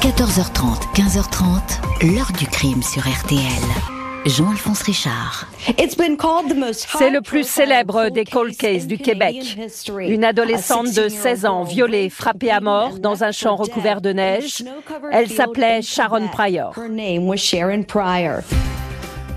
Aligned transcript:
14h30, 0.00 0.94
15h30, 0.94 2.14
l'heure 2.14 2.32
du 2.38 2.46
crime 2.46 2.82
sur 2.82 3.02
RTL. 3.02 3.38
Jean-Alphonse 4.24 4.80
Richard. 4.80 5.46
C'est 5.76 7.10
le 7.10 7.20
plus 7.20 7.46
célèbre 7.46 8.08
des 8.08 8.24
cold 8.24 8.56
cases 8.56 8.86
du 8.86 8.96
Québec. 8.96 9.58
Une 9.98 10.24
adolescente 10.24 10.94
de 10.94 11.10
16 11.10 11.44
ans 11.44 11.64
violée, 11.64 12.08
frappée 12.08 12.50
à 12.50 12.60
mort 12.60 12.98
dans 12.98 13.24
un 13.24 13.30
champ 13.30 13.56
recouvert 13.56 14.00
de 14.00 14.14
neige. 14.14 14.64
Elle 15.12 15.28
s'appelait 15.28 15.82
Sharon 15.82 16.28
Pryor. 16.28 16.74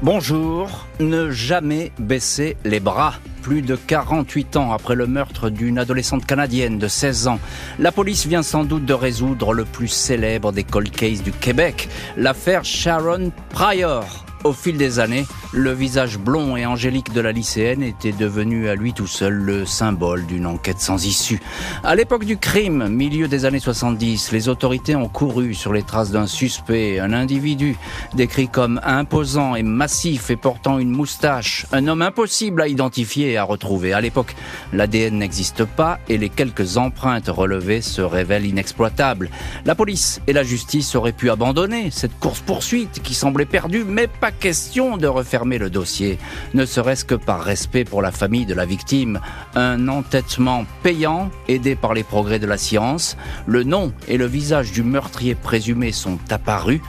Bonjour, 0.01 0.69
ne 1.01 1.29
jamais 1.29 1.91
baisser 1.99 2.55
les 2.63 2.79
bras. 2.79 3.15
Plus 3.43 3.61
de 3.61 3.75
48 3.75 4.55
ans 4.55 4.71
après 4.71 4.95
le 4.95 5.05
meurtre 5.05 5.49
d'une 5.49 5.77
adolescente 5.77 6.25
canadienne 6.25 6.79
de 6.79 6.87
16 6.87 7.27
ans, 7.27 7.39
la 7.77 7.91
police 7.91 8.25
vient 8.25 8.41
sans 8.41 8.63
doute 8.63 8.85
de 8.85 8.93
résoudre 8.93 9.53
le 9.53 9.65
plus 9.65 9.89
célèbre 9.89 10.53
des 10.53 10.63
cold 10.63 10.89
cases 10.89 11.21
du 11.21 11.33
Québec, 11.33 11.89
l'affaire 12.15 12.63
Sharon 12.63 13.33
Pryor. 13.49 14.25
Au 14.43 14.51
fil 14.51 14.75
des 14.75 14.99
années, 14.99 15.25
le 15.53 15.71
visage 15.71 16.17
blond 16.17 16.57
et 16.57 16.65
angélique 16.65 17.13
de 17.13 17.21
la 17.21 17.31
lycéenne 17.31 17.81
était 17.81 18.11
devenu 18.11 18.67
à 18.67 18.75
lui 18.75 18.91
tout 18.91 19.07
seul 19.07 19.33
le 19.33 19.65
symbole 19.65 20.25
d'une 20.25 20.45
enquête 20.45 20.81
sans 20.81 21.05
issue. 21.05 21.39
À 21.81 21.95
l'époque 21.95 22.25
du 22.25 22.35
crime, 22.35 22.89
milieu 22.89 23.29
des 23.29 23.45
années 23.45 23.59
70, 23.59 24.33
les 24.33 24.49
autorités 24.49 24.97
ont 24.97 25.07
couru 25.07 25.53
sur 25.53 25.71
les 25.71 25.83
traces 25.83 26.11
d'un 26.11 26.27
suspect, 26.27 26.99
un 26.99 27.13
individu 27.13 27.77
décrit 28.15 28.49
comme 28.49 28.81
imposant 28.83 29.55
et 29.55 29.63
massif 29.63 30.29
et 30.29 30.35
portant 30.35 30.77
une 30.77 30.91
moustache, 30.91 31.65
un 31.71 31.87
homme 31.87 32.01
impossible 32.01 32.61
à 32.61 32.67
identifier 32.67 33.31
et 33.31 33.37
à 33.37 33.43
retrouver. 33.43 33.93
À 33.93 34.01
l'époque, 34.01 34.35
l'ADN 34.73 35.19
n'existe 35.19 35.63
pas 35.63 35.99
et 36.09 36.17
les 36.17 36.29
quelques 36.29 36.75
empreintes 36.75 37.29
relevées 37.29 37.81
se 37.81 38.01
révèlent 38.01 38.45
inexploitables. 38.45 39.29
La 39.63 39.75
police 39.75 40.19
et 40.27 40.33
la 40.33 40.43
justice 40.43 40.95
auraient 40.95 41.13
pu 41.13 41.29
abandonner 41.29 41.91
cette 41.91 42.19
course-poursuite 42.19 43.01
qui 43.01 43.13
semblait 43.13 43.45
perdue, 43.45 43.85
mais 43.85 44.07
pas 44.07 44.32
question 44.39 44.97
de 44.97 45.07
refermer 45.07 45.57
le 45.57 45.69
dossier, 45.69 46.17
ne 46.53 46.65
serait-ce 46.65 47.05
que 47.05 47.15
par 47.15 47.41
respect 47.41 47.85
pour 47.85 48.01
la 48.01 48.11
famille 48.11 48.45
de 48.45 48.53
la 48.53 48.65
victime. 48.65 49.19
Un 49.55 49.87
entêtement 49.87 50.65
payant, 50.81 51.29
aidé 51.47 51.75
par 51.75 51.93
les 51.93 52.03
progrès 52.03 52.39
de 52.39 52.47
la 52.47 52.57
science. 52.57 53.17
Le 53.45 53.63
nom 53.63 53.93
et 54.07 54.17
le 54.17 54.25
visage 54.25 54.71
du 54.71 54.83
meurtrier 54.83 55.35
présumé 55.35 55.91
sont 55.91 56.19
apparus. 56.29 56.81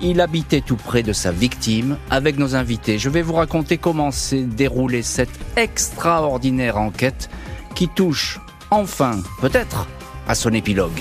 Il 0.00 0.20
habitait 0.20 0.62
tout 0.62 0.76
près 0.76 1.02
de 1.02 1.12
sa 1.12 1.30
victime. 1.30 1.98
Avec 2.10 2.38
nos 2.38 2.54
invités, 2.54 2.98
je 2.98 3.10
vais 3.10 3.22
vous 3.22 3.34
raconter 3.34 3.76
comment 3.76 4.10
s'est 4.10 4.42
déroulée 4.42 5.02
cette 5.02 5.38
extraordinaire 5.56 6.78
enquête 6.78 7.28
qui 7.74 7.88
touche 7.88 8.40
enfin, 8.70 9.18
peut-être, 9.40 9.86
à 10.26 10.34
son 10.34 10.52
épilogue. 10.52 11.00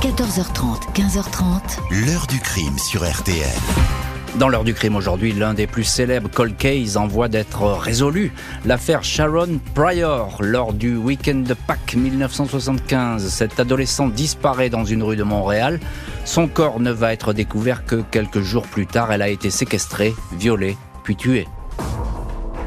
14h30, 0.00 0.92
15h30. 0.94 2.06
L'heure 2.06 2.26
du 2.26 2.40
crime 2.40 2.76
sur 2.78 3.08
RTL. 3.08 4.01
Dans 4.38 4.48
l'heure 4.48 4.64
du 4.64 4.72
crime 4.72 4.96
aujourd'hui, 4.96 5.32
l'un 5.32 5.52
des 5.52 5.66
plus 5.66 5.84
célèbres 5.84 6.30
cold 6.30 6.56
cases 6.56 6.96
en 6.96 7.06
voie 7.06 7.28
d'être 7.28 7.64
résolu. 7.64 8.32
L'affaire 8.64 9.04
Sharon 9.04 9.60
Pryor. 9.74 10.38
Lors 10.40 10.72
du 10.72 10.96
week-end 10.96 11.44
de 11.46 11.52
Pâques 11.52 11.94
1975, 11.94 13.28
cette 13.28 13.60
adolescente 13.60 14.14
disparaît 14.14 14.70
dans 14.70 14.86
une 14.86 15.02
rue 15.02 15.16
de 15.16 15.22
Montréal. 15.22 15.80
Son 16.24 16.48
corps 16.48 16.80
ne 16.80 16.90
va 16.90 17.12
être 17.12 17.34
découvert 17.34 17.84
que 17.84 17.96
quelques 18.10 18.40
jours 18.40 18.66
plus 18.66 18.86
tard. 18.86 19.12
Elle 19.12 19.22
a 19.22 19.28
été 19.28 19.50
séquestrée, 19.50 20.14
violée, 20.38 20.78
puis 21.04 21.14
tuée. 21.14 21.46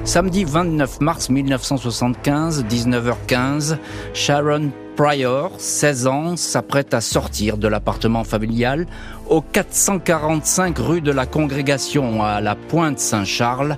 Samedi 0.04 0.44
29 0.44 1.02
mars 1.02 1.32
1975, 1.32 2.66
19h15, 2.66 3.78
Sharon 4.14 4.70
Pryor, 4.96 5.52
16 5.58 6.08
ans, 6.08 6.38
s'apprête 6.38 6.94
à 6.94 7.02
sortir 7.02 7.58
de 7.58 7.68
l'appartement 7.68 8.24
familial 8.24 8.86
au 9.30 9.42
445 9.42 10.78
rue 10.78 11.02
de 11.02 11.12
la 11.12 11.26
Congrégation 11.26 12.24
à 12.24 12.42
la 12.42 12.56
Pointe 12.56 13.00
Saint-Charles, 13.00 13.78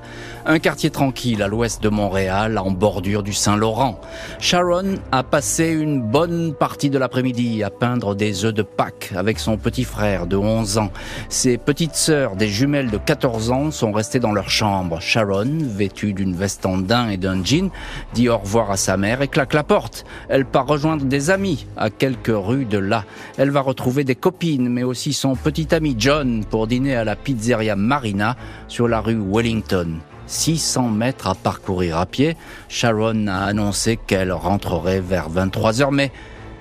un 0.49 0.59
quartier 0.59 0.89
tranquille 0.89 1.43
à 1.43 1.49
l'ouest 1.49 1.83
de 1.83 1.89
Montréal, 1.89 2.57
en 2.57 2.71
bordure 2.71 3.21
du 3.21 3.33
Saint-Laurent. 3.33 3.99
Sharon 4.39 4.95
a 5.11 5.21
passé 5.21 5.67
une 5.71 6.01
bonne 6.01 6.53
partie 6.53 6.89
de 6.89 6.97
l'après-midi 6.97 7.63
à 7.63 7.69
peindre 7.69 8.15
des 8.15 8.45
œufs 8.45 8.53
de 8.53 8.61
Pâques 8.61 9.11
avec 9.13 9.39
son 9.39 9.57
petit 9.57 9.83
frère 9.83 10.25
de 10.25 10.37
11 10.37 10.77
ans. 10.77 10.91
Ses 11.27 11.57
petites 11.57 11.95
sœurs, 11.95 12.37
des 12.37 12.47
jumelles 12.47 12.89
de 12.89 12.97
14 12.97 13.51
ans, 13.51 13.71
sont 13.71 13.91
restées 13.91 14.21
dans 14.21 14.31
leur 14.31 14.49
chambre. 14.49 15.01
Sharon, 15.01 15.57
vêtue 15.59 16.13
d'une 16.13 16.33
veste 16.33 16.65
en 16.65 16.77
daim 16.77 17.09
et 17.09 17.17
d'un 17.17 17.43
jean, 17.43 17.69
dit 18.13 18.29
au 18.29 18.37
revoir 18.37 18.71
à 18.71 18.77
sa 18.77 18.95
mère 18.95 19.21
et 19.21 19.27
claque 19.27 19.53
la 19.53 19.63
porte. 19.63 20.05
Elle 20.29 20.45
part 20.45 20.67
rejoindre 20.67 21.03
des 21.03 21.29
amis 21.29 21.67
à 21.75 21.89
quelques 21.89 22.31
rues 22.33 22.65
de 22.65 22.77
là. 22.77 23.03
Elle 23.37 23.51
va 23.51 23.59
retrouver 23.59 24.05
des 24.05 24.15
copines, 24.15 24.69
mais 24.69 24.83
aussi 24.83 25.11
son 25.11 25.35
petit 25.35 25.75
ami 25.75 25.95
John 25.97 26.45
pour 26.45 26.67
dîner 26.67 26.95
à 26.95 27.03
la 27.03 27.17
pizzeria 27.17 27.75
Marina 27.75 28.37
sur 28.69 28.87
la 28.87 29.01
rue 29.01 29.21
Wellington. 29.21 29.99
600 30.27 30.89
mètres 30.89 31.27
à 31.27 31.35
parcourir 31.35 31.97
à 31.97 32.05
pied, 32.05 32.37
Sharon 32.69 33.27
a 33.27 33.39
annoncé 33.45 33.97
qu'elle 33.97 34.31
rentrerait 34.31 34.99
vers 34.99 35.29
23 35.29 35.81
heures, 35.81 35.91
mais 35.91 36.11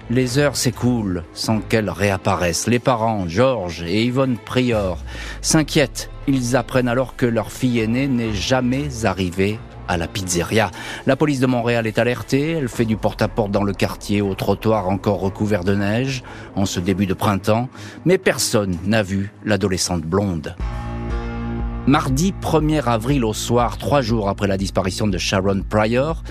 les 0.09 0.39
heures 0.39 0.57
s'écoulent 0.57 1.25
sans 1.35 1.61
qu'elle 1.61 1.91
réapparaisse. 1.91 2.69
Les 2.69 2.79
parents, 2.79 3.29
George 3.29 3.83
et 3.83 4.05
Yvonne 4.05 4.37
Prior, 4.39 4.99
s'inquiètent. 5.43 6.11
Ils 6.29 6.57
apprennent 6.57 6.89
alors 6.89 7.17
que 7.17 7.27
leur 7.27 7.51
fille 7.51 7.81
aînée 7.81 8.09
n'est 8.09 8.33
jamais 8.33 9.05
arrivée 9.05 9.59
à 9.89 9.97
la 9.97 10.09
pizzeria. 10.09 10.71
La 11.07 11.17
police 11.17 11.41
de 11.41 11.47
Montréal 11.47 11.87
est 11.87 11.99
alertée, 11.99 12.53
elle 12.53 12.69
fait 12.69 12.85
du 12.85 12.97
porte-à-porte 12.97 13.51
dans 13.51 13.63
le 13.63 13.73
quartier 13.73 14.21
au 14.21 14.35
trottoir 14.35 14.89
encore 14.89 15.21
recouvert 15.21 15.65
de 15.65 15.75
neige 15.75 16.23
en 16.55 16.67
ce 16.67 16.81
début 16.81 17.07
de 17.07 17.15
printemps, 17.15 17.69
mais 18.05 18.19
personne 18.19 18.77
n'a 18.85 19.03
vu 19.03 19.33
l'adolescente 19.45 20.03
blonde. 20.03 20.57
Mardi 21.87 22.35
1er 22.43 22.83
avril 22.83 23.25
au 23.25 23.33
soir, 23.33 23.79
trois 23.79 24.03
jours 24.03 24.29
après 24.29 24.49
la 24.49 24.57
disparition 24.57 25.07
de 25.07 25.19
Sharon 25.19 25.63
Pryor, 25.63 26.25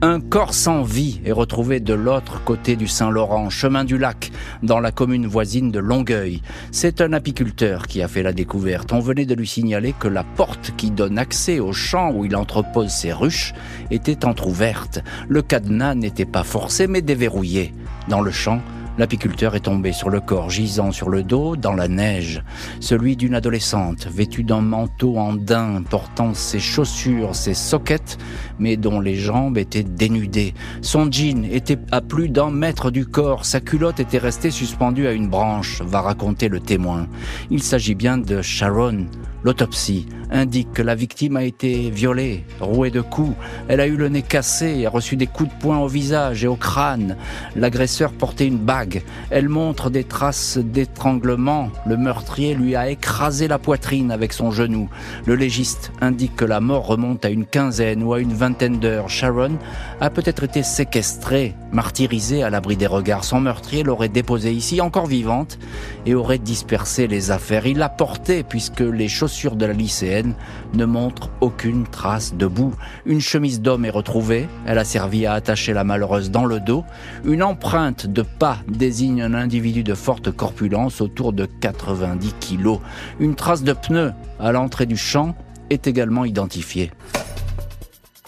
un 0.00 0.20
corps 0.20 0.54
sans 0.54 0.84
vie 0.84 1.20
est 1.26 1.32
retrouvé 1.32 1.80
de 1.80 1.92
l'autre 1.92 2.42
côté 2.42 2.76
du 2.76 2.88
Saint-Laurent, 2.88 3.50
chemin 3.50 3.84
du 3.84 3.98
lac, 3.98 4.32
dans 4.62 4.80
la 4.80 4.90
commune 4.90 5.26
voisine 5.26 5.70
de 5.70 5.80
Longueuil. 5.80 6.40
C'est 6.70 7.02
un 7.02 7.12
apiculteur 7.12 7.88
qui 7.88 8.00
a 8.00 8.08
fait 8.08 8.22
la 8.22 8.32
découverte. 8.32 8.90
On 8.94 9.00
venait 9.00 9.26
de 9.26 9.34
lui 9.34 9.46
signaler 9.46 9.92
que 9.92 10.08
la 10.08 10.24
porte 10.24 10.72
qui 10.78 10.90
donne 10.90 11.18
accès 11.18 11.60
au 11.60 11.74
champ 11.74 12.10
où 12.12 12.24
il 12.24 12.34
entrepose 12.34 12.88
ses 12.88 13.12
ruches 13.12 13.52
était 13.90 14.24
entr'ouverte. 14.24 15.00
Le 15.28 15.42
cadenas 15.42 15.94
n'était 15.94 16.24
pas 16.24 16.42
forcé 16.42 16.86
mais 16.86 17.02
déverrouillé. 17.02 17.74
Dans 18.08 18.22
le 18.22 18.30
champ, 18.30 18.62
L'apiculteur 18.98 19.54
est 19.54 19.60
tombé 19.60 19.92
sur 19.92 20.10
le 20.10 20.20
corps 20.20 20.50
gisant 20.50 20.92
sur 20.92 21.08
le 21.08 21.22
dos 21.22 21.56
dans 21.56 21.72
la 21.72 21.88
neige, 21.88 22.42
celui 22.80 23.16
d'une 23.16 23.34
adolescente 23.34 24.06
vêtue 24.06 24.44
d'un 24.44 24.60
manteau 24.60 25.16
en 25.16 25.32
daim 25.32 25.82
portant 25.88 26.34
ses 26.34 26.60
chaussures, 26.60 27.34
ses 27.34 27.54
soquettes, 27.54 28.18
mais 28.58 28.76
dont 28.76 29.00
les 29.00 29.16
jambes 29.16 29.56
étaient 29.56 29.82
dénudées. 29.82 30.52
Son 30.82 31.10
jean 31.10 31.44
était 31.44 31.78
à 31.90 32.02
plus 32.02 32.28
d'un 32.28 32.50
mètre 32.50 32.90
du 32.90 33.06
corps, 33.06 33.46
sa 33.46 33.60
culotte 33.60 33.98
était 33.98 34.18
restée 34.18 34.50
suspendue 34.50 35.06
à 35.06 35.12
une 35.12 35.28
branche, 35.28 35.80
va 35.80 36.02
raconter 36.02 36.48
le 36.48 36.60
témoin. 36.60 37.06
Il 37.50 37.62
s'agit 37.62 37.94
bien 37.94 38.18
de 38.18 38.42
Sharon, 38.42 39.06
L'autopsie 39.44 40.06
indique 40.30 40.72
que 40.72 40.82
la 40.82 40.94
victime 40.94 41.36
a 41.36 41.42
été 41.42 41.90
violée, 41.90 42.44
rouée 42.60 42.90
de 42.90 43.00
coups. 43.00 43.36
Elle 43.68 43.80
a 43.80 43.86
eu 43.86 43.96
le 43.96 44.08
nez 44.08 44.22
cassé 44.22 44.86
a 44.86 44.90
reçu 44.90 45.16
des 45.16 45.26
coups 45.26 45.50
de 45.50 45.60
poing 45.60 45.78
au 45.78 45.88
visage 45.88 46.44
et 46.44 46.46
au 46.46 46.56
crâne. 46.56 47.16
L'agresseur 47.56 48.12
portait 48.12 48.46
une 48.46 48.58
bague. 48.58 49.02
Elle 49.30 49.48
montre 49.48 49.90
des 49.90 50.04
traces 50.04 50.58
d'étranglement. 50.58 51.70
Le 51.86 51.96
meurtrier 51.96 52.54
lui 52.54 52.76
a 52.76 52.88
écrasé 52.88 53.48
la 53.48 53.58
poitrine 53.58 54.10
avec 54.10 54.32
son 54.32 54.50
genou. 54.50 54.88
Le 55.26 55.34
légiste 55.34 55.92
indique 56.00 56.36
que 56.36 56.44
la 56.44 56.60
mort 56.60 56.86
remonte 56.86 57.24
à 57.24 57.30
une 57.30 57.44
quinzaine 57.44 58.02
ou 58.02 58.14
à 58.14 58.20
une 58.20 58.32
vingtaine 58.32 58.78
d'heures. 58.78 59.08
Sharon 59.08 59.58
a 60.00 60.10
peut-être 60.10 60.44
été 60.44 60.62
séquestrée, 60.62 61.54
martyrisée 61.72 62.42
à 62.42 62.50
l'abri 62.50 62.76
des 62.76 62.86
regards. 62.86 63.24
Son 63.24 63.40
meurtrier 63.40 63.82
l'aurait 63.82 64.08
déposée 64.08 64.52
ici, 64.52 64.80
encore 64.80 65.06
vivante, 65.06 65.58
et 66.06 66.14
aurait 66.14 66.38
dispersé 66.38 67.06
les 67.06 67.30
affaires. 67.30 67.66
Il 67.66 67.78
l'a 67.78 67.88
portée 67.88 68.42
puisque 68.44 68.80
les 68.80 69.08
choses 69.08 69.31
de 69.32 69.66
la 69.66 69.72
lycéenne 69.72 70.34
ne 70.74 70.84
montre 70.84 71.30
aucune 71.40 71.86
trace 71.86 72.34
de 72.34 72.46
boue. 72.46 72.74
Une 73.06 73.20
chemise 73.20 73.62
d'homme 73.62 73.84
est 73.84 73.90
retrouvée, 73.90 74.46
elle 74.66 74.78
a 74.78 74.84
servi 74.84 75.24
à 75.24 75.32
attacher 75.32 75.72
la 75.72 75.84
malheureuse 75.84 76.30
dans 76.30 76.44
le 76.44 76.60
dos. 76.60 76.84
Une 77.24 77.42
empreinte 77.42 78.06
de 78.06 78.22
pas 78.22 78.58
désigne 78.68 79.22
un 79.22 79.34
individu 79.34 79.82
de 79.82 79.94
forte 79.94 80.30
corpulence 80.30 81.00
autour 81.00 81.32
de 81.32 81.46
90 81.46 82.34
kilos. 82.40 82.80
Une 83.20 83.34
trace 83.34 83.62
de 83.62 83.72
pneu 83.72 84.12
à 84.38 84.52
l'entrée 84.52 84.86
du 84.86 84.98
champ 84.98 85.34
est 85.70 85.86
également 85.86 86.26
identifiée. 86.26 86.90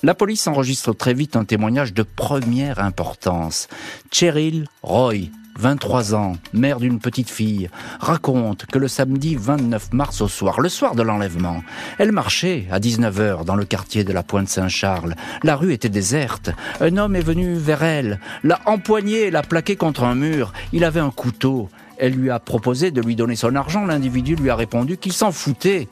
La 0.02 0.14
police 0.14 0.46
enregistre 0.46 0.92
très 0.94 1.14
vite 1.14 1.36
un 1.36 1.44
témoignage 1.44 1.92
de 1.92 2.02
première 2.02 2.78
importance. 2.78 3.68
Cheryl 4.10 4.66
Roy, 4.82 5.30
23 5.58 6.14
ans, 6.14 6.36
mère 6.52 6.80
d'une 6.80 6.98
petite 6.98 7.30
fille, 7.30 7.70
raconte 8.00 8.66
que 8.66 8.78
le 8.78 8.88
samedi 8.88 9.36
29 9.36 9.92
mars 9.92 10.20
au 10.20 10.28
soir, 10.28 10.60
le 10.60 10.68
soir 10.68 10.94
de 10.94 11.02
l'enlèvement, 11.02 11.62
elle 11.98 12.12
marchait 12.12 12.66
à 12.70 12.80
19h 12.80 13.44
dans 13.44 13.54
le 13.54 13.64
quartier 13.64 14.04
de 14.04 14.12
la 14.12 14.22
Pointe 14.22 14.48
Saint-Charles. 14.48 15.14
La 15.42 15.56
rue 15.56 15.72
était 15.72 15.88
déserte. 15.88 16.50
Un 16.80 16.96
homme 16.96 17.16
est 17.16 17.20
venu 17.20 17.54
vers 17.54 17.82
elle, 17.82 18.20
l'a 18.42 18.60
empoignée 18.66 19.30
l'a 19.30 19.42
plaquée 19.42 19.76
contre 19.76 20.04
un 20.04 20.14
mur. 20.14 20.52
Il 20.72 20.84
avait 20.84 21.00
un 21.00 21.10
couteau. 21.10 21.68
Elle 21.96 22.14
lui 22.14 22.30
a 22.30 22.40
proposé 22.40 22.90
de 22.90 23.00
lui 23.00 23.14
donner 23.14 23.36
son 23.36 23.54
argent. 23.54 23.84
L'individu 23.84 24.34
lui 24.34 24.50
a 24.50 24.56
répondu 24.56 24.96
qu'il 24.96 25.12
s'en 25.12 25.30
foutait 25.30 25.88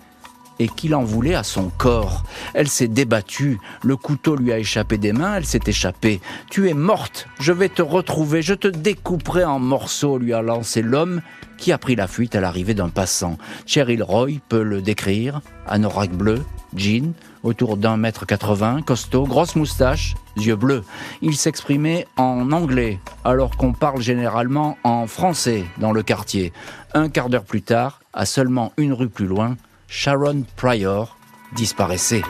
et 0.59 0.69
qu'il 0.69 0.95
en 0.95 1.05
voulait 1.05 1.35
à 1.35 1.43
son 1.43 1.71
corps. 1.71 2.25
Elle 2.55 2.69
s'est 2.69 2.89
débattue, 2.89 3.59
le 3.83 3.97
couteau 3.97 4.37
lui 4.37 4.53
a 4.53 4.59
échappé 4.59 4.99
des 4.99 5.13
mains, 5.13 5.37
elle 5.37 5.47
s'est 5.47 5.61
échappée. 5.67 6.21
Tu 6.51 6.69
es 6.69 6.75
morte, 6.75 7.27
je 7.41 7.53
vais 7.53 7.69
te 7.69 7.83
retrouver, 7.83 8.43
je 8.43 8.55
te 8.55 8.69
découperai 8.69 9.45
en 9.45 9.59
morceaux, 9.59 10.19
lui 10.19 10.33
a 10.33 10.43
lancé 10.43 10.83
l'homme 10.83 11.23
qui 11.59 11.71
a 11.73 11.79
pris 11.79 11.95
la 11.95 12.09
fuite 12.09 12.35
à 12.35 12.41
l'arrivée 12.41 12.75
d'un 12.75 12.89
passant. 12.89 13.39
Cheryl 13.67 14.03
Roy 14.03 14.41
peut 14.49 14.65
le 14.65 14.83
décrire, 14.83 15.41
anorak 15.69 16.11
bleu, 16.11 16.43
jean, 16.77 17.13
autour 17.45 17.77
d'un 17.77 17.97
mètre 17.97 18.27
quatre-vingts, 18.27 18.83
costaud, 18.83 19.27
grosse 19.27 19.55
moustache, 19.55 20.15
yeux 20.37 20.57
bleus. 20.57 20.83
Il 21.21 21.37
s'exprimait 21.37 22.07
en 22.17 22.51
anglais, 22.51 22.99
alors 23.25 23.57
qu'on 23.57 23.73
parle 23.73 24.01
généralement 24.01 24.77
en 24.83 25.07
français 25.07 25.65
dans 25.79 25.93
le 25.93 26.03
quartier. 26.03 26.53
Un 26.95 27.09
quart 27.09 27.29
d'heure 27.29 27.45
plus 27.45 27.63
tard, 27.63 28.01
à 28.13 28.27
seulement 28.27 28.73
une 28.77 28.93
rue 28.93 29.09
plus 29.09 29.27
loin, 29.27 29.57
Sharon 29.95 30.45
Pryor 30.57 31.19
disparaissait. 31.55 32.23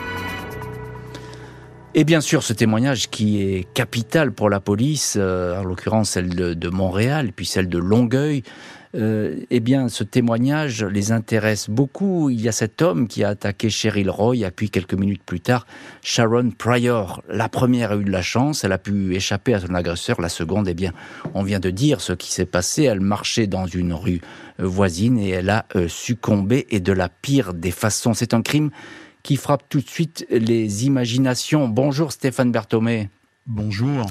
Et 1.95 2.03
bien 2.03 2.19
sûr, 2.19 2.43
ce 2.43 2.51
témoignage 2.51 3.09
qui 3.09 3.41
est 3.41 3.73
capital 3.73 4.33
pour 4.33 4.49
la 4.49 4.59
police, 4.59 5.15
euh, 5.17 5.61
en 5.61 5.63
l'occurrence 5.63 6.09
celle 6.09 6.27
de, 6.35 6.69
Montréal, 6.69 7.31
puis 7.33 7.45
celle 7.45 7.69
de 7.69 7.77
Longueuil, 7.77 8.43
euh, 8.95 9.39
eh 9.49 9.59
bien, 9.59 9.89
ce 9.89 10.03
témoignage 10.03 10.83
les 10.83 11.11
intéresse 11.11 11.69
beaucoup. 11.69 12.29
Il 12.29 12.39
y 12.41 12.47
a 12.47 12.51
cet 12.51 12.81
homme 12.81 13.07
qui 13.07 13.23
a 13.23 13.29
attaqué 13.29 13.69
Cheryl 13.69 14.09
Roy, 14.09 14.37
et 14.37 14.51
puis 14.51 14.69
quelques 14.69 14.93
minutes 14.93 15.23
plus 15.25 15.39
tard, 15.39 15.65
Sharon 16.03 16.51
Pryor. 16.51 17.23
La 17.27 17.49
première 17.49 17.91
a 17.91 17.95
eu 17.95 18.03
de 18.03 18.11
la 18.11 18.21
chance, 18.21 18.63
elle 18.63 18.71
a 18.71 18.77
pu 18.77 19.15
échapper 19.15 19.55
à 19.55 19.59
son 19.59 19.73
agresseur. 19.73 20.21
La 20.21 20.29
seconde, 20.29 20.67
eh 20.67 20.75
bien, 20.75 20.93
on 21.33 21.43
vient 21.43 21.59
de 21.59 21.71
dire 21.71 22.01
ce 22.01 22.13
qui 22.13 22.31
s'est 22.31 22.45
passé. 22.45 22.83
Elle 22.83 23.01
marchait 23.01 23.47
dans 23.47 23.65
une 23.65 23.93
rue 23.93 24.21
euh, 24.59 24.67
voisine 24.67 25.17
et 25.17 25.29
elle 25.29 25.49
a 25.49 25.65
euh, 25.75 25.87
succombé 25.87 26.67
et 26.69 26.79
de 26.79 26.93
la 26.93 27.09
pire 27.09 27.53
des 27.53 27.71
façons. 27.71 28.13
C'est 28.13 28.33
un 28.33 28.43
crime 28.43 28.69
qui 29.23 29.37
frappe 29.37 29.63
tout 29.69 29.79
de 29.79 29.89
suite 29.89 30.25
les 30.29 30.85
imaginations. 30.85 31.67
Bonjour 31.67 32.11
Stéphane 32.11 32.51
Berthomé. 32.51 33.09
Bonjour. 33.45 34.05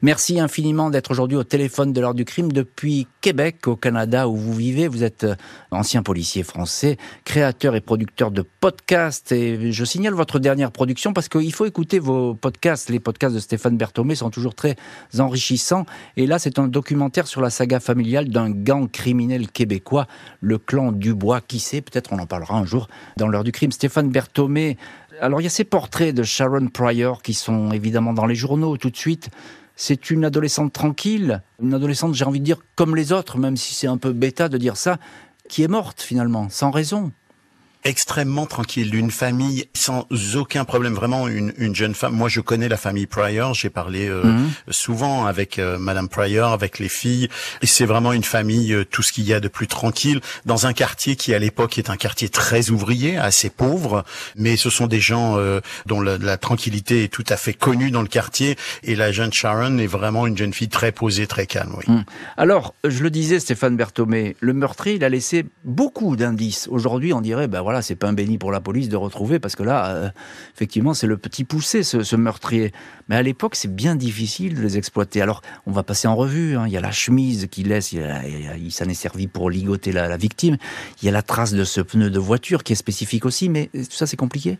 Merci 0.00 0.40
infiniment 0.40 0.88
d'être 0.88 1.10
aujourd'hui 1.10 1.36
au 1.36 1.44
téléphone 1.44 1.92
de 1.92 2.00
l'heure 2.00 2.14
du 2.14 2.24
crime 2.24 2.50
depuis 2.50 3.06
Québec, 3.20 3.68
au 3.68 3.76
Canada, 3.76 4.28
où 4.28 4.34
vous 4.34 4.54
vivez. 4.54 4.88
Vous 4.88 5.04
êtes 5.04 5.24
euh, 5.24 5.34
ancien 5.70 6.02
policier 6.02 6.42
français, 6.42 6.96
créateur 7.26 7.76
et 7.76 7.82
producteur 7.82 8.30
de 8.30 8.40
podcasts. 8.40 9.30
Et 9.30 9.72
je 9.72 9.84
signale 9.84 10.14
votre 10.14 10.38
dernière 10.38 10.72
production 10.72 11.12
parce 11.12 11.28
qu'il 11.28 11.52
faut 11.52 11.66
écouter 11.66 11.98
vos 11.98 12.32
podcasts. 12.32 12.88
Les 12.88 12.98
podcasts 12.98 13.34
de 13.34 13.40
Stéphane 13.40 13.76
Berthomé 13.76 14.14
sont 14.14 14.30
toujours 14.30 14.54
très 14.54 14.74
enrichissants. 15.18 15.84
Et 16.16 16.26
là, 16.26 16.38
c'est 16.38 16.58
un 16.58 16.66
documentaire 16.66 17.26
sur 17.26 17.42
la 17.42 17.50
saga 17.50 17.80
familiale 17.80 18.30
d'un 18.30 18.48
gang 18.48 18.90
criminel 18.90 19.50
québécois, 19.50 20.06
le 20.40 20.56
clan 20.56 20.92
Dubois. 20.92 21.42
Qui 21.42 21.58
sait, 21.58 21.82
peut-être 21.82 22.14
on 22.14 22.18
en 22.18 22.26
parlera 22.26 22.56
un 22.56 22.64
jour 22.64 22.88
dans 23.18 23.28
l'heure 23.28 23.44
du 23.44 23.52
crime. 23.52 23.70
Stéphane 23.70 24.08
Berthomé 24.08 24.78
alors 25.20 25.40
il 25.40 25.44
y 25.44 25.46
a 25.46 25.50
ces 25.50 25.64
portraits 25.64 26.14
de 26.14 26.22
Sharon 26.22 26.68
Pryor 26.68 27.22
qui 27.22 27.34
sont 27.34 27.70
évidemment 27.72 28.12
dans 28.12 28.26
les 28.26 28.34
journaux 28.34 28.76
tout 28.76 28.90
de 28.90 28.96
suite. 28.96 29.30
C'est 29.76 30.10
une 30.10 30.24
adolescente 30.24 30.72
tranquille, 30.72 31.42
une 31.62 31.74
adolescente, 31.74 32.14
j'ai 32.14 32.24
envie 32.24 32.40
de 32.40 32.44
dire, 32.44 32.58
comme 32.74 32.96
les 32.96 33.12
autres, 33.12 33.38
même 33.38 33.56
si 33.56 33.74
c'est 33.74 33.86
un 33.86 33.96
peu 33.96 34.12
bêta 34.12 34.48
de 34.48 34.58
dire 34.58 34.76
ça, 34.76 34.98
qui 35.48 35.62
est 35.62 35.68
morte 35.68 36.02
finalement, 36.02 36.48
sans 36.48 36.70
raison 36.70 37.12
extrêmement 37.84 38.46
tranquille, 38.46 38.90
d'une 38.90 39.10
famille 39.10 39.66
sans 39.74 40.06
aucun 40.34 40.64
problème, 40.64 40.94
vraiment 40.94 41.28
une, 41.28 41.52
une, 41.58 41.74
jeune 41.74 41.94
femme. 41.94 42.14
Moi, 42.14 42.28
je 42.28 42.40
connais 42.40 42.68
la 42.68 42.76
famille 42.76 43.06
Pryor, 43.06 43.54
j'ai 43.54 43.70
parlé 43.70 44.08
euh, 44.08 44.24
mhm. 44.24 44.50
souvent 44.70 45.26
avec 45.26 45.58
euh, 45.58 45.78
Madame 45.78 46.08
Pryor, 46.08 46.52
avec 46.52 46.78
les 46.78 46.88
filles, 46.88 47.28
et 47.62 47.66
c'est 47.66 47.86
vraiment 47.86 48.12
une 48.12 48.24
famille, 48.24 48.72
euh, 48.72 48.84
tout 48.84 49.02
ce 49.02 49.12
qu'il 49.12 49.24
y 49.24 49.32
a 49.32 49.40
de 49.40 49.48
plus 49.48 49.68
tranquille, 49.68 50.20
dans 50.44 50.66
un 50.66 50.72
quartier 50.72 51.16
qui, 51.16 51.34
à 51.34 51.38
l'époque, 51.38 51.78
est 51.78 51.90
un 51.90 51.96
quartier 51.96 52.28
très 52.28 52.70
ouvrier, 52.70 53.16
assez 53.16 53.50
pauvre, 53.50 54.04
mais 54.36 54.56
ce 54.56 54.70
sont 54.70 54.86
des 54.86 55.00
gens 55.00 55.38
dont 55.86 56.00
la, 56.00 56.36
tranquillité 56.36 57.04
est 57.04 57.08
tout 57.08 57.24
à 57.28 57.36
fait 57.36 57.52
connue 57.52 57.90
dans 57.90 58.02
le 58.02 58.08
quartier, 58.08 58.56
et 58.82 58.96
la 58.96 59.12
jeune 59.12 59.32
Sharon 59.32 59.78
est 59.78 59.86
vraiment 59.86 60.26
une 60.26 60.36
jeune 60.36 60.52
fille 60.52 60.68
très 60.68 60.92
posée, 60.92 61.26
très 61.26 61.46
calme. 61.46 61.74
Oui. 61.76 61.84
Mhm. 61.88 62.04
Alors, 62.36 62.74
je 62.84 63.02
le 63.02 63.10
disais, 63.10 63.40
Stéphane 63.40 63.76
Berthomé, 63.76 64.36
le 64.40 64.52
meurtrier, 64.52 64.96
il 64.96 65.04
a 65.04 65.08
laissé 65.08 65.46
beaucoup 65.64 66.16
d'indices. 66.16 66.68
Aujourd'hui, 66.70 67.12
on 67.12 67.20
dirait, 67.20 67.48
ben 67.48 67.62
voilà, 67.68 67.82
c'est 67.82 67.96
pas 67.96 68.08
un 68.08 68.14
béni 68.14 68.38
pour 68.38 68.50
la 68.50 68.60
police 68.60 68.88
de 68.88 68.96
retrouver, 68.96 69.38
parce 69.38 69.54
que 69.54 69.62
là, 69.62 69.88
euh, 69.88 70.08
effectivement, 70.54 70.94
c'est 70.94 71.06
le 71.06 71.18
petit 71.18 71.44
poussé, 71.44 71.82
ce, 71.82 72.16
meurtrier. 72.16 72.72
Mais 73.10 73.16
à 73.16 73.22
l'époque, 73.22 73.56
c'est 73.56 73.70
bien 73.70 73.94
difficile 73.94 74.54
de 74.54 74.62
les 74.62 74.78
exploiter. 74.78 75.20
Alors, 75.20 75.42
on 75.66 75.72
va 75.72 75.82
passer 75.82 76.08
en 76.08 76.16
revue. 76.16 76.56
Hein. 76.56 76.64
Il 76.66 76.72
y 76.72 76.78
a 76.78 76.80
la 76.80 76.92
chemise 76.92 77.46
qui 77.50 77.64
laisse, 77.64 77.92
il, 77.92 78.72
s'en 78.72 78.86
est 78.86 78.94
servi 78.94 79.26
pour 79.26 79.50
ligoter 79.50 79.92
la, 79.92 80.08
la 80.08 80.16
victime. 80.16 80.56
Il 81.02 81.04
y 81.04 81.10
a 81.10 81.12
la 81.12 81.20
trace 81.20 81.52
de 81.52 81.62
ce 81.64 81.82
pneu 81.82 82.08
de 82.08 82.18
voiture 82.18 82.64
qui 82.64 82.72
est 82.72 82.76
spécifique 82.76 83.26
aussi, 83.26 83.50
mais 83.50 83.68
tout 83.74 83.84
ça, 83.90 84.06
c'est 84.06 84.16
compliqué 84.16 84.58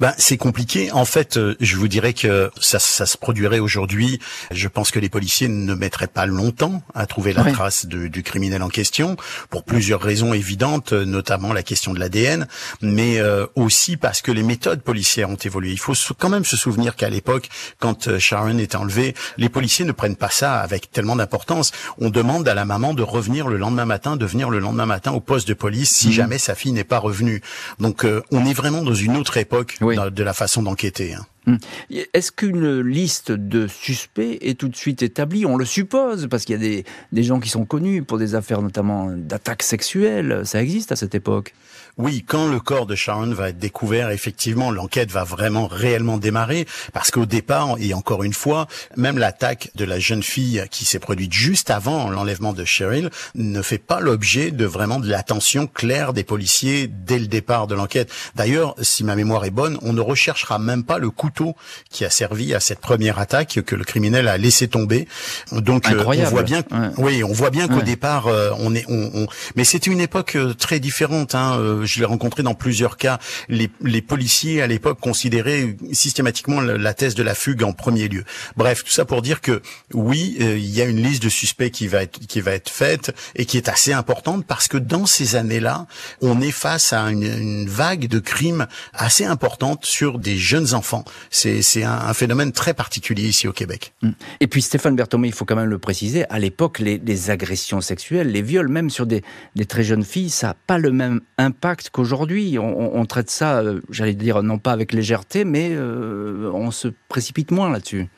ben, 0.00 0.14
c'est 0.18 0.36
compliqué. 0.36 0.92
En 0.92 1.04
fait, 1.04 1.36
euh, 1.36 1.56
je 1.60 1.76
vous 1.76 1.88
dirais 1.88 2.12
que 2.12 2.50
ça, 2.60 2.78
ça 2.78 3.06
se 3.06 3.16
produirait 3.16 3.58
aujourd'hui. 3.58 4.20
Je 4.50 4.68
pense 4.68 4.90
que 4.90 4.98
les 4.98 5.08
policiers 5.08 5.48
ne 5.48 5.74
mettraient 5.74 6.06
pas 6.06 6.26
longtemps 6.26 6.82
à 6.94 7.06
trouver 7.06 7.32
la 7.32 7.44
trace 7.52 7.86
du 7.86 8.22
criminel 8.22 8.62
en 8.62 8.68
question, 8.68 9.16
pour 9.50 9.64
plusieurs 9.64 10.00
raisons 10.00 10.32
évidentes, 10.32 10.92
notamment 10.92 11.52
la 11.52 11.62
question 11.62 11.92
de 11.92 12.00
l'ADN, 12.00 12.46
mais 12.80 13.18
euh, 13.18 13.46
aussi 13.54 13.96
parce 13.96 14.22
que 14.22 14.30
les 14.30 14.42
méthodes 14.42 14.82
policières 14.82 15.30
ont 15.30 15.36
évolué. 15.36 15.70
Il 15.70 15.78
faut 15.78 15.94
quand 16.18 16.28
même 16.28 16.44
se 16.44 16.56
souvenir 16.56 16.96
qu'à 16.96 17.10
l'époque, 17.10 17.48
quand 17.78 18.08
euh, 18.08 18.18
Sharon 18.18 18.58
est 18.58 18.74
enlevée, 18.74 19.14
les 19.36 19.48
policiers 19.48 19.84
ne 19.84 19.92
prennent 19.92 20.16
pas 20.16 20.30
ça 20.30 20.60
avec 20.60 20.90
tellement 20.90 21.16
d'importance. 21.16 21.72
On 21.98 22.10
demande 22.10 22.48
à 22.48 22.54
la 22.54 22.64
maman 22.64 22.94
de 22.94 23.02
revenir 23.02 23.48
le 23.48 23.56
lendemain 23.56 23.84
matin, 23.84 24.16
de 24.16 24.26
venir 24.26 24.50
le 24.50 24.58
lendemain 24.58 24.86
matin 24.86 25.12
au 25.12 25.20
poste 25.20 25.48
de 25.48 25.54
police 25.54 25.90
si 25.90 26.08
mhm. 26.08 26.12
jamais 26.12 26.38
sa 26.38 26.54
fille 26.54 26.72
n'est 26.72 26.84
pas 26.84 26.98
revenue. 26.98 27.42
Donc, 27.78 28.06
on 28.30 28.46
est 28.46 28.54
vraiment 28.54 28.82
dans 28.82 28.94
une 28.94 29.16
autre 29.16 29.36
époque 29.36 29.67
de 29.80 30.22
la 30.22 30.32
façon 30.32 30.62
d'enquêter. 30.62 31.14
Hein. 31.14 31.26
Hum. 31.46 31.58
Est-ce 32.12 32.30
qu'une 32.30 32.80
liste 32.80 33.32
de 33.32 33.66
suspects 33.66 34.38
est 34.42 34.58
tout 34.58 34.68
de 34.68 34.76
suite 34.76 35.02
établie? 35.02 35.46
On 35.46 35.56
le 35.56 35.64
suppose, 35.64 36.28
parce 36.28 36.44
qu'il 36.44 36.54
y 36.54 36.58
a 36.58 36.60
des, 36.60 36.84
des 37.12 37.22
gens 37.22 37.40
qui 37.40 37.48
sont 37.48 37.64
connus 37.64 38.02
pour 38.02 38.18
des 38.18 38.34
affaires 38.34 38.60
notamment 38.60 39.10
d'attaques 39.10 39.62
sexuelles. 39.62 40.42
Ça 40.44 40.62
existe 40.62 40.92
à 40.92 40.96
cette 40.96 41.14
époque? 41.14 41.54
Oui, 41.98 42.24
quand 42.26 42.46
le 42.46 42.60
corps 42.60 42.86
de 42.86 42.94
Sharon 42.94 43.32
va 43.32 43.50
être 43.50 43.58
découvert, 43.58 44.10
effectivement, 44.10 44.70
l'enquête 44.70 45.10
va 45.10 45.24
vraiment 45.24 45.66
réellement 45.66 46.16
démarrer, 46.16 46.66
parce 46.92 47.10
qu'au 47.10 47.26
départ, 47.26 47.76
et 47.78 47.92
encore 47.92 48.22
une 48.22 48.32
fois, 48.32 48.66
même 48.96 49.18
l'attaque 49.18 49.70
de 49.74 49.84
la 49.84 49.98
jeune 49.98 50.22
fille 50.22 50.64
qui 50.70 50.84
s'est 50.84 50.98
produite 50.98 51.32
juste 51.32 51.70
avant 51.70 52.08
l'enlèvement 52.10 52.52
de 52.52 52.64
Cheryl 52.64 53.10
ne 53.34 53.62
fait 53.62 53.78
pas 53.78 54.00
l'objet 54.00 54.50
de 54.50 54.64
vraiment 54.64 55.00
de 55.00 55.08
l'attention 55.08 55.66
claire 55.66 56.12
des 56.12 56.24
policiers 56.24 56.88
dès 56.88 57.18
le 57.18 57.26
départ 57.26 57.66
de 57.66 57.74
l'enquête. 57.74 58.10
D'ailleurs, 58.36 58.74
si 58.80 59.04
ma 59.04 59.16
mémoire 59.16 59.44
est 59.44 59.50
bonne, 59.50 59.78
on 59.82 59.92
ne 59.92 60.00
recherchera 60.00 60.58
même 60.58 60.84
pas 60.84 60.98
le 60.98 61.10
couteau 61.10 61.56
qui 61.90 62.04
a 62.04 62.10
servi 62.10 62.54
à 62.54 62.60
cette 62.60 62.80
première 62.80 63.18
attaque 63.18 63.60
que 63.66 63.74
le 63.74 63.84
criminel 63.84 64.28
a 64.28 64.38
laissé 64.38 64.68
tomber. 64.68 65.08
Donc, 65.52 65.90
euh, 65.90 66.04
on 66.04 66.24
voit 66.24 66.42
bien, 66.42 66.62
oui, 66.96 67.24
on 67.24 67.32
voit 67.32 67.50
bien 67.50 67.68
qu'au 67.68 67.82
départ, 67.82 68.26
euh, 68.28 68.50
on 68.58 68.74
est, 68.74 68.84
on, 68.88 69.26
mais 69.56 69.64
c'était 69.64 69.90
une 69.90 70.00
époque 70.00 70.36
euh, 70.36 70.54
très 70.54 70.80
différente. 70.80 71.34
Hein, 71.34 71.58
je 71.88 72.00
l'ai 72.00 72.06
rencontré 72.06 72.42
dans 72.42 72.54
plusieurs 72.54 72.96
cas. 72.96 73.18
Les, 73.48 73.70
les 73.82 74.02
policiers 74.02 74.62
à 74.62 74.66
l'époque 74.66 75.00
considéraient 75.00 75.76
systématiquement 75.92 76.60
la 76.60 76.94
thèse 76.94 77.14
de 77.14 77.22
la 77.22 77.34
fugue 77.34 77.62
en 77.62 77.72
premier 77.72 78.08
lieu. 78.08 78.24
Bref, 78.56 78.84
tout 78.84 78.92
ça 78.92 79.04
pour 79.04 79.22
dire 79.22 79.40
que 79.40 79.62
oui, 79.94 80.36
euh, 80.40 80.56
il 80.56 80.70
y 80.70 80.82
a 80.82 80.84
une 80.84 81.02
liste 81.02 81.22
de 81.22 81.28
suspects 81.28 81.70
qui 81.70 81.88
va 81.88 82.02
être 82.02 82.18
qui 82.18 82.40
va 82.40 82.52
être 82.52 82.68
faite 82.68 83.14
et 83.34 83.44
qui 83.44 83.56
est 83.56 83.68
assez 83.68 83.92
importante 83.92 84.46
parce 84.46 84.68
que 84.68 84.76
dans 84.76 85.06
ces 85.06 85.36
années-là, 85.36 85.86
on 86.20 86.40
est 86.40 86.50
face 86.50 86.92
à 86.92 87.02
une, 87.10 87.22
une 87.22 87.68
vague 87.68 88.08
de 88.08 88.18
crimes 88.18 88.66
assez 88.92 89.24
importante 89.24 89.84
sur 89.84 90.18
des 90.18 90.36
jeunes 90.36 90.74
enfants. 90.74 91.04
C'est 91.30 91.62
c'est 91.62 91.84
un, 91.84 92.14
phénomène 92.14 92.52
très 92.52 92.74
particulier 92.74 93.28
ici 93.28 93.46
au 93.46 93.52
Québec. 93.52 93.92
Hum. 94.02 94.14
Et 94.40 94.46
puis 94.46 94.62
Stéphane 94.62 94.96
Berthomé, 94.96 95.28
il 95.28 95.34
faut 95.34 95.44
quand 95.44 95.56
même 95.56 95.70
le 95.70 95.78
préciser, 95.78 96.24
à 96.30 96.38
l'époque, 96.38 96.78
les, 96.78 96.98
les 96.98 97.30
agressions 97.30 97.80
sexuelles, 97.80 98.30
les 98.30 98.42
viols, 98.42 98.68
même 98.68 98.90
sur 98.90 99.06
des, 99.06 99.22
des 99.54 99.66
très 99.66 99.84
jeunes 99.84 100.04
filles, 100.04 100.30
ça 100.30 100.48
n'a 100.48 100.54
pas 100.54 100.78
le 100.78 100.90
même 100.90 101.20
impact 101.36 101.77
qu'aujourd'hui. 101.90 102.58
On, 102.58 103.04
traite 103.06 103.30
ça, 103.30 103.60
euh, 103.60 103.80
j'allais 103.90 104.14
dire, 104.14 104.42
non 104.42 104.58
pas 104.58 104.72
avec 104.72 104.92
légèreté, 104.92 105.44
mais 105.44 105.70
euh, 105.72 106.50
on 106.52 106.70
se 106.70 106.88
précipite 107.08 107.50
moins 107.50 107.70
là-dessus 107.70 108.08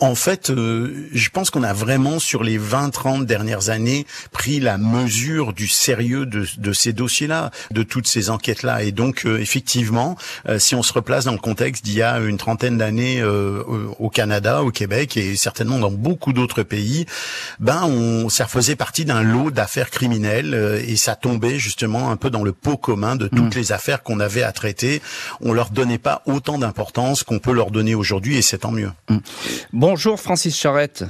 en 0.00 0.14
fait, 0.16 0.50
euh, 0.50 1.08
je 1.12 1.28
pense 1.30 1.50
qu'on 1.50 1.62
a 1.62 1.72
vraiment, 1.72 2.18
sur 2.18 2.42
les 2.42 2.58
20-30 2.58 3.24
dernières 3.26 3.70
années, 3.70 4.06
pris 4.32 4.58
la 4.58 4.76
mesure 4.76 5.52
du 5.52 5.68
sérieux 5.68 6.26
de, 6.26 6.46
de 6.58 6.72
ces 6.72 6.92
dossiers-là, 6.92 7.52
de 7.70 7.82
toutes 7.84 8.08
ces 8.08 8.30
enquêtes-là. 8.30 8.82
Et 8.82 8.90
donc, 8.90 9.24
euh, 9.24 9.38
effectivement, 9.38 10.16
euh, 10.48 10.58
si 10.58 10.74
on 10.74 10.82
se 10.82 10.92
replace 10.92 11.24
dans 11.24 11.32
le 11.32 11.38
contexte 11.38 11.84
d'il 11.84 11.94
y 11.94 12.02
a 12.02 12.18
une 12.18 12.38
trentaine 12.38 12.76
d'années 12.76 13.22
au 13.22 14.10
Canada, 14.10 14.62
au 14.62 14.70
Québec 14.70 15.16
et 15.16 15.36
certainement 15.36 15.78
dans 15.78 15.90
beaucoup 15.90 16.32
d'autres 16.32 16.62
pays, 16.62 17.06
ben, 17.60 17.82
on, 17.84 18.28
ça 18.28 18.46
faisait 18.46 18.76
partie 18.76 19.04
d'un 19.04 19.22
lot 19.22 19.50
d'affaires 19.50 19.90
criminelles 19.90 20.82
et 20.86 20.96
ça 20.96 21.14
tombait 21.14 21.58
justement 21.58 22.10
un 22.10 22.16
peu 22.16 22.30
dans 22.30 22.42
le 22.42 22.52
pot 22.52 22.76
commun 22.76 23.16
de 23.16 23.28
toutes 23.28 23.54
mmh. 23.54 23.58
les 23.58 23.72
affaires 23.72 24.02
qu'on 24.02 24.20
avait 24.20 24.42
à 24.42 24.52
traiter. 24.52 25.02
On 25.40 25.52
leur 25.52 25.70
donnait 25.70 25.98
pas 25.98 26.22
autant 26.26 26.58
d'importance 26.58 27.22
qu'on 27.22 27.38
peut 27.38 27.52
leur 27.52 27.70
donner 27.70 27.94
aujourd'hui 27.94 28.36
et 28.36 28.42
c'est 28.42 28.58
tant 28.58 28.72
mieux. 28.72 28.90
Mmh. 29.08 29.18
Bonjour 29.72 30.18
Francis 30.18 30.56
Charette. 30.56 31.04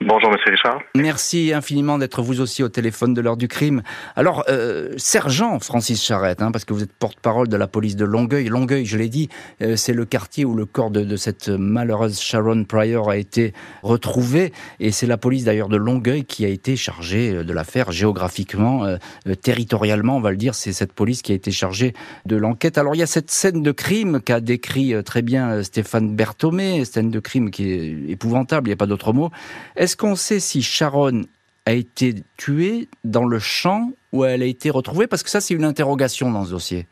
Bonjour, 0.00 0.30
Monsieur 0.32 0.50
Richard. 0.50 0.80
Merci 0.96 1.52
infiniment 1.54 1.98
d'être 1.98 2.20
vous 2.20 2.40
aussi 2.40 2.64
au 2.64 2.68
téléphone 2.68 3.14
de 3.14 3.20
l'heure 3.20 3.36
du 3.36 3.46
crime. 3.46 3.82
Alors, 4.16 4.44
euh, 4.48 4.92
sergent 4.96 5.60
Francis 5.60 6.02
Charrette, 6.02 6.42
hein, 6.42 6.50
parce 6.50 6.64
que 6.64 6.74
vous 6.74 6.82
êtes 6.82 6.92
porte-parole 6.92 7.48
de 7.48 7.56
la 7.56 7.68
police 7.68 7.94
de 7.94 8.04
Longueuil. 8.04 8.48
Longueuil, 8.48 8.86
je 8.86 8.98
l'ai 8.98 9.08
dit, 9.08 9.28
euh, 9.62 9.76
c'est 9.76 9.92
le 9.92 10.04
quartier 10.04 10.44
où 10.44 10.56
le 10.56 10.66
corps 10.66 10.90
de, 10.90 11.16
cette 11.16 11.48
malheureuse 11.48 12.20
Sharon 12.20 12.64
Pryor 12.64 13.08
a 13.08 13.16
été 13.16 13.54
retrouvé, 13.82 14.52
et 14.80 14.90
c'est 14.90 15.06
la 15.06 15.16
police 15.16 15.44
d'ailleurs 15.44 15.68
de 15.68 15.76
Longueuil 15.76 16.24
qui 16.24 16.44
a 16.44 16.48
été 16.48 16.74
chargée 16.74 17.30
euh, 17.30 17.44
de 17.44 17.52
l'affaire 17.52 17.92
géographiquement, 17.92 18.84
territorialement, 19.42 20.16
on 20.16 20.20
va 20.20 20.32
le 20.32 20.36
dire. 20.36 20.54
C'est 20.54 20.72
cette 20.72 20.92
police 20.92 21.22
qui 21.22 21.32
a 21.32 21.34
été 21.36 21.52
chargée 21.52 21.94
de 22.26 22.36
l'enquête. 22.36 22.78
Alors, 22.78 22.96
il 22.96 22.98
y 22.98 23.02
a 23.02 23.06
cette 23.06 23.30
scène 23.30 23.62
de 23.62 23.70
crime 23.70 24.20
qu'a 24.20 24.40
décrit 24.40 24.94
très 25.04 25.22
bien 25.22 25.62
Stéphane 25.62 26.16
Berthomé, 26.16 26.84
scène 26.84 27.10
de 27.10 27.20
crime 27.20 27.50
qui 27.50 27.70
est 27.70 28.10
épouvantable, 28.10 28.68
il 28.68 28.70
n'y 28.70 28.74
a 28.74 28.76
pas 28.76 28.86
d'autre 28.86 29.12
mot. 29.12 29.30
Est-ce 29.84 29.98
qu'on 29.98 30.14
sait 30.14 30.40
si 30.40 30.62
Sharon 30.62 31.24
a 31.66 31.72
été 31.72 32.14
tuée 32.38 32.88
dans 33.04 33.26
le 33.26 33.38
champ 33.38 33.90
ou 34.12 34.24
elle 34.24 34.42
a 34.42 34.46
été 34.46 34.70
retrouvée? 34.70 35.06
Parce 35.06 35.22
que 35.22 35.28
ça, 35.28 35.42
c'est 35.42 35.52
une 35.52 35.66
interrogation 35.66 36.30
dans 36.30 36.44
ce 36.44 36.52
dossier. 36.52 36.86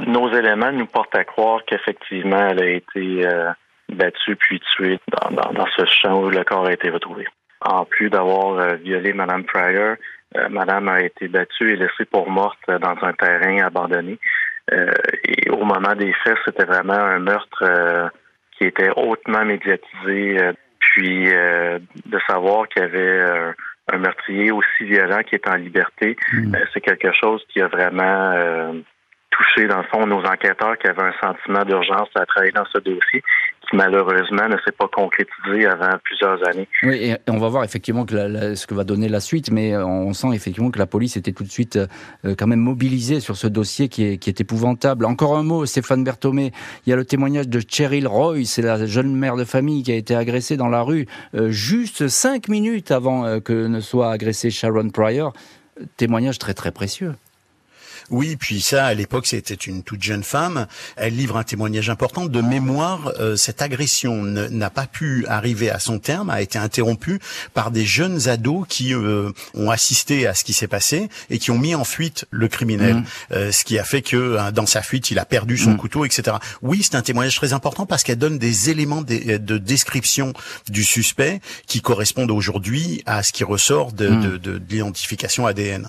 Nos 0.00 0.28
éléments 0.32 0.72
nous 0.72 0.86
portent 0.86 1.14
à 1.14 1.22
croire 1.22 1.60
qu'effectivement, 1.68 2.48
elle 2.48 2.60
a 2.60 2.68
été 2.68 3.24
euh, 3.24 3.52
battue 3.90 4.34
puis 4.34 4.60
tuée 4.74 4.98
dans, 5.12 5.66
ce 5.76 5.84
champ 5.84 6.20
où 6.20 6.28
le 6.28 6.42
corps 6.42 6.66
a 6.66 6.72
été 6.72 6.90
retrouvé. 6.90 7.26
En 7.60 7.84
plus 7.84 8.10
d'avoir 8.10 8.58
euh, 8.58 8.74
violé 8.74 9.12
Mme 9.12 9.44
Pryor, 9.44 9.94
euh, 10.36 10.48
Madame 10.48 10.88
a 10.88 11.02
été 11.02 11.28
battue 11.28 11.74
et 11.74 11.76
laissée 11.76 12.06
pour 12.10 12.28
morte 12.28 12.58
dans 12.68 12.96
un 13.02 13.12
terrain 13.12 13.64
abandonné. 13.64 14.18
et 14.72 15.48
au 15.48 15.64
moment 15.64 15.94
des 15.94 16.12
faits, 16.24 16.38
c'était 16.44 16.64
vraiment 16.64 16.94
un 16.94 17.20
meurtre 17.20 18.10
qui 18.58 18.64
était 18.64 18.90
hautement 18.96 19.44
médiatisé 19.44 20.54
puis 20.78 21.32
euh, 21.32 21.78
de 22.06 22.18
savoir 22.28 22.68
qu'il 22.68 22.82
y 22.82 22.84
avait 22.84 22.98
euh, 22.98 23.52
un 23.92 23.98
meurtrier 23.98 24.50
aussi 24.50 24.84
violent 24.84 25.22
qui 25.22 25.34
est 25.34 25.48
en 25.48 25.56
liberté, 25.56 26.16
hmm. 26.32 26.54
euh, 26.54 26.64
c'est 26.72 26.80
quelque 26.80 27.12
chose 27.12 27.42
qui 27.52 27.60
a 27.60 27.68
vraiment 27.68 28.74
touché, 29.30 29.66
dans 29.66 29.78
le 29.78 29.84
fond, 29.84 30.06
nos 30.06 30.24
enquêteurs 30.24 30.78
qui 30.78 30.86
avaient 30.86 31.02
un 31.02 31.14
sentiment 31.20 31.64
d'urgence 31.64 32.08
à 32.14 32.24
travailler 32.26 32.52
dans 32.52 32.64
ce 32.66 32.78
dossier 32.78 33.22
malheureusement 33.72 34.48
ne 34.48 34.56
s'est 34.64 34.72
pas 34.76 34.88
concrétisé 34.88 35.66
avant 35.66 35.98
plusieurs 36.04 36.46
années. 36.48 36.68
Oui, 36.82 36.96
et 36.96 37.16
on 37.28 37.38
va 37.38 37.48
voir 37.48 37.64
effectivement 37.64 38.06
ce 38.08 38.66
que 38.66 38.74
va 38.74 38.84
donner 38.84 39.08
la 39.08 39.20
suite, 39.20 39.50
mais 39.50 39.74
euh, 39.74 39.84
on 39.84 40.12
sent 40.12 40.28
effectivement 40.34 40.70
que 40.70 40.78
la 40.78 40.86
police 40.86 41.16
était 41.16 41.32
tout 41.32 41.44
de 41.44 41.50
suite 41.50 41.76
euh, 41.76 42.34
quand 42.36 42.46
même 42.46 42.60
mobilisée 42.60 43.20
sur 43.20 43.36
ce 43.36 43.46
dossier 43.46 43.88
qui 43.88 44.04
est, 44.04 44.18
qui 44.18 44.30
est 44.30 44.40
épouvantable. 44.40 45.04
Encore 45.04 45.36
un 45.36 45.42
mot, 45.42 45.66
Stéphane 45.66 46.04
Berthomé, 46.04 46.52
il 46.86 46.90
y 46.90 46.92
a 46.92 46.96
le 46.96 47.04
témoignage 47.04 47.48
de 47.48 47.60
Cheryl 47.66 48.06
Roy, 48.06 48.44
c'est 48.44 48.62
la 48.62 48.86
jeune 48.86 49.14
mère 49.14 49.36
de 49.36 49.44
famille 49.44 49.82
qui 49.82 49.92
a 49.92 49.96
été 49.96 50.14
agressée 50.14 50.56
dans 50.56 50.68
la 50.68 50.82
rue 50.82 51.06
euh, 51.34 51.50
juste 51.50 52.08
cinq 52.08 52.48
minutes 52.48 52.90
avant 52.90 53.40
que 53.40 53.66
ne 53.66 53.80
soit 53.80 54.10
agressée 54.10 54.50
Sharon 54.50 54.90
Pryor. 54.90 55.32
Témoignage 55.96 56.38
très 56.38 56.54
très 56.54 56.72
précieux. 56.72 57.14
Oui, 58.10 58.36
puis 58.36 58.60
ça, 58.60 58.86
à 58.86 58.94
l'époque, 58.94 59.26
c'était 59.26 59.54
une 59.54 59.82
toute 59.82 60.02
jeune 60.02 60.22
femme. 60.22 60.66
Elle 60.96 61.16
livre 61.16 61.36
un 61.36 61.42
témoignage 61.42 61.90
important. 61.90 62.26
De 62.26 62.40
mémoire, 62.40 63.12
euh, 63.18 63.36
cette 63.36 63.62
agression 63.62 64.22
n'a 64.22 64.70
pas 64.70 64.86
pu 64.86 65.26
arriver 65.28 65.70
à 65.70 65.78
son 65.78 65.98
terme, 65.98 66.30
a 66.30 66.42
été 66.42 66.58
interrompue 66.58 67.20
par 67.54 67.70
des 67.70 67.84
jeunes 67.84 68.28
ados 68.28 68.66
qui 68.68 68.94
euh, 68.94 69.30
ont 69.54 69.70
assisté 69.70 70.26
à 70.26 70.34
ce 70.34 70.44
qui 70.44 70.52
s'est 70.52 70.68
passé 70.68 71.08
et 71.30 71.38
qui 71.38 71.50
ont 71.50 71.58
mis 71.58 71.74
en 71.74 71.84
fuite 71.84 72.26
le 72.30 72.48
criminel. 72.48 72.96
Mmh. 72.96 73.04
Euh, 73.32 73.52
ce 73.52 73.64
qui 73.64 73.78
a 73.78 73.84
fait 73.84 74.02
que 74.02 74.36
hein, 74.38 74.52
dans 74.52 74.66
sa 74.66 74.82
fuite, 74.82 75.10
il 75.10 75.18
a 75.18 75.24
perdu 75.24 75.58
son 75.58 75.72
mmh. 75.72 75.76
couteau, 75.76 76.04
etc. 76.04 76.36
Oui, 76.62 76.82
c'est 76.82 76.94
un 76.94 77.02
témoignage 77.02 77.36
très 77.36 77.52
important 77.52 77.86
parce 77.86 78.02
qu'elle 78.02 78.18
donne 78.18 78.38
des 78.38 78.70
éléments 78.70 79.02
de, 79.02 79.36
de, 79.36 79.58
description 79.58 80.32
du 80.68 80.84
suspect 80.84 81.40
qui 81.66 81.80
correspondent 81.80 82.30
aujourd'hui 82.30 83.02
à 83.06 83.22
ce 83.22 83.32
qui 83.32 83.44
ressort 83.44 83.92
de, 83.92 84.08
mmh. 84.08 84.22
de, 84.22 84.36
de 84.36 84.62
l'identification 84.68 85.46
ADN. 85.46 85.88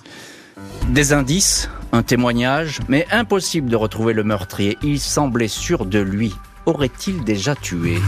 Des 0.90 1.14
indices, 1.14 1.70
un 1.92 2.04
témoignage, 2.04 2.80
mais 2.88 3.06
impossible 3.12 3.70
de 3.70 3.76
retrouver 3.76 4.14
le 4.14 4.24
meurtrier. 4.24 4.78
Il 4.84 5.00
semblait 5.00 5.48
sûr 5.48 5.86
de 5.86 6.00
lui. 6.00 6.34
Aurait-il 6.66 7.24
déjà 7.24 7.56
tué? 7.56 8.00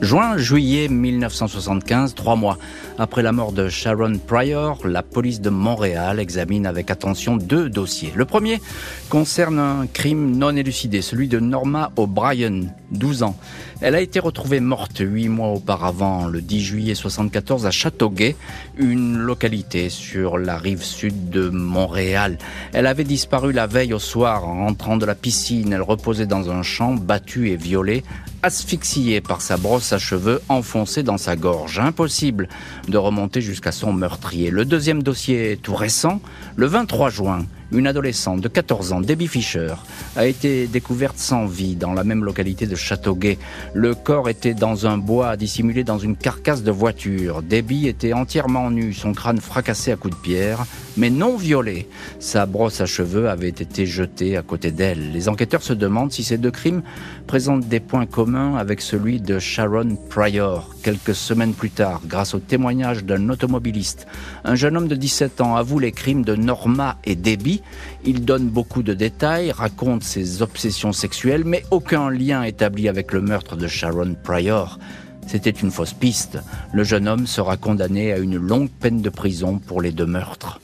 Juin-juillet 0.00 0.88
1975, 0.88 2.14
trois 2.14 2.36
mois 2.36 2.56
après 3.00 3.22
la 3.22 3.32
mort 3.32 3.52
de 3.52 3.70
Sharon 3.70 4.18
Pryor, 4.18 4.86
la 4.86 5.02
police 5.02 5.40
de 5.40 5.48
Montréal 5.48 6.20
examine 6.20 6.66
avec 6.66 6.90
attention 6.90 7.38
deux 7.38 7.70
dossiers. 7.70 8.12
Le 8.14 8.26
premier 8.26 8.60
concerne 9.08 9.58
un 9.58 9.86
crime 9.86 10.36
non 10.36 10.54
élucidé, 10.54 11.00
celui 11.00 11.26
de 11.26 11.40
Norma 11.40 11.92
O'Brien, 11.96 12.64
12 12.90 13.22
ans. 13.22 13.36
Elle 13.80 13.94
a 13.94 14.02
été 14.02 14.20
retrouvée 14.20 14.60
morte 14.60 14.98
huit 14.98 15.30
mois 15.30 15.48
auparavant, 15.48 16.26
le 16.26 16.42
10 16.42 16.60
juillet 16.60 16.94
74, 16.94 17.64
à 17.64 17.70
Châteauguay, 17.70 18.36
une 18.76 19.16
localité 19.16 19.88
sur 19.88 20.36
la 20.36 20.58
rive 20.58 20.82
sud 20.82 21.30
de 21.30 21.48
Montréal. 21.48 22.36
Elle 22.74 22.86
avait 22.86 23.04
disparu 23.04 23.52
la 23.52 23.66
veille 23.66 23.94
au 23.94 23.98
soir 23.98 24.46
en 24.46 24.66
rentrant 24.66 24.98
de 24.98 25.06
la 25.06 25.14
piscine. 25.14 25.72
Elle 25.72 25.80
reposait 25.80 26.26
dans 26.26 26.50
un 26.50 26.62
champ, 26.62 26.92
battue 26.92 27.48
et 27.48 27.56
violée 27.56 28.04
asphyxiée 28.42 29.20
par 29.20 29.40
sa 29.40 29.56
brosse 29.56 29.92
à 29.92 29.98
cheveux 29.98 30.40
enfoncée 30.48 31.02
dans 31.02 31.18
sa 31.18 31.36
gorge. 31.36 31.78
Impossible 31.78 32.48
de 32.90 32.98
remonter 32.98 33.40
jusqu'à 33.40 33.72
son 33.72 33.92
meurtrier. 33.92 34.50
Le 34.50 34.64
deuxième 34.64 35.02
dossier 35.02 35.58
tout 35.62 35.74
récent, 35.74 36.20
le 36.56 36.66
23 36.66 37.10
juin, 37.10 37.46
une 37.72 37.86
adolescente 37.86 38.40
de 38.40 38.48
14 38.48 38.92
ans, 38.92 39.00
Debbie 39.00 39.28
Fisher, 39.28 39.74
a 40.16 40.26
été 40.26 40.66
découverte 40.66 41.18
sans 41.18 41.46
vie 41.46 41.76
dans 41.76 41.92
la 41.92 42.04
même 42.04 42.24
localité 42.24 42.66
de 42.66 42.74
Châteauguay. 42.74 43.38
Le 43.74 43.94
corps 43.94 44.28
était 44.28 44.54
dans 44.54 44.86
un 44.86 44.98
bois 44.98 45.36
dissimulé 45.36 45.84
dans 45.84 45.98
une 45.98 46.16
carcasse 46.16 46.62
de 46.62 46.70
voiture. 46.70 47.42
Debbie 47.42 47.88
était 47.88 48.12
entièrement 48.12 48.70
nue, 48.70 48.92
son 48.92 49.12
crâne 49.12 49.40
fracassé 49.40 49.92
à 49.92 49.96
coups 49.96 50.16
de 50.16 50.20
pierre, 50.20 50.64
mais 50.96 51.10
non 51.10 51.36
violé. 51.36 51.88
Sa 52.18 52.46
brosse 52.46 52.80
à 52.80 52.86
cheveux 52.86 53.28
avait 53.28 53.48
été 53.48 53.86
jetée 53.86 54.36
à 54.36 54.42
côté 54.42 54.72
d'elle. 54.72 55.12
Les 55.12 55.28
enquêteurs 55.28 55.62
se 55.62 55.72
demandent 55.72 56.12
si 56.12 56.24
ces 56.24 56.38
deux 56.38 56.50
crimes 56.50 56.82
présentent 57.26 57.68
des 57.68 57.80
points 57.80 58.06
communs 58.06 58.56
avec 58.56 58.80
celui 58.80 59.20
de 59.20 59.38
Sharon 59.38 59.96
Pryor. 60.08 60.74
Quelques 60.82 61.14
semaines 61.14 61.54
plus 61.54 61.70
tard, 61.70 62.00
grâce 62.06 62.34
au 62.34 62.38
témoignage 62.38 63.04
d'un 63.04 63.28
automobiliste, 63.28 64.06
un 64.44 64.54
jeune 64.54 64.76
homme 64.76 64.88
de 64.88 64.96
17 64.96 65.40
ans 65.40 65.56
avoue 65.56 65.78
les 65.78 65.92
crimes 65.92 66.24
de 66.24 66.34
Norma 66.34 66.98
et 67.04 67.14
Debbie 67.14 67.59
il 68.04 68.24
donne 68.24 68.48
beaucoup 68.48 68.82
de 68.82 68.94
détails, 68.94 69.52
raconte 69.52 70.02
ses 70.02 70.42
obsessions 70.42 70.92
sexuelles, 70.92 71.44
mais 71.44 71.64
aucun 71.70 72.10
lien 72.10 72.42
établi 72.42 72.88
avec 72.88 73.12
le 73.12 73.20
meurtre 73.20 73.56
de 73.56 73.66
Sharon 73.66 74.14
Pryor. 74.22 74.78
C'était 75.26 75.50
une 75.50 75.70
fausse 75.70 75.92
piste. 75.92 76.38
Le 76.72 76.82
jeune 76.82 77.06
homme 77.06 77.26
sera 77.26 77.56
condamné 77.56 78.12
à 78.12 78.18
une 78.18 78.36
longue 78.36 78.70
peine 78.70 79.00
de 79.00 79.10
prison 79.10 79.58
pour 79.58 79.80
les 79.80 79.92
deux 79.92 80.06
meurtres. 80.06 80.60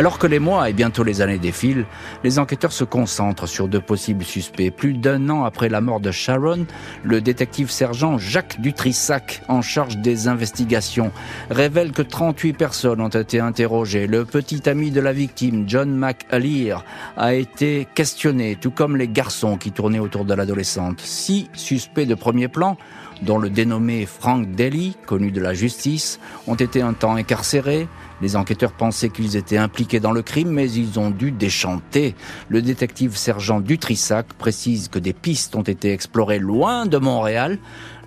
Alors 0.00 0.18
que 0.18 0.26
les 0.26 0.38
mois 0.38 0.70
et 0.70 0.72
bientôt 0.72 1.04
les 1.04 1.20
années 1.20 1.36
défilent, 1.36 1.84
les 2.24 2.38
enquêteurs 2.38 2.72
se 2.72 2.84
concentrent 2.84 3.46
sur 3.46 3.68
deux 3.68 3.82
possibles 3.82 4.24
suspects. 4.24 4.70
Plus 4.70 4.94
d'un 4.94 5.28
an 5.28 5.44
après 5.44 5.68
la 5.68 5.82
mort 5.82 6.00
de 6.00 6.10
Sharon, 6.10 6.64
le 7.04 7.20
détective 7.20 7.70
sergent 7.70 8.16
Jacques 8.16 8.62
Dutrissac, 8.62 9.42
en 9.46 9.60
charge 9.60 9.98
des 9.98 10.26
investigations, 10.26 11.12
révèle 11.50 11.92
que 11.92 12.00
38 12.00 12.54
personnes 12.54 13.02
ont 13.02 13.08
été 13.08 13.40
interrogées. 13.40 14.06
Le 14.06 14.24
petit 14.24 14.66
ami 14.70 14.90
de 14.90 15.02
la 15.02 15.12
victime, 15.12 15.64
John 15.66 15.94
McAleer, 15.94 16.76
a 17.18 17.34
été 17.34 17.86
questionné, 17.94 18.56
tout 18.58 18.70
comme 18.70 18.96
les 18.96 19.06
garçons 19.06 19.58
qui 19.58 19.70
tournaient 19.70 19.98
autour 19.98 20.24
de 20.24 20.32
l'adolescente. 20.32 21.02
Six 21.02 21.50
suspects 21.52 22.06
de 22.06 22.14
premier 22.14 22.48
plan 22.48 22.78
dont 23.20 23.36
le 23.36 23.50
dénommé 23.50 24.06
Frank 24.06 24.50
Daly, 24.52 24.96
connu 25.06 25.30
de 25.30 25.42
la 25.42 25.52
justice, 25.52 26.20
ont 26.46 26.54
été 26.54 26.80
un 26.80 26.94
temps 26.94 27.16
incarcérés. 27.16 27.86
Les 28.20 28.36
enquêteurs 28.36 28.72
pensaient 28.72 29.08
qu'ils 29.08 29.36
étaient 29.36 29.56
impliqués 29.56 30.00
dans 30.00 30.12
le 30.12 30.22
crime, 30.22 30.50
mais 30.50 30.70
ils 30.70 30.98
ont 30.98 31.10
dû 31.10 31.30
déchanter. 31.30 32.14
Le 32.48 32.62
détective 32.62 33.16
sergent 33.16 33.60
Dutrissac 33.60 34.26
précise 34.34 34.88
que 34.88 34.98
des 34.98 35.12
pistes 35.12 35.56
ont 35.56 35.62
été 35.62 35.92
explorées 35.92 36.38
loin 36.38 36.86
de 36.86 36.98
Montréal, 36.98 37.58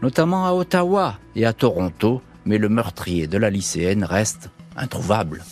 notamment 0.01 0.45
à 0.45 0.53
Ottawa 0.53 1.17
et 1.35 1.45
à 1.45 1.53
Toronto, 1.53 2.21
mais 2.45 2.57
le 2.57 2.69
meurtrier 2.69 3.27
de 3.27 3.37
la 3.37 3.49
lycéenne 3.49 4.03
reste 4.03 4.49
introuvable. 4.75 5.43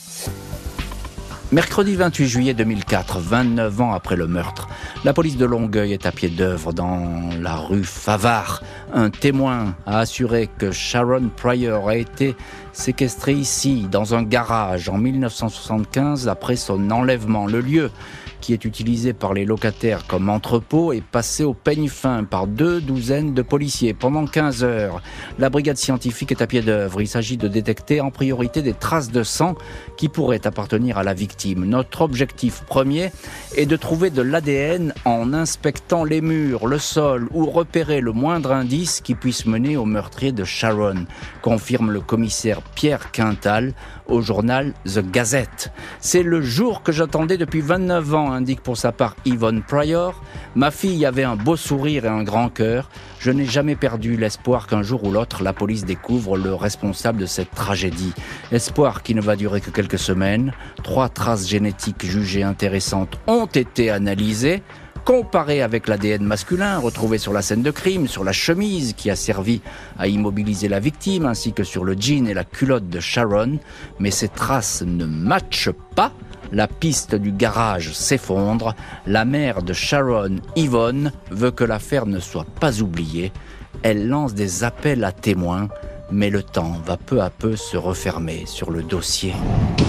Mercredi 1.51 1.95
28 1.95 2.27
juillet 2.27 2.53
2004, 2.53 3.19
29 3.19 3.81
ans 3.81 3.91
après 3.91 4.15
le 4.15 4.25
meurtre, 4.25 4.69
la 5.03 5.11
police 5.11 5.35
de 5.35 5.43
Longueuil 5.43 5.91
est 5.91 6.05
à 6.05 6.13
pied 6.13 6.29
d'œuvre 6.29 6.71
dans 6.71 7.29
la 7.41 7.57
rue 7.57 7.83
Favard. 7.83 8.63
Un 8.93 9.09
témoin 9.09 9.75
a 9.85 9.99
assuré 9.99 10.47
que 10.57 10.71
Sharon 10.71 11.29
Pryor 11.35 11.89
a 11.89 11.97
été 11.97 12.37
séquestrée 12.73 13.33
ici, 13.33 13.87
dans 13.91 14.15
un 14.15 14.23
garage, 14.23 14.89
en 14.89 14.97
1975, 14.97 16.27
après 16.27 16.55
son 16.55 16.91
enlèvement. 16.91 17.45
Le 17.45 17.61
lieu 17.61 17.91
qui 18.41 18.53
est 18.53 18.65
utilisé 18.65 19.13
par 19.13 19.33
les 19.33 19.45
locataires 19.45 20.05
comme 20.07 20.29
entrepôt, 20.29 20.91
est 20.91 21.03
passé 21.03 21.43
au 21.43 21.53
peigne 21.53 21.87
fin 21.87 22.23
par 22.23 22.47
deux 22.47 22.81
douzaines 22.81 23.33
de 23.33 23.41
policiers 23.41 23.93
pendant 23.93 24.25
15 24.25 24.63
heures. 24.63 25.01
La 25.39 25.49
brigade 25.49 25.77
scientifique 25.77 26.31
est 26.31 26.41
à 26.41 26.47
pied 26.47 26.61
d'œuvre. 26.61 27.01
Il 27.01 27.07
s'agit 27.07 27.37
de 27.37 27.47
détecter 27.47 28.01
en 28.01 28.11
priorité 28.11 28.61
des 28.61 28.73
traces 28.73 29.11
de 29.11 29.23
sang 29.23 29.55
qui 29.95 30.09
pourraient 30.09 30.45
appartenir 30.45 30.97
à 30.97 31.03
la 31.03 31.13
victime. 31.13 31.65
Notre 31.65 32.01
objectif 32.01 32.63
premier 32.65 33.11
est 33.55 33.65
de 33.65 33.75
trouver 33.75 34.09
de 34.09 34.21
l'ADN 34.21 34.93
en 35.05 35.33
inspectant 35.33 36.03
les 36.03 36.21
murs, 36.21 36.67
le 36.67 36.79
sol 36.79 37.27
ou 37.31 37.45
repérer 37.45 38.01
le 38.01 38.11
moindre 38.11 38.51
indice 38.51 39.01
qui 39.01 39.15
puisse 39.15 39.45
mener 39.45 39.77
au 39.77 39.85
meurtrier 39.85 40.31
de 40.31 40.43
Sharon, 40.43 41.05
confirme 41.41 41.91
le 41.91 42.01
commissaire 42.01 42.61
Pierre 42.61 43.11
Quintal 43.11 43.73
au 44.07 44.21
journal 44.21 44.73
The 44.85 44.99
Gazette. 44.99 45.71
C'est 45.99 46.23
le 46.23 46.41
jour 46.41 46.83
que 46.83 46.91
j'attendais 46.91 47.37
depuis 47.37 47.61
29 47.61 48.13
ans 48.13 48.30
indique 48.31 48.61
pour 48.61 48.77
sa 48.77 48.91
part 48.91 49.15
Yvonne 49.25 49.61
Pryor. 49.61 50.21
Ma 50.55 50.71
fille 50.71 51.05
avait 51.05 51.23
un 51.23 51.35
beau 51.35 51.55
sourire 51.55 52.05
et 52.05 52.09
un 52.09 52.23
grand 52.23 52.49
cœur. 52.49 52.89
Je 53.19 53.31
n'ai 53.31 53.45
jamais 53.45 53.75
perdu 53.75 54.17
l'espoir 54.17 54.67
qu'un 54.67 54.83
jour 54.83 55.03
ou 55.03 55.11
l'autre, 55.11 55.43
la 55.43 55.53
police 55.53 55.85
découvre 55.85 56.37
le 56.37 56.53
responsable 56.53 57.19
de 57.19 57.25
cette 57.25 57.51
tragédie. 57.51 58.13
Espoir 58.51 59.03
qui 59.03 59.15
ne 59.15 59.21
va 59.21 59.35
durer 59.35 59.61
que 59.61 59.69
quelques 59.69 59.99
semaines. 59.99 60.53
Trois 60.83 61.09
traces 61.09 61.47
génétiques 61.47 62.05
jugées 62.05 62.43
intéressantes 62.43 63.19
ont 63.27 63.45
été 63.45 63.89
analysées 63.89 64.63
comparées 65.05 65.61
avec 65.61 65.87
l'ADN 65.87 66.23
masculin 66.23 66.77
retrouvé 66.77 67.17
sur 67.17 67.33
la 67.33 67.41
scène 67.41 67.63
de 67.63 67.71
crime, 67.71 68.07
sur 68.07 68.23
la 68.23 68.33
chemise 68.33 68.93
qui 68.93 69.09
a 69.09 69.15
servi 69.15 69.61
à 69.97 70.07
immobiliser 70.07 70.67
la 70.67 70.79
victime, 70.79 71.25
ainsi 71.25 71.53
que 71.53 71.63
sur 71.63 71.83
le 71.83 71.93
jean 71.93 72.27
et 72.27 72.33
la 72.33 72.43
culotte 72.43 72.87
de 72.87 72.99
Sharon, 72.99 73.59
mais 73.99 74.11
ces 74.11 74.27
traces 74.27 74.83
ne 74.85 75.05
matchent 75.05 75.71
pas 75.95 76.11
la 76.51 76.67
piste 76.67 77.15
du 77.15 77.31
garage 77.31 77.93
s'effondre. 77.93 78.75
La 79.07 79.25
mère 79.25 79.63
de 79.63 79.73
Sharon, 79.73 80.37
Yvonne, 80.55 81.11
veut 81.29 81.51
que 81.51 81.63
l'affaire 81.63 82.05
ne 82.05 82.19
soit 82.19 82.45
pas 82.59 82.81
oubliée. 82.81 83.31
Elle 83.83 84.07
lance 84.07 84.33
des 84.33 84.63
appels 84.63 85.03
à 85.03 85.11
témoins, 85.11 85.69
mais 86.11 86.29
le 86.29 86.43
temps 86.43 86.77
va 86.85 86.97
peu 86.97 87.21
à 87.21 87.29
peu 87.29 87.55
se 87.55 87.77
refermer 87.77 88.43
sur 88.45 88.71
le 88.71 88.83
dossier. 88.83 89.33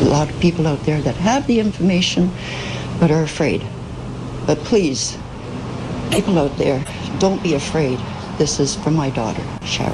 A 0.00 0.04
lot 0.04 0.22
of 0.22 0.32
people 0.40 0.66
out 0.66 0.82
there 0.84 1.02
that 1.02 1.14
have 1.24 1.46
the 1.46 1.58
information 1.58 2.28
but 3.00 3.10
are 3.10 3.22
afraid. 3.22 3.60
But 4.46 4.62
please, 4.64 5.18
people 6.10 6.38
out 6.38 6.56
there, 6.56 6.80
don't 7.18 7.42
be 7.42 7.54
afraid. 7.54 7.98
This 8.38 8.58
is 8.58 8.76
for 8.76 8.90
my 8.90 9.10
daughter, 9.10 9.42
Sharon. 9.64 9.92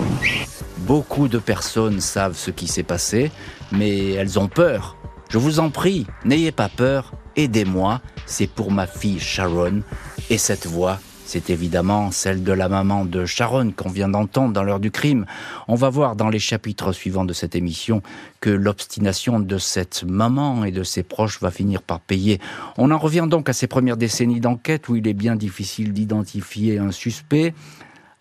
Beaucoup 0.78 1.28
de 1.28 1.38
personnes 1.38 2.00
savent 2.00 2.36
ce 2.36 2.50
qui 2.50 2.66
s'est 2.66 2.82
passé, 2.82 3.30
mais 3.72 4.12
elles 4.12 4.38
ont 4.38 4.48
peur. 4.48 4.96
Je 5.28 5.36
vous 5.36 5.60
en 5.60 5.68
prie, 5.68 6.06
n'ayez 6.24 6.52
pas 6.52 6.70
peur, 6.70 7.12
aidez-moi, 7.36 8.00
c'est 8.24 8.46
pour 8.46 8.72
ma 8.72 8.86
fille 8.86 9.20
Sharon. 9.20 9.82
Et 10.30 10.38
cette 10.38 10.66
voix, 10.66 10.98
c'est 11.26 11.50
évidemment 11.50 12.10
celle 12.10 12.42
de 12.42 12.52
la 12.52 12.70
maman 12.70 13.04
de 13.04 13.26
Sharon 13.26 13.72
qu'on 13.72 13.90
vient 13.90 14.08
d'entendre 14.08 14.54
dans 14.54 14.62
l'heure 14.62 14.80
du 14.80 14.90
crime. 14.90 15.26
On 15.68 15.74
va 15.74 15.90
voir 15.90 16.16
dans 16.16 16.30
les 16.30 16.38
chapitres 16.38 16.92
suivants 16.92 17.26
de 17.26 17.34
cette 17.34 17.54
émission 17.54 18.00
que 18.40 18.48
l'obstination 18.48 19.38
de 19.38 19.58
cette 19.58 20.02
maman 20.04 20.64
et 20.64 20.70
de 20.70 20.82
ses 20.82 21.02
proches 21.02 21.42
va 21.42 21.50
finir 21.50 21.82
par 21.82 22.00
payer. 22.00 22.40
On 22.78 22.90
en 22.90 22.96
revient 22.96 23.26
donc 23.28 23.50
à 23.50 23.52
ces 23.52 23.66
premières 23.66 23.98
décennies 23.98 24.40
d'enquête 24.40 24.88
où 24.88 24.96
il 24.96 25.06
est 25.06 25.12
bien 25.12 25.36
difficile 25.36 25.92
d'identifier 25.92 26.78
un 26.78 26.90
suspect. 26.90 27.52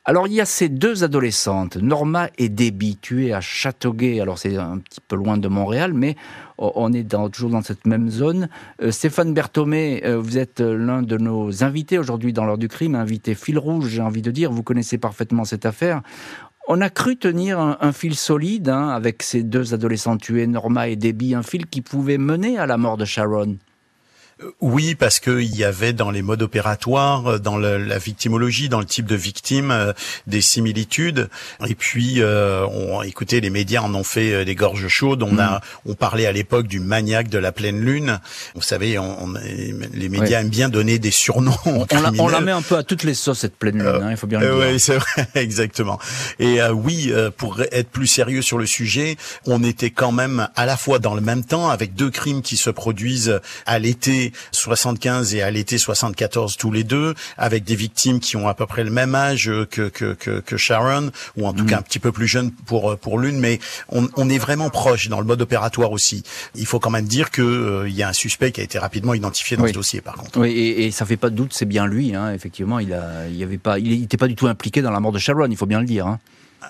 Alors 0.09 0.25
il 0.25 0.33
y 0.33 0.39
a 0.39 0.45
ces 0.45 0.69
deux 0.69 1.03
adolescentes, 1.03 1.75
Norma 1.75 2.29
et 2.37 2.47
Debbie, 2.47 2.95
tuées 2.95 3.33
à 3.33 3.41
Châteauguay. 3.41 4.21
Alors 4.21 4.37
c'est 4.37 4.55
un 4.55 4.77
petit 4.77 5.01
peu 5.05 5.17
loin 5.17 5.37
de 5.37 5.49
Montréal, 5.49 5.93
mais 5.93 6.15
on 6.57 6.93
est 6.93 7.13
toujours 7.33 7.49
dans 7.49 7.61
cette 7.61 7.85
même 7.85 8.09
zone. 8.09 8.47
Euh, 8.81 8.91
Stéphane 8.91 9.33
Berthomé, 9.33 10.03
euh, 10.05 10.17
vous 10.17 10.37
êtes 10.37 10.61
euh, 10.61 10.77
l'un 10.77 11.01
de 11.01 11.17
nos 11.17 11.61
invités 11.61 11.99
aujourd'hui 11.99 12.31
dans 12.31 12.45
l'heure 12.45 12.57
du 12.57 12.69
crime, 12.69 12.95
invité 12.95 13.35
fil 13.35 13.59
rouge, 13.59 13.89
j'ai 13.89 14.01
envie 14.01 14.21
de 14.21 14.31
dire. 14.31 14.49
Vous 14.49 14.63
connaissez 14.63 14.97
parfaitement 14.97 15.43
cette 15.43 15.65
affaire. 15.65 16.01
On 16.69 16.79
a 16.79 16.89
cru 16.89 17.17
tenir 17.17 17.59
un, 17.59 17.91
fil 17.91 18.15
solide 18.15 18.69
hein, 18.69 18.87
avec 18.87 19.23
ces 19.23 19.43
deux 19.43 19.73
adolescentes 19.73 20.21
tuées, 20.21 20.47
Norma 20.47 20.87
et 20.87 20.95
Debbie, 20.95 21.35
un 21.35 21.43
fil 21.43 21.65
qui 21.67 21.81
pouvait 21.81 22.17
mener 22.17 22.57
à 22.57 22.65
la 22.65 22.77
mort 22.77 22.95
de 22.95 23.03
Sharon. 23.03 23.57
Oui, 24.61 24.93
parce 24.93 25.19
qu'il 25.19 25.55
y 25.55 25.63
avait 25.63 25.93
dans 25.93 26.11
les 26.11 26.21
modes 26.21 26.43
opératoires, 26.43 27.25
euh, 27.27 27.39
dans 27.39 27.57
la 27.57 27.97
victimologie, 27.97 28.69
dans 28.69 28.79
le 28.79 28.85
type 28.85 29.07
de 29.07 29.15
victime, 29.15 29.71
euh, 29.71 29.93
des 30.27 30.41
similitudes. 30.41 31.29
Et 31.67 31.73
puis, 31.73 32.21
euh, 32.21 32.65
on, 32.67 33.01
écoutez, 33.01 33.41
les 33.41 33.49
médias 33.49 33.81
en 33.81 33.95
ont 33.95 34.03
fait 34.03 34.45
des 34.45 34.53
gorges 34.53 34.87
chaudes. 34.89 35.23
On 35.23 35.39
a, 35.39 35.57
mm. 35.57 35.61
on 35.87 35.93
parlait 35.95 36.27
à 36.27 36.31
l'époque 36.31 36.67
du 36.67 36.79
maniaque 36.79 37.29
de 37.29 37.39
la 37.39 37.51
pleine 37.51 37.81
lune. 37.81 38.19
Vous 38.53 38.61
savez, 38.61 38.99
on, 38.99 39.33
les 39.93 40.09
médias 40.09 40.41
aiment 40.41 40.49
bien 40.49 40.69
donner 40.69 40.99
des 40.99 41.11
surnoms. 41.11 41.55
On, 41.65 41.85
la, 42.01 42.11
on, 42.19 42.27
la, 42.27 42.41
met 42.41 42.51
un 42.51 42.61
peu 42.61 42.77
à 42.77 42.83
toutes 42.83 43.03
les 43.03 43.13
sauces 43.15 43.39
cette 43.39 43.57
pleine 43.57 43.79
lune. 43.79 43.87
Hein, 43.87 44.11
il 44.11 44.17
faut 44.17 44.27
bien 44.27 44.39
le 44.39 44.45
dire. 44.45 44.55
Oui, 44.55 44.79
c'est 44.79 44.97
vrai, 44.97 45.27
exactement. 45.35 45.99
Et 46.39 46.61
oui, 46.63 47.11
pour 47.37 47.61
être 47.71 47.89
plus 47.89 48.07
sérieux 48.07 48.41
sur 48.41 48.57
le 48.57 48.65
sujet, 48.65 49.17
on 49.45 49.63
était 49.63 49.89
quand 49.89 50.11
même 50.11 50.47
à 50.55 50.65
la 50.65 50.77
fois 50.77 50.99
dans 50.99 51.15
le 51.15 51.21
même 51.21 51.43
temps 51.43 51.69
avec 51.69 51.95
deux 51.95 52.11
crimes 52.11 52.41
qui 52.41 52.57
se 52.57 52.69
produisent 52.69 53.39
à 53.65 53.79
l'été 53.79 54.26
75 54.51 55.35
et 55.35 55.41
à 55.41 55.51
l'été 55.51 55.77
74 55.77 56.57
tous 56.57 56.71
les 56.71 56.83
deux, 56.83 57.13
avec 57.37 57.63
des 57.63 57.75
victimes 57.75 58.19
qui 58.19 58.37
ont 58.37 58.47
à 58.47 58.53
peu 58.53 58.65
près 58.65 58.83
le 58.83 58.91
même 58.91 59.15
âge 59.15 59.51
que 59.69 59.89
que, 59.89 60.13
que, 60.13 60.57
Sharon, 60.57 61.11
ou 61.37 61.47
en 61.47 61.53
tout 61.53 61.63
mm. 61.63 61.67
cas 61.67 61.77
un 61.77 61.81
petit 61.81 61.99
peu 61.99 62.11
plus 62.11 62.27
jeune 62.27 62.51
pour 62.51 62.97
pour 62.97 63.19
l'une, 63.19 63.39
mais 63.39 63.59
on, 63.89 64.07
on, 64.15 64.29
est 64.29 64.37
vraiment 64.37 64.69
proche 64.69 65.09
dans 65.09 65.19
le 65.19 65.25
mode 65.25 65.41
opératoire 65.41 65.91
aussi. 65.91 66.23
Il 66.55 66.65
faut 66.65 66.79
quand 66.79 66.89
même 66.89 67.05
dire 67.05 67.31
que 67.31 67.41
euh, 67.41 67.89
il 67.89 67.95
y 67.95 68.03
a 68.03 68.09
un 68.09 68.13
suspect 68.13 68.51
qui 68.51 68.61
a 68.61 68.63
été 68.63 68.79
rapidement 68.79 69.13
identifié 69.13 69.57
dans 69.57 69.67
ce 69.67 69.73
dossier, 69.73 70.01
par 70.01 70.15
contre. 70.15 70.39
Oui, 70.39 70.51
et, 70.51 70.85
et, 70.85 70.91
ça 70.91 71.05
fait 71.05 71.17
pas 71.17 71.29
de 71.29 71.35
doute, 71.35 71.53
c'est 71.53 71.65
bien 71.65 71.85
lui. 71.87 72.15
Hein, 72.15 72.33
effectivement, 72.33 72.79
il 72.79 72.93
a, 72.93 73.27
il 73.27 73.41
avait 73.43 73.57
pas, 73.57 73.79
il 73.79 74.01
n'était 74.01 74.17
pas 74.17 74.27
du 74.27 74.35
tout 74.35 74.47
impliqué 74.47 74.81
dans 74.81 74.91
la 74.91 74.99
mort 74.99 75.11
de 75.11 75.19
Sharon, 75.19 75.47
il 75.49 75.57
faut 75.57 75.65
bien 75.65 75.79
le 75.79 75.85
dire. 75.85 76.07
Hein 76.07 76.19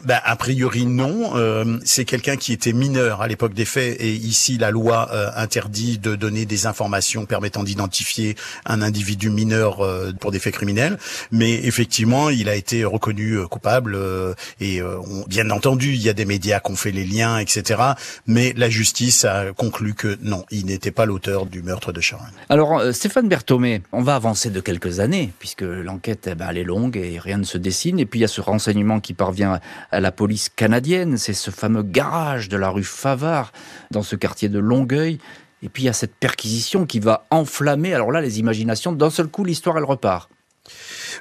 ben, 0.04 0.20
a 0.24 0.36
priori 0.36 0.86
non. 0.86 1.36
Euh, 1.36 1.80
c'est 1.84 2.06
quelqu'un 2.06 2.36
qui 2.36 2.54
était 2.54 2.74
mineur 2.74 3.22
à 3.22 3.28
l'époque 3.28 3.54
des 3.54 3.66
faits 3.66 4.00
et 4.00 4.14
ici 4.14 4.58
la 4.58 4.70
loi 4.70 5.10
euh, 5.12 5.30
interdit 5.36 5.98
de 5.98 6.16
donner 6.16 6.46
des 6.46 6.66
informations 6.66 7.26
permettant 7.26 7.64
d'identifier 7.64 8.36
un 8.66 8.82
individu 8.82 9.30
mineur 9.30 9.84
euh, 9.84 10.12
pour 10.20 10.32
des 10.32 10.40
faits 10.40 10.54
criminels. 10.54 10.98
Mais 11.32 11.54
effectivement, 11.66 12.30
il 12.30 12.50
a 12.50 12.56
été 12.56 12.86
reconnu 12.86 13.40
coupable 13.50 13.98
et 14.60 14.82
bien 15.28 15.50
entendu, 15.50 15.94
il 15.94 16.02
y 16.02 16.10
a 16.10 16.14
des 16.14 16.26
médias 16.26 16.60
qui 16.60 16.72
ont 16.72 16.76
fait 16.76 16.92
les 16.92 17.06
liens, 17.06 17.38
etc. 17.38 17.82
Mais 18.26 18.54
la 18.56 18.70
justice 18.70 19.26
a 19.26 19.54
conclu 19.54 19.94
que 19.94 20.18
non, 20.22 20.46
il 20.52 20.66
n'était 20.66 20.92
pas 20.92 21.06
l'auteur 21.06 21.46
du 21.46 21.62
meurtre 21.62 21.92
de 21.92 22.02
Sharon. 22.02 22.24
Alors 22.50 22.82
Stéphane 22.94 23.28
Berthomé, 23.28 23.82
on 23.92 24.02
va 24.02 24.16
avancer 24.16 24.50
de 24.50 24.60
quelques 24.60 25.00
années 25.00 25.32
puisque 25.40 25.62
l'enquête 25.62 26.28
eh 26.32 26.36
ben, 26.36 26.48
elle 26.50 26.58
est 26.58 26.64
longue 26.64 26.98
et 26.98 27.20
rien 27.20 27.38
ne 27.38 27.44
se 27.44 27.58
dessine. 27.58 28.00
Et 28.00 28.06
puis 28.06 28.20
il 28.20 28.22
y 28.22 28.26
a 28.26 28.30
ce 28.30 28.42
renseignement 28.42 29.00
qui 29.00 29.14
parvient 29.14 29.60
à 29.92 30.00
la 30.00 30.12
police 30.12 30.50
canadienne, 30.50 31.18
c'est 31.18 31.34
ce 31.34 31.52
fameux 31.52 31.84
garage 31.84 32.50
de 32.50 32.58
la 32.58 32.70
rue 32.70 32.84
Favard, 32.84 33.52
dans 33.92 34.04
ce 34.04 34.16
quartier 34.16 34.50
de 34.50 34.60
Longueuil. 34.60 35.20
Et 35.64 35.70
puis 35.70 35.84
il 35.84 35.86
y 35.88 35.90
a 35.90 35.94
cette 35.94 36.16
perquisition 36.16 36.86
qui 36.86 37.00
va 37.00 37.26
enflammer, 37.32 37.94
alors 37.94 38.12
là, 38.12 38.22
les 38.22 38.40
imaginations. 38.40 38.92
D'un 38.92 39.10
seul 39.10 39.28
coup, 39.28 39.44
l'histoire, 39.44 39.78
elle 39.78 39.84
repart. 39.84 40.30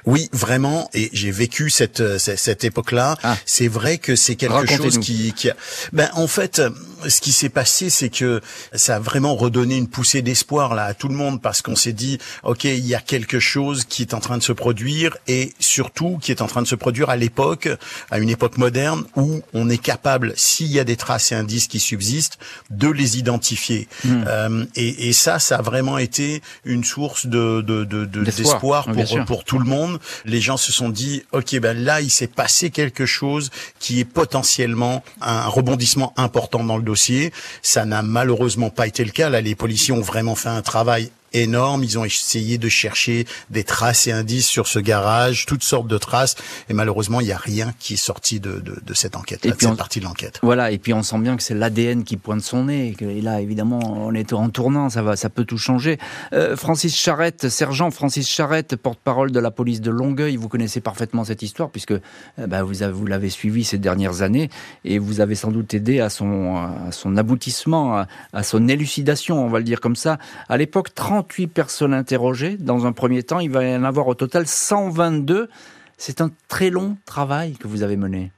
Oui, 0.05 0.29
vraiment. 0.31 0.89
Et 0.93 1.09
j'ai 1.13 1.31
vécu 1.31 1.69
cette 1.69 2.01
euh, 2.01 2.17
cette, 2.17 2.63
époque-là. 2.63 3.17
Ah. 3.23 3.37
C'est 3.45 3.67
vrai 3.67 3.97
que 3.97 4.15
c'est 4.15 4.35
quelque 4.35 4.67
chose 4.67 4.99
qui, 4.99 5.33
qui 5.33 5.49
a... 5.49 5.55
ben 5.93 6.09
en 6.13 6.27
fait, 6.27 6.59
euh, 6.59 6.69
ce 7.07 7.21
qui 7.21 7.31
s'est 7.31 7.49
passé, 7.49 7.89
c'est 7.89 8.09
que 8.09 8.41
ça 8.73 8.97
a 8.97 8.99
vraiment 8.99 9.35
redonné 9.35 9.75
une 9.75 9.87
poussée 9.87 10.21
d'espoir 10.21 10.75
là 10.75 10.85
à 10.85 10.93
tout 10.93 11.07
le 11.07 11.15
monde 11.15 11.41
parce 11.41 11.61
qu'on 11.61 11.75
s'est 11.75 11.93
dit, 11.93 12.17
ok, 12.43 12.65
il 12.65 12.85
y 12.85 12.95
a 12.95 12.99
quelque 12.99 13.39
chose 13.39 13.85
qui 13.85 14.01
est 14.01 14.13
en 14.13 14.19
train 14.19 14.37
de 14.37 14.43
se 14.43 14.51
produire 14.51 15.17
et 15.27 15.53
surtout 15.59 16.17
qui 16.21 16.31
est 16.31 16.41
en 16.41 16.47
train 16.47 16.61
de 16.61 16.67
se 16.67 16.75
produire 16.75 17.09
à 17.09 17.15
l'époque, 17.15 17.69
à 18.11 18.19
une 18.19 18.29
époque 18.29 18.57
moderne 18.57 19.05
où 19.15 19.41
on 19.53 19.69
est 19.69 19.77
capable, 19.77 20.33
s'il 20.35 20.71
y 20.71 20.79
a 20.79 20.83
des 20.83 20.95
traces 20.95 21.31
et 21.31 21.35
indices 21.35 21.67
qui 21.67 21.79
subsistent, 21.79 22.37
de 22.69 22.89
les 22.89 23.17
identifier. 23.17 23.87
Hmm. 24.03 24.23
Euh, 24.27 24.65
et, 24.75 25.09
et, 25.09 25.13
ça, 25.13 25.39
ça 25.39 25.57
a 25.57 25.61
vraiment 25.61 25.97
été 25.97 26.41
une 26.65 26.83
source 26.83 27.25
de 27.25 27.61
d'espoir 27.61 28.87
de, 28.87 28.93
de, 28.93 29.23
pour 29.25 29.36
pour 29.36 29.36
tout 29.43 29.59
le 29.59 29.65
monde 29.65 29.99
les 30.25 30.41
gens 30.41 30.57
se 30.57 30.71
sont 30.71 30.89
dit, 30.89 31.23
ok, 31.31 31.59
ben 31.59 31.77
là, 31.77 32.01
il 32.01 32.09
s'est 32.09 32.27
passé 32.27 32.69
quelque 32.69 33.05
chose 33.05 33.49
qui 33.79 33.99
est 33.99 34.05
potentiellement 34.05 35.03
un 35.21 35.47
rebondissement 35.47 36.13
important 36.17 36.63
dans 36.63 36.77
le 36.77 36.83
dossier. 36.83 37.31
Ça 37.61 37.85
n'a 37.85 38.01
malheureusement 38.01 38.69
pas 38.69 38.87
été 38.87 39.03
le 39.03 39.11
cas. 39.11 39.29
Là, 39.29 39.41
les 39.41 39.55
policiers 39.55 39.93
ont 39.93 40.01
vraiment 40.01 40.35
fait 40.35 40.49
un 40.49 40.61
travail 40.61 41.11
énorme. 41.33 41.83
Ils 41.83 41.97
ont 41.97 42.05
essayé 42.05 42.57
de 42.57 42.69
chercher 42.69 43.25
des 43.49 43.63
traces 43.63 44.07
et 44.07 44.11
indices 44.11 44.47
sur 44.47 44.67
ce 44.67 44.79
garage, 44.79 45.45
toutes 45.45 45.63
sortes 45.63 45.87
de 45.87 45.97
traces. 45.97 46.35
Et 46.69 46.73
malheureusement, 46.73 47.21
il 47.21 47.25
n'y 47.25 47.31
a 47.31 47.37
rien 47.37 47.73
qui 47.79 47.93
est 47.93 47.97
sorti 47.97 48.39
de, 48.39 48.59
de, 48.59 48.79
de 48.83 48.93
cette 48.93 49.15
enquête, 49.15 49.45
là, 49.45 49.51
de 49.51 49.59
cette 49.59 49.75
partie 49.75 49.99
de 49.99 50.05
l'enquête. 50.05 50.39
Voilà. 50.41 50.71
Et 50.71 50.77
puis 50.77 50.93
on 50.93 51.03
sent 51.03 51.19
bien 51.19 51.37
que 51.37 51.43
c'est 51.43 51.53
l'ADN 51.53 52.03
qui 52.03 52.17
pointe 52.17 52.41
son 52.41 52.65
nez. 52.65 52.95
Et 53.01 53.21
là, 53.21 53.41
évidemment, 53.41 53.79
on 53.79 54.13
est 54.13 54.33
en 54.33 54.49
tournant. 54.49 54.89
Ça 54.89 55.01
va, 55.01 55.15
ça 55.15 55.29
peut 55.29 55.45
tout 55.45 55.57
changer. 55.57 55.97
Euh, 56.33 56.55
Francis 56.55 56.95
Charrette, 56.95 57.49
sergent 57.49 57.91
Francis 57.91 58.29
Charrette, 58.29 58.75
porte-parole 58.75 59.31
de 59.31 59.39
la 59.39 59.51
police 59.51 59.81
de 59.81 59.91
Longueuil. 59.91 60.35
Vous 60.35 60.49
connaissez 60.49 60.81
parfaitement 60.81 61.23
cette 61.23 61.41
histoire 61.41 61.69
puisque 61.69 61.91
euh, 61.91 61.99
bah, 62.47 62.63
vous, 62.63 62.83
avez, 62.83 62.93
vous 62.93 63.05
l'avez 63.05 63.29
suivi 63.29 63.63
ces 63.63 63.77
dernières 63.77 64.21
années 64.21 64.49
et 64.85 64.99
vous 64.99 65.21
avez 65.21 65.35
sans 65.35 65.51
doute 65.51 65.73
aidé 65.73 65.99
à 65.99 66.09
son, 66.09 66.55
à 66.57 66.91
son 66.91 67.17
aboutissement, 67.17 67.97
à, 67.97 68.07
à 68.33 68.43
son 68.43 68.67
élucidation, 68.67 69.43
on 69.43 69.49
va 69.49 69.59
le 69.59 69.63
dire 69.63 69.81
comme 69.81 69.95
ça. 69.95 70.17
À 70.49 70.57
l'époque, 70.57 70.93
38 71.23 71.47
personnes 71.47 71.93
interrogées. 71.95 72.57
Dans 72.57 72.85
un 72.85 72.91
premier 72.91 73.23
temps, 73.23 73.39
il 73.39 73.49
va 73.49 73.63
y 73.63 73.75
en 73.75 73.83
avoir 73.83 74.07
au 74.07 74.13
total 74.13 74.45
122. 74.45 75.49
C'est 75.97 76.21
un 76.21 76.29
très 76.47 76.69
long 76.69 76.95
travail 77.07 77.57
que 77.57 77.67
vous 77.67 77.81
avez 77.81 77.97
mené. 77.97 78.31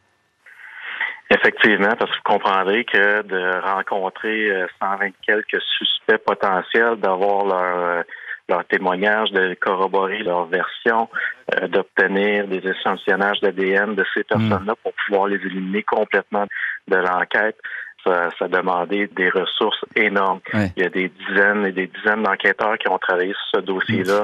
Effectivement, 1.29 1.93
parce 1.99 2.09
que 2.09 2.15
vous 2.15 2.37
comprendrez 2.37 2.85
que 2.85 3.21
de 3.23 3.61
rencontrer 3.61 4.49
120 4.79 5.05
euh, 5.05 5.09
quelques 5.25 5.61
suspects 5.77 6.23
potentiels, 6.25 6.95
d'avoir 6.95 7.45
leur, 7.45 7.77
euh, 7.77 8.03
leur 8.47 8.65
témoignage, 8.65 9.29
de 9.31 9.55
corroborer 9.55 10.19
leur 10.19 10.45
version, 10.45 11.09
euh, 11.53 11.67
d'obtenir 11.67 12.47
des 12.47 12.65
échantillonnages 12.65 13.41
d'ADN 13.41 13.93
de 13.93 14.05
ces 14.13 14.21
hmm. 14.21 14.23
personnes-là 14.23 14.73
pour 14.81 14.93
pouvoir 15.05 15.27
les 15.27 15.35
éliminer 15.35 15.83
complètement 15.83 16.45
de 16.87 16.95
l'enquête, 16.95 17.57
ça, 18.03 18.29
ça 18.37 18.47
demandait 18.47 19.07
des 19.15 19.29
ressources 19.29 19.83
énormes. 19.95 20.39
Il 20.53 20.83
y 20.83 20.85
a 20.85 20.89
des 20.89 21.09
dizaines 21.09 21.65
et 21.65 21.71
des 21.71 21.87
dizaines 21.87 22.23
d'enquêteurs 22.23 22.77
qui 22.77 22.87
ont 22.89 22.97
travaillé 22.97 23.33
sur 23.33 23.59
ce 23.59 23.65
dossier-là. 23.65 24.23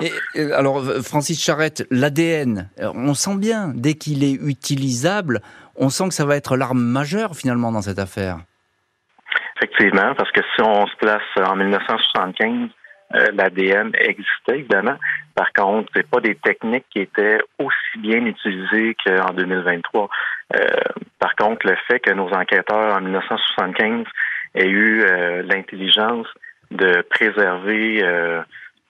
alors, 0.57 0.83
Francis 1.03 1.43
Charrette, 1.43 1.85
l'ADN, 1.91 2.69
on 2.79 3.13
sent 3.13 3.37
bien, 3.37 3.71
dès 3.73 3.93
qu'il 3.93 4.23
est 4.23 4.33
utilisable, 4.33 5.41
on 5.75 5.89
sent 5.89 6.09
que 6.09 6.13
ça 6.13 6.25
va 6.25 6.35
être 6.35 6.57
l'arme 6.57 6.81
majeure 6.81 7.35
finalement 7.35 7.71
dans 7.71 7.81
cette 7.81 7.99
affaire. 7.99 8.37
Effectivement, 9.57 10.13
parce 10.15 10.31
que 10.31 10.41
si 10.55 10.61
on 10.61 10.85
se 10.85 10.95
place 10.97 11.21
en 11.37 11.55
1975, 11.55 12.51
euh, 12.51 12.67
l'ADN 13.11 13.91
existait 13.99 14.59
évidemment. 14.59 14.97
Par 15.35 15.51
contre, 15.53 15.91
c'est 15.95 16.09
pas 16.09 16.19
des 16.19 16.35
techniques 16.35 16.85
qui 16.89 16.99
étaient 16.99 17.39
aussi 17.59 17.99
bien 17.99 18.25
utilisées 18.25 18.95
qu'en 19.05 19.33
2023. 19.33 20.09
Euh, 20.55 20.59
par 21.19 21.35
contre, 21.35 21.67
le 21.67 21.75
fait 21.87 21.99
que 21.99 22.11
nos 22.11 22.29
enquêteurs 22.29 22.97
en 22.97 23.01
1975 23.01 24.05
aient 24.55 24.67
eu 24.67 25.03
euh, 25.03 25.43
l'intelligence 25.43 26.27
de 26.71 27.01
préserver 27.09 28.03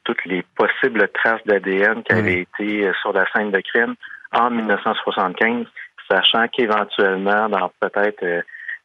toutes 0.05 0.23
les 0.25 0.43
possibles 0.55 1.07
traces 1.09 1.43
d'ADN 1.45 2.03
qui 2.03 2.13
avaient 2.13 2.41
été 2.41 2.89
sur 3.01 3.11
la 3.11 3.25
scène 3.33 3.51
de 3.51 3.59
crime 3.59 3.95
en 4.35 4.49
1975, 4.49 5.65
sachant 6.09 6.47
qu'éventuellement, 6.47 7.49
dans 7.49 7.71
peut-être 7.79 8.23
euh, 8.23 8.41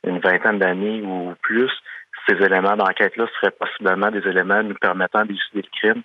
une 0.06 0.18
vingtaine 0.20 0.58
d'années 0.58 1.02
ou 1.02 1.34
plus, 1.42 1.70
ces 2.28 2.34
éléments 2.44 2.76
d'enquête-là 2.76 3.26
seraient 3.40 3.52
possiblement 3.52 4.10
des 4.10 4.26
éléments 4.28 4.62
nous 4.62 4.74
permettant 4.74 5.24
d'élucider 5.24 5.62
le 5.62 5.78
crime. 5.80 6.02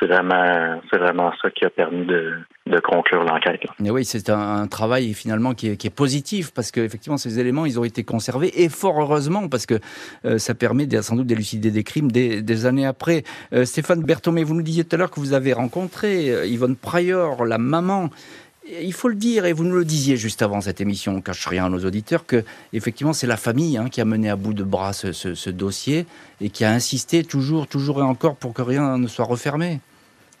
C'est 0.00 0.06
vraiment, 0.06 0.80
c'est 0.90 0.98
vraiment 0.98 1.32
ça 1.40 1.50
qui 1.50 1.64
a 1.64 1.70
permis 1.70 2.04
de, 2.04 2.34
de 2.66 2.80
conclure 2.80 3.22
l'enquête. 3.22 3.60
oui, 3.78 4.04
c'est 4.04 4.28
un, 4.28 4.66
travail 4.66 5.14
finalement 5.14 5.54
qui 5.54 5.68
est, 5.68 5.76
qui 5.76 5.86
est 5.86 5.94
positif 5.94 6.52
parce 6.52 6.72
que 6.72 6.80
effectivement 6.80 7.16
ces 7.16 7.38
éléments 7.38 7.64
ils 7.64 7.78
ont 7.78 7.84
été 7.84 8.02
conservés 8.02 8.50
et 8.64 8.68
fort 8.68 9.00
heureusement 9.00 9.48
parce 9.48 9.66
que 9.66 9.78
euh, 10.24 10.38
ça 10.38 10.54
permet 10.54 10.88
sans 11.00 11.14
doute 11.14 11.28
d'élucider 11.28 11.70
des 11.70 11.84
crimes 11.84 12.10
des, 12.10 12.42
des 12.42 12.66
années 12.66 12.86
après. 12.86 13.22
Euh, 13.52 13.64
Stéphane 13.64 14.02
Berthomé, 14.02 14.42
vous 14.42 14.54
nous 14.54 14.62
disiez 14.62 14.84
tout 14.84 14.96
à 14.96 14.98
l'heure 14.98 15.12
que 15.12 15.20
vous 15.20 15.32
avez 15.32 15.52
rencontré 15.52 16.48
Yvonne 16.48 16.74
Pryor, 16.74 17.44
la 17.44 17.58
maman 17.58 18.10
il 18.66 18.92
faut 18.92 19.08
le 19.08 19.14
dire, 19.14 19.44
et 19.44 19.52
vous 19.52 19.64
nous 19.64 19.76
le 19.76 19.84
disiez 19.84 20.16
juste 20.16 20.42
avant 20.42 20.60
cette 20.60 20.80
émission, 20.80 21.16
on 21.16 21.20
cache 21.20 21.46
rien 21.46 21.66
à 21.66 21.68
nos 21.68 21.84
auditeurs, 21.84 22.24
que 22.26 22.44
effectivement 22.72 23.12
c'est 23.12 23.26
la 23.26 23.36
famille 23.36 23.76
hein, 23.76 23.88
qui 23.90 24.00
a 24.00 24.04
mené 24.04 24.30
à 24.30 24.36
bout 24.36 24.54
de 24.54 24.64
bras 24.64 24.92
ce, 24.92 25.12
ce, 25.12 25.50
dossier 25.50 26.06
et 26.40 26.50
qui 26.50 26.64
a 26.64 26.70
insisté 26.72 27.24
toujours, 27.24 27.66
toujours 27.66 28.00
et 28.00 28.02
encore 28.02 28.36
pour 28.36 28.54
que 28.54 28.62
rien 28.62 28.98
ne 28.98 29.06
soit 29.06 29.26
refermé. 29.26 29.80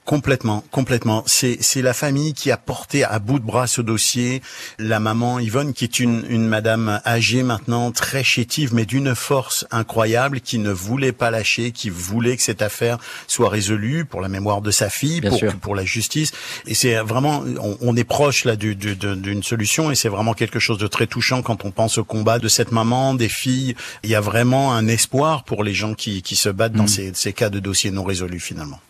Complètement, 0.04 0.62
complètement. 0.70 1.22
C'est 1.26 1.56
c'est 1.62 1.80
la 1.80 1.94
famille 1.94 2.34
qui 2.34 2.50
a 2.50 2.58
porté 2.58 3.04
à 3.04 3.18
bout 3.18 3.38
de 3.38 3.44
bras 3.44 3.66
ce 3.66 3.80
dossier. 3.80 4.42
La 4.78 5.00
maman 5.00 5.38
Yvonne, 5.38 5.72
qui 5.72 5.84
est 5.84 5.98
une 5.98 6.26
une 6.28 6.46
madame 6.46 7.00
âgée 7.06 7.42
maintenant, 7.42 7.90
très 7.90 8.22
chétive, 8.22 8.74
mais 8.74 8.84
d'une 8.84 9.14
force 9.14 9.66
incroyable, 9.70 10.42
qui 10.42 10.58
ne 10.58 10.70
voulait 10.70 11.12
pas 11.12 11.30
lâcher, 11.30 11.72
qui 11.72 11.88
voulait 11.88 12.36
que 12.36 12.42
cette 12.42 12.60
affaire 12.60 12.98
soit 13.28 13.48
résolue 13.48 14.04
pour 14.04 14.20
la 14.20 14.28
mémoire 14.28 14.60
de 14.60 14.70
sa 14.70 14.90
fille, 14.90 15.22
pour 15.22 15.40
pour 15.62 15.74
la 15.74 15.86
justice. 15.86 16.32
Et 16.66 16.74
c'est 16.74 16.96
vraiment, 16.96 17.42
on, 17.80 17.96
est 17.96 18.04
proche 18.04 18.44
là 18.44 18.56
d'une 18.56 19.42
solution, 19.42 19.90
et 19.90 19.94
c'est 19.94 20.10
vraiment 20.10 20.34
quelque 20.34 20.58
chose 20.58 20.76
de 20.76 20.86
très 20.86 21.06
touchant 21.06 21.40
quand 21.40 21.64
on 21.64 21.70
pense 21.70 21.96
au 21.96 22.04
combat 22.04 22.38
de 22.38 22.48
cette 22.48 22.72
maman, 22.72 23.14
des 23.14 23.30
filles. 23.30 23.74
Il 24.02 24.10
y 24.10 24.14
a 24.14 24.20
vraiment 24.20 24.74
un 24.74 24.86
espoir 24.86 25.44
pour 25.44 25.64
les 25.64 25.72
gens 25.72 25.94
qui 25.94 26.20
qui 26.20 26.36
se 26.36 26.50
battent 26.50 26.74
dans 26.74 26.84
mm. 26.84 26.88
ces 26.88 27.12
ces 27.14 27.32
cas 27.32 27.48
de 27.48 27.58
dossiers 27.58 27.90
non 27.90 28.04
résolus 28.04 28.40
finalement. 28.40 28.80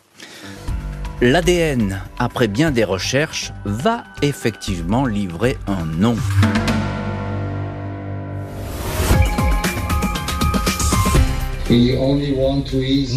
L'ADN, 1.21 2.01
après 2.19 2.49
bien 2.49 2.71
des 2.71 2.83
recherches, 2.83 3.53
va 3.63 4.03
effectivement 4.21 5.05
livrer 5.05 5.55
un 5.65 5.85
nom. 5.85 6.17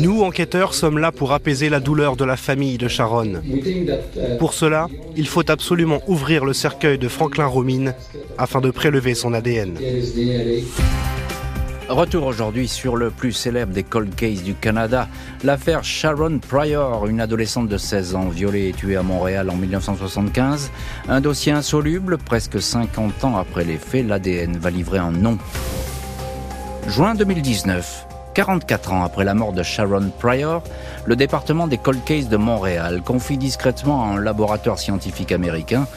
Nous, 0.01 0.23
enquêteurs, 0.23 0.75
sommes 0.75 0.99
là 0.99 1.11
pour 1.11 1.33
apaiser 1.33 1.69
la 1.69 1.81
douleur 1.81 2.15
de 2.15 2.25
la 2.25 2.37
famille 2.37 2.79
de 2.79 2.87
Sharon. 2.87 3.43
Pour 4.39 4.55
cela, 4.55 4.87
il 5.17 5.27
faut 5.27 5.51
absolument 5.51 6.01
ouvrir 6.07 6.45
le 6.45 6.53
cercueil 6.53 6.99
de 6.99 7.09
Franklin 7.09 7.47
Romine 7.47 7.95
afin 8.39 8.61
de 8.61 8.71
prélever 8.71 9.15
son 9.15 9.35
ADN. 9.35 9.75
Retour 11.89 12.27
aujourd'hui 12.27 12.69
sur 12.69 12.97
le 12.97 13.11
plus 13.11 13.33
célèbre 13.33 13.73
des 13.73 13.83
cold 13.83 14.15
cases 14.15 14.43
du 14.43 14.55
Canada, 14.55 15.09
l'affaire 15.43 15.85
Sharon 15.85 16.39
Pryor, 16.39 17.07
une 17.07 17.19
adolescente 17.19 17.67
de 17.67 17.79
16 17.79 18.15
ans 18.15 18.29
violée 18.29 18.69
et 18.69 18.73
tuée 18.75 18.97
à 18.97 19.03
Montréal 19.03 19.49
en 19.49 19.57
1975. 19.57 20.71
Un 21.09 21.23
dossier 21.23 21.53
insoluble, 21.53 22.19
presque 22.19 22.61
50 22.61 23.25
ans 23.25 23.39
après 23.39 23.65
les 23.65 23.79
faits, 23.79 24.07
l'ADN 24.07 24.59
va 24.59 24.69
livrer 24.69 24.99
un 24.99 25.13
nom. 25.13 25.39
Juin 26.89 27.15
2019. 27.15 28.05
44 28.35 28.93
ans 28.93 29.03
après 29.03 29.25
la 29.25 29.35
mort 29.35 29.53
de 29.53 29.65
Sharon 29.65 30.13
Pryor, 30.17 30.63
le 31.07 31.17
département 31.17 31.67
des 31.67 31.79
cold 31.79 32.05
cases 32.05 32.29
de 32.29 32.37
Montréal 32.37 33.03
confie 33.05 33.37
discrètement 33.37 34.05
à 34.05 34.09
un 34.15 34.21
laboratoire 34.21 34.79
scientifique 34.79 35.33
américain 35.33 35.89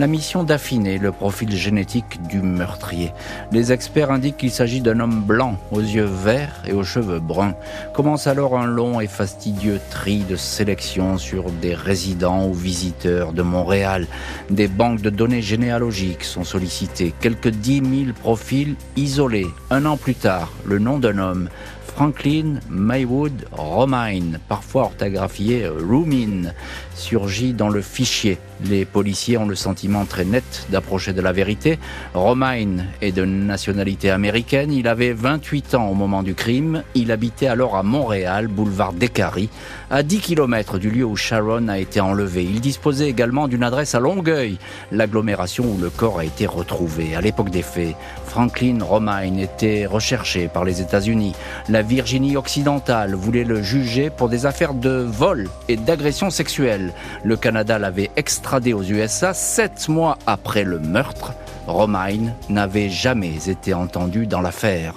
la 0.00 0.06
mission 0.06 0.44
d'affiner 0.44 0.96
le 0.96 1.12
profil 1.12 1.54
génétique 1.54 2.26
du 2.26 2.40
meurtrier. 2.40 3.12
Les 3.52 3.70
experts 3.70 4.10
indiquent 4.10 4.38
qu'il 4.38 4.50
s'agit 4.50 4.80
d'un 4.80 4.98
homme 4.98 5.20
blanc, 5.20 5.58
aux 5.70 5.80
yeux 5.80 6.08
verts 6.08 6.62
et 6.66 6.72
aux 6.72 6.84
cheveux 6.84 7.20
bruns. 7.20 7.54
Commence 7.92 8.26
alors 8.26 8.58
un 8.58 8.64
long 8.64 9.00
et 9.00 9.06
fastidieux 9.06 9.78
tri 9.90 10.20
de 10.20 10.36
sélection 10.36 11.18
sur 11.18 11.50
des 11.50 11.74
résidents 11.74 12.46
ou 12.46 12.54
visiteurs 12.54 13.34
de 13.34 13.42
Montréal. 13.42 14.06
Des 14.48 14.68
banques 14.68 15.02
de 15.02 15.10
données 15.10 15.42
généalogiques 15.42 16.24
sont 16.24 16.44
sollicitées, 16.44 17.12
quelques 17.20 17.48
dix 17.48 17.82
mille 17.82 18.14
profils 18.14 18.76
isolés. 18.96 19.48
Un 19.68 19.84
an 19.84 19.98
plus 19.98 20.14
tard, 20.14 20.50
le 20.64 20.78
nom 20.78 20.98
d'un 20.98 21.18
homme, 21.18 21.50
Franklin 21.94 22.60
Maywood 22.70 23.46
Romine, 23.52 24.38
parfois 24.48 24.84
orthographié 24.84 25.66
Rumin, 25.66 26.52
surgit 27.00 27.52
dans 27.54 27.68
le 27.68 27.82
fichier. 27.82 28.38
Les 28.64 28.84
policiers 28.84 29.38
ont 29.38 29.46
le 29.46 29.54
sentiment 29.54 30.04
très 30.04 30.24
net 30.24 30.66
d'approcher 30.68 31.12
de 31.12 31.22
la 31.22 31.32
vérité. 31.32 31.78
Romine 32.14 32.86
est 33.00 33.12
de 33.12 33.24
nationalité 33.24 34.10
américaine. 34.10 34.70
Il 34.70 34.86
avait 34.86 35.12
28 35.12 35.74
ans 35.74 35.88
au 35.88 35.94
moment 35.94 36.22
du 36.22 36.34
crime. 36.34 36.82
Il 36.94 37.10
habitait 37.10 37.46
alors 37.46 37.76
à 37.76 37.82
Montréal, 37.82 38.48
boulevard 38.48 38.92
Descaries, 38.92 39.48
à 39.90 40.02
10 40.02 40.20
km 40.20 40.78
du 40.78 40.90
lieu 40.90 41.04
où 41.04 41.16
Sharon 41.16 41.68
a 41.68 41.78
été 41.78 42.00
enlevé. 42.00 42.44
Il 42.44 42.60
disposait 42.60 43.08
également 43.08 43.48
d'une 43.48 43.64
adresse 43.64 43.94
à 43.94 44.00
Longueuil, 44.00 44.58
l'agglomération 44.92 45.64
où 45.64 45.78
le 45.78 45.88
corps 45.88 46.18
a 46.18 46.24
été 46.24 46.46
retrouvé. 46.46 47.16
À 47.16 47.22
l'époque 47.22 47.50
des 47.50 47.62
faits, 47.62 47.96
Franklin 48.26 48.78
Romine 48.82 49.38
était 49.38 49.86
recherché 49.86 50.48
par 50.48 50.64
les 50.64 50.82
États-Unis. 50.82 51.34
La 51.68 51.82
Virginie 51.82 52.36
occidentale 52.36 53.14
voulait 53.14 53.44
le 53.44 53.62
juger 53.62 54.10
pour 54.10 54.28
des 54.28 54.44
affaires 54.44 54.74
de 54.74 54.90
vol 54.90 55.48
et 55.68 55.76
d'agression 55.76 56.30
sexuelle. 56.30 56.89
Le 57.24 57.36
Canada 57.36 57.78
l'avait 57.78 58.10
extradé 58.16 58.72
aux 58.72 58.82
USA 58.82 59.34
sept 59.34 59.88
mois 59.88 60.18
après 60.26 60.64
le 60.64 60.78
meurtre. 60.78 61.32
Romine 61.66 62.34
n'avait 62.48 62.88
jamais 62.88 63.48
été 63.48 63.74
entendu 63.74 64.26
dans 64.26 64.40
l'affaire. 64.40 64.94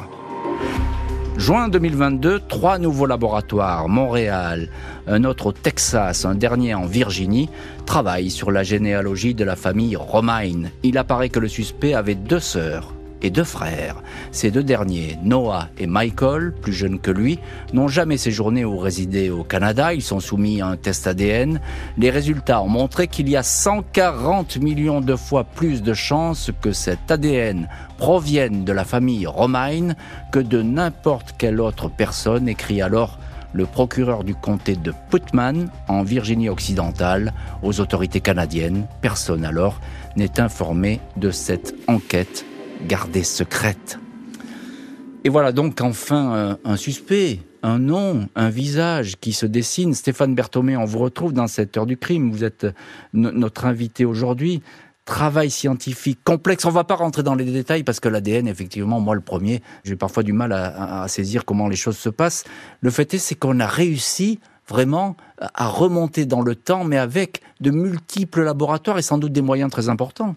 Juin 1.37 1.67
2022, 1.67 2.41
trois 2.47 2.77
nouveaux 2.77 3.07
laboratoires, 3.07 3.89
Montréal, 3.89 4.69
un 5.07 5.23
autre 5.23 5.47
au 5.47 5.51
Texas, 5.51 6.25
un 6.25 6.35
dernier 6.35 6.75
en 6.75 6.85
Virginie, 6.85 7.49
travaillent 7.85 8.29
sur 8.29 8.51
la 8.51 8.63
généalogie 8.63 9.33
de 9.33 9.43
la 9.43 9.55
famille 9.55 9.95
Romine. 9.95 10.69
Il 10.83 10.97
apparaît 10.97 11.29
que 11.29 11.39
le 11.39 11.47
suspect 11.47 11.95
avait 11.95 12.15
deux 12.15 12.39
sœurs 12.39 12.93
et 13.23 13.29
deux 13.29 13.43
frères. 13.43 13.95
Ces 14.31 14.51
deux 14.51 14.63
derniers, 14.63 15.17
Noah 15.23 15.69
et 15.77 15.87
Michael, 15.87 16.53
plus 16.61 16.73
jeunes 16.73 16.99
que 16.99 17.09
lui, 17.09 17.39
n'ont 17.73 17.87
jamais 17.87 18.17
séjourné 18.17 18.65
ou 18.65 18.77
résidé 18.77 19.29
au 19.29 19.43
Canada. 19.43 19.93
Ils 19.93 20.03
sont 20.03 20.19
soumis 20.19 20.61
à 20.61 20.67
un 20.67 20.77
test 20.77 21.07
ADN. 21.07 21.59
Les 21.97 22.09
résultats 22.09 22.61
ont 22.61 22.69
montré 22.69 23.07
qu'il 23.07 23.29
y 23.29 23.37
a 23.37 23.43
140 23.43 24.57
millions 24.57 25.01
de 25.01 25.15
fois 25.15 25.45
plus 25.45 25.81
de 25.81 25.93
chances 25.93 26.51
que 26.61 26.73
cet 26.73 27.09
ADN 27.09 27.69
provienne 27.97 28.65
de 28.65 28.73
la 28.73 28.83
famille 28.83 29.25
Romaine 29.25 29.95
que 30.31 30.39
de 30.39 30.61
n'importe 30.61 31.35
quelle 31.37 31.61
autre 31.61 31.89
personne, 31.89 32.47
écrit 32.49 32.81
alors 32.81 33.17
le 33.53 33.65
procureur 33.65 34.23
du 34.23 34.33
comté 34.33 34.75
de 34.75 34.91
Putman, 35.09 35.69
en 35.87 36.03
Virginie-Occidentale, 36.03 37.33
aux 37.61 37.79
autorités 37.79 38.19
canadiennes. 38.19 38.87
Personne 39.01 39.45
alors 39.45 39.79
n'est 40.15 40.39
informé 40.39 40.99
de 41.17 41.29
cette 41.29 41.75
enquête 41.87 42.45
gardée 42.87 43.23
secrète. 43.23 43.99
Et 45.23 45.29
voilà 45.29 45.51
donc 45.51 45.79
enfin 45.81 46.35
euh, 46.35 46.55
un 46.65 46.75
suspect, 46.75 47.39
un 47.61 47.79
nom, 47.79 48.27
un 48.35 48.49
visage 48.49 49.15
qui 49.19 49.31
se 49.31 49.45
dessine. 49.45 49.93
Stéphane 49.93 50.35
Berthomé, 50.35 50.75
on 50.75 50.85
vous 50.85 50.99
retrouve 50.99 51.33
dans 51.33 51.47
cette 51.47 51.77
heure 51.77 51.85
du 51.85 51.97
crime. 51.97 52.31
Vous 52.31 52.43
êtes 52.43 52.67
notre 53.13 53.65
invité 53.65 54.05
aujourd'hui 54.05 54.61
travail 55.05 55.51
scientifique 55.51 56.19
complexe. 56.23 56.65
On 56.65 56.69
va 56.69 56.83
pas 56.83 56.95
rentrer 56.95 57.23
dans 57.23 57.35
les 57.35 57.45
détails 57.45 57.83
parce 57.83 57.99
que 57.99 58.09
l'ADN, 58.09 58.47
effectivement, 58.47 58.99
moi 58.99 59.15
le 59.15 59.21
premier, 59.21 59.61
j'ai 59.83 59.95
parfois 59.95 60.23
du 60.23 60.33
mal 60.33 60.53
à, 60.53 61.05
saisir 61.07 61.45
comment 61.45 61.67
les 61.67 61.75
choses 61.75 61.97
se 61.97 62.09
passent. 62.09 62.45
Le 62.81 62.89
fait 62.89 63.13
est, 63.13 63.17
c'est 63.17 63.35
qu'on 63.35 63.59
a 63.59 63.67
réussi 63.67 64.39
vraiment 64.67 65.17
à 65.39 65.67
remonter 65.67 66.25
dans 66.25 66.41
le 66.41 66.55
temps, 66.55 66.85
mais 66.85 66.97
avec 66.97 67.41
de 67.59 67.69
multiples 67.69 68.43
laboratoires 68.43 68.97
et 68.97 69.01
sans 69.01 69.17
doute 69.17 69.33
des 69.33 69.41
moyens 69.41 69.69
très 69.69 69.89
importants. 69.89 70.35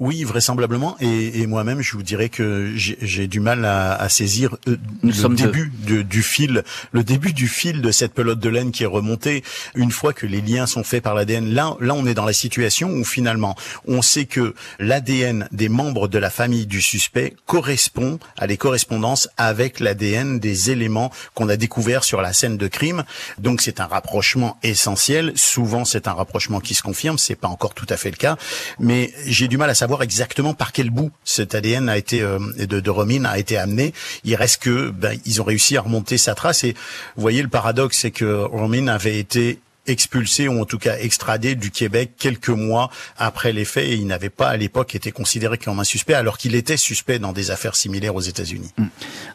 Oui, 0.00 0.24
vraisemblablement. 0.24 0.96
Et, 1.00 1.40
et 1.40 1.46
moi-même, 1.46 1.80
je 1.80 1.92
vous 1.92 2.02
dirais 2.02 2.28
que 2.28 2.72
j'ai 2.74 3.28
du 3.28 3.38
mal 3.38 3.64
à, 3.64 3.94
à 3.94 4.08
saisir 4.08 4.56
euh, 4.66 4.76
le 5.04 5.34
début 5.36 5.70
du 5.86 6.20
fil, 6.24 6.64
le 6.90 7.04
début 7.04 7.32
du 7.32 7.46
fil 7.46 7.80
de 7.80 7.92
cette 7.92 8.12
pelote 8.12 8.40
de 8.40 8.48
laine 8.48 8.72
qui 8.72 8.82
est 8.82 8.86
remontée. 8.86 9.44
Une 9.76 9.92
fois 9.92 10.12
que 10.12 10.26
les 10.26 10.40
liens 10.40 10.66
sont 10.66 10.82
faits 10.82 11.04
par 11.04 11.14
l'ADN, 11.14 11.54
là, 11.54 11.76
là, 11.78 11.94
on 11.94 12.06
est 12.06 12.14
dans 12.14 12.24
la 12.24 12.32
situation 12.32 12.90
où 12.90 13.04
finalement, 13.04 13.54
on 13.86 14.02
sait 14.02 14.24
que 14.24 14.56
l'ADN 14.80 15.48
des 15.52 15.68
membres 15.68 16.08
de 16.08 16.18
la 16.18 16.30
famille 16.30 16.66
du 16.66 16.82
suspect 16.82 17.36
correspond 17.46 18.18
à 18.36 18.48
les 18.48 18.56
correspondances 18.56 19.28
avec 19.36 19.78
l'ADN 19.78 20.40
des 20.40 20.72
éléments 20.72 21.12
qu'on 21.34 21.48
a 21.48 21.56
découverts 21.56 22.02
sur 22.02 22.20
la 22.20 22.32
scène 22.32 22.56
de 22.56 22.66
crime. 22.66 23.04
Donc, 23.38 23.60
c'est 23.60 23.78
un 23.78 23.86
rapprochement 23.86 24.58
essentiel. 24.64 25.32
Souvent, 25.36 25.84
c'est 25.84 26.08
un 26.08 26.14
rapprochement 26.14 26.58
qui 26.58 26.74
se 26.74 26.82
confirme. 26.82 27.16
C'est 27.16 27.36
pas 27.36 27.46
encore 27.46 27.74
tout 27.74 27.86
à 27.88 27.96
fait 27.96 28.10
le 28.10 28.16
cas, 28.16 28.36
mais 28.80 29.12
j'ai 29.26 29.46
du 29.46 29.56
mal 29.56 29.70
à 29.70 29.74
savoir 29.84 30.02
exactement 30.02 30.54
par 30.54 30.72
quel 30.72 30.88
bout 30.88 31.10
cet 31.24 31.54
ADN 31.54 31.90
a 31.90 31.98
été 31.98 32.22
euh, 32.22 32.38
de, 32.56 32.90
Romine 32.90 33.26
a 33.26 33.38
été 33.38 33.58
amené. 33.58 33.92
Il 34.24 34.34
reste 34.34 34.62
que 34.62 34.88
ben, 34.88 35.18
ils 35.26 35.42
ont 35.42 35.44
réussi 35.44 35.76
à 35.76 35.82
remonter 35.82 36.16
sa 36.16 36.34
trace 36.34 36.64
et 36.64 36.72
vous 37.16 37.20
voyez 37.20 37.42
le 37.42 37.48
paradoxe, 37.48 37.98
c'est 37.98 38.10
que 38.10 38.44
Romine 38.44 38.88
avait 38.88 39.18
été 39.18 39.58
expulsé 39.86 40.48
ou 40.48 40.60
en 40.60 40.64
tout 40.64 40.78
cas 40.78 40.96
extradé 40.98 41.54
du 41.54 41.70
Québec 41.70 42.12
quelques 42.18 42.48
mois 42.48 42.90
après 43.18 43.52
les 43.52 43.64
faits 43.64 43.84
et 43.84 43.94
il 43.94 44.06
n'avait 44.06 44.30
pas 44.30 44.48
à 44.48 44.56
l'époque 44.56 44.94
été 44.94 45.12
considéré 45.12 45.58
comme 45.58 45.78
un 45.78 45.84
suspect 45.84 46.14
alors 46.14 46.38
qu'il 46.38 46.54
était 46.54 46.76
suspect 46.76 47.18
dans 47.18 47.32
des 47.32 47.50
affaires 47.50 47.74
similaires 47.74 48.14
aux 48.14 48.20
États-Unis. 48.20 48.72
Hmm. 48.78 48.86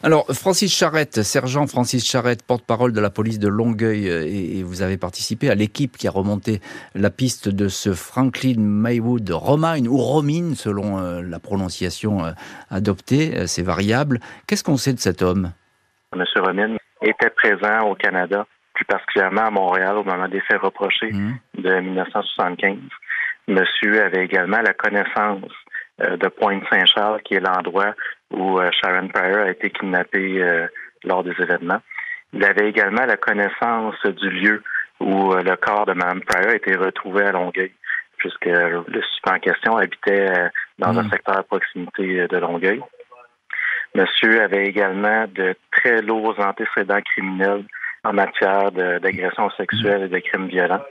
Alors 0.02 0.26
Francis 0.32 0.74
Charrette, 0.74 1.22
sergent 1.22 1.66
Francis 1.66 2.04
Charrette, 2.04 2.42
porte-parole 2.42 2.92
de 2.92 3.00
la 3.00 3.10
police 3.10 3.38
de 3.38 3.48
Longueuil 3.48 4.08
euh, 4.08 4.26
et 4.26 4.62
vous 4.62 4.82
avez 4.82 4.96
participé 4.96 5.50
à 5.50 5.54
l'équipe 5.54 5.96
qui 5.96 6.08
a 6.08 6.10
remonté 6.10 6.60
la 6.94 7.10
piste 7.10 7.48
de 7.48 7.68
ce 7.68 7.92
Franklin 7.92 8.58
Maywood 8.58 9.30
Romine 9.30 9.88
ou 9.88 9.98
Romine 9.98 10.54
selon 10.54 10.98
euh, 10.98 11.22
la 11.22 11.38
prononciation 11.38 12.24
euh, 12.24 12.32
adoptée, 12.70 13.46
c'est 13.46 13.62
variable. 13.62 14.20
Qu'est-ce 14.46 14.64
qu'on 14.64 14.76
sait 14.76 14.92
de 14.92 14.98
cet 14.98 15.22
homme? 15.22 15.52
Monsieur 16.14 16.42
Romine 16.42 16.76
était 17.02 17.30
présent 17.30 17.88
au 17.88 17.94
Canada 17.94 18.46
plus 18.80 18.86
particulièrement 18.86 19.46
à 19.46 19.50
Montréal 19.50 19.98
au 19.98 20.04
moment 20.04 20.28
des 20.28 20.40
faits 20.40 20.60
reprochés 20.60 21.12
mmh. 21.12 21.34
de 21.58 21.80
1975. 21.80 22.78
Monsieur 23.48 24.02
avait 24.02 24.24
également 24.24 24.62
la 24.62 24.72
connaissance 24.72 25.52
euh, 26.00 26.16
de 26.16 26.28
Pointe-Saint-Charles, 26.28 27.20
qui 27.22 27.34
est 27.34 27.40
l'endroit 27.40 27.94
où 28.30 28.58
euh, 28.58 28.70
Sharon 28.72 29.08
Pryor 29.08 29.40
a 29.40 29.50
été 29.50 29.68
kidnappée 29.70 30.42
euh, 30.42 30.66
lors 31.04 31.22
des 31.22 31.34
événements. 31.38 31.80
Il 32.32 32.42
avait 32.42 32.70
également 32.70 33.04
la 33.04 33.18
connaissance 33.18 34.00
du 34.06 34.30
lieu 34.30 34.62
où 34.98 35.34
le 35.34 35.56
corps 35.56 35.86
de 35.86 35.92
Mme 35.92 36.22
Pryor 36.22 36.50
a 36.50 36.56
été 36.56 36.76
retrouvé 36.76 37.24
à 37.24 37.32
Longueuil, 37.32 37.72
puisque 38.18 38.46
le 38.46 39.02
suspect 39.10 39.30
en 39.30 39.38
question 39.38 39.76
habitait 39.76 40.28
dans 40.78 40.98
un 40.98 41.02
mmh. 41.02 41.10
secteur 41.10 41.38
à 41.38 41.42
proximité 41.42 42.28
de 42.28 42.36
Longueuil. 42.36 42.80
Monsieur 43.94 44.42
avait 44.42 44.66
également 44.66 45.26
de 45.26 45.56
très 45.72 46.02
lourds 46.02 46.38
antécédents 46.38 47.00
criminels 47.00 47.64
en 48.04 48.12
matière 48.12 48.72
d'agression 48.72 49.50
sexuelle 49.50 50.04
et 50.04 50.08
de 50.08 50.18
crimes 50.18 50.48
violents. 50.48 50.82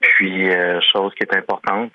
Puis, 0.00 0.50
euh, 0.50 0.80
chose 0.92 1.12
qui 1.14 1.24
est 1.24 1.36
importante, 1.36 1.92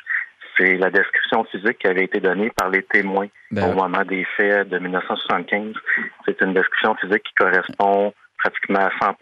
c'est 0.58 0.76
la 0.78 0.90
description 0.90 1.44
physique 1.46 1.78
qui 1.80 1.88
avait 1.88 2.06
été 2.06 2.20
donnée 2.20 2.50
par 2.56 2.70
les 2.70 2.84
témoins 2.84 3.28
ben 3.52 3.70
au 3.70 3.74
moment 3.74 4.04
des 4.04 4.26
faits 4.36 4.70
de 4.70 4.80
1975. 4.80 5.74
C'est 6.26 6.42
une 6.42 6.54
description 6.54 6.96
physique 6.96 7.24
qui 7.24 7.34
correspond 7.36 8.14
pratiquement 8.50 8.80
à 8.80 8.92
100 9.00 9.18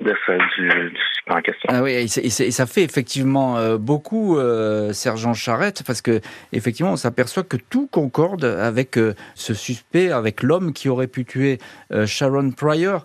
de 0.00 0.12
du, 0.60 0.90
du 0.90 0.96
en 1.28 1.40
question. 1.40 1.68
Ah 1.68 1.82
oui, 1.82 1.92
et, 1.92 2.08
ça 2.08 2.66
fait 2.66 2.82
effectivement 2.82 3.56
euh, 3.56 3.78
beaucoup, 3.78 4.36
euh, 4.36 4.92
Sergent 4.92 5.34
Charrette, 5.34 5.82
parce 5.86 6.02
que 6.02 6.20
effectivement, 6.52 6.92
on 6.92 6.96
s'aperçoit 6.96 7.44
que 7.44 7.56
tout 7.56 7.86
concorde 7.86 8.44
avec 8.44 8.98
euh, 8.98 9.14
ce 9.34 9.54
suspect, 9.54 10.10
avec 10.10 10.42
l'homme 10.42 10.72
qui 10.72 10.88
aurait 10.88 11.06
pu 11.06 11.24
tuer 11.24 11.58
Sharon 12.06 12.50
Pryor. 12.50 13.04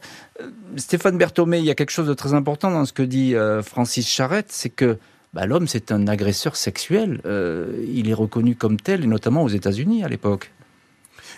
Stéphane 0.76 1.18
Berthomé, 1.18 1.60
il 1.60 1.66
y 1.66 1.72
a 1.72 1.76
quelque 1.76 1.92
chose 1.92 2.08
de 2.08 2.14
très 2.14 2.34
important 2.34 2.72
dans 2.72 2.86
ce 2.86 2.94
que 2.94 3.04
dit 3.04 3.36
Francis 3.64 4.10
Charrette, 4.10 4.52
c'est 4.52 4.70
que 4.70 4.98
bah, 5.34 5.46
l'homme, 5.46 5.68
c'est 5.68 5.92
un 5.92 6.08
agresseur 6.08 6.56
sexuel. 6.56 7.22
il 7.26 8.10
est 8.10 8.14
reconnu 8.14 8.56
comme 8.56 8.78
tel, 8.78 9.04
et 9.04 9.08
notamment 9.08 9.44
aux 9.44 9.50
États-Unis 9.50 10.04
à 10.04 10.08
l'époque. 10.08 10.52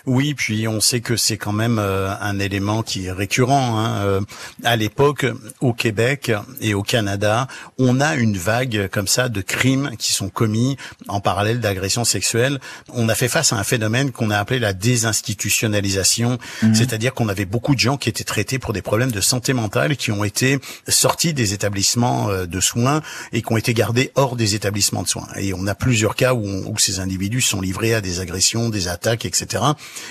Oui, 0.06 0.34
puis 0.34 0.68
on 0.68 0.80
sait 0.80 1.02
que 1.02 1.16
c'est 1.16 1.38
quand 1.38 1.52
même 1.52 1.80
euh, 1.80 2.14
un 2.22 2.40
élément 2.40 2.84
qui 2.84 3.06
est 3.06 3.12
récurrent. 3.12 3.80
Hein. 3.80 3.98
Euh, 3.98 4.22
à 4.64 4.76
l'époque, 4.76 5.26
au 5.62 5.74
Québec 5.74 6.32
et 6.62 6.74
au 6.74 6.84
Canada, 6.84 7.48
on 7.78 8.00
a 8.00 8.16
une 8.16 8.38
vague 8.38 8.90
comme 8.92 9.08
ça 9.08 9.30
de 9.30 9.42
crimes 9.42 9.92
qui 9.98 10.14
sont 10.14 10.30
commis 10.30 10.78
en 11.08 11.20
parallèle 11.20 11.60
d'agressions 11.60 12.06
sexuelles. 12.06 12.60
On 12.90 13.10
a 13.10 13.16
fait 13.16 13.28
face 13.28 13.54
à 13.54 13.58
un 13.58 13.64
phénomène 13.64 14.12
qu'on 14.12 14.30
a 14.30 14.38
appelé 14.38 14.60
la 14.60 14.74
désinstitutionnalisation, 14.74 16.38
mhm. 16.62 16.76
c'est-à-dire 16.76 17.14
qu'on 17.14 17.30
avait 17.30 17.46
beaucoup 17.46 17.76
de 17.76 17.80
gens 17.80 17.98
qui 17.98 18.10
étaient 18.10 18.24
traités 18.24 18.60
pour 18.60 18.74
des 18.74 18.82
problèmes 18.82 19.12
de 19.12 19.22
santé 19.22 19.54
mentale, 19.54 19.98
qui 19.98 20.12
ont 20.12 20.24
été 20.24 20.60
sortis 20.88 21.34
des 21.34 21.54
établissements 21.54 22.30
euh, 22.30 22.46
de 22.46 22.60
soins 22.60 23.02
et 23.34 23.42
qui 23.42 23.52
ont 23.52 23.58
été 23.58 23.74
gardés 23.74 24.12
hors 24.16 24.36
des 24.36 24.56
établissements 24.56 25.04
de 25.04 25.08
soins. 25.08 25.28
Et 25.38 25.54
on 25.54 25.68
a 25.68 25.76
plusieurs 25.76 26.16
cas 26.16 26.34
où, 26.34 26.46
où 26.46 26.78
ces 26.78 27.00
individus 27.00 27.42
sont 27.42 27.62
livrés 27.62 27.94
à 27.94 28.02
des 28.02 28.20
agressions, 28.20 28.70
des 28.70 28.88
attaques, 28.88 29.26
etc. 29.26 29.64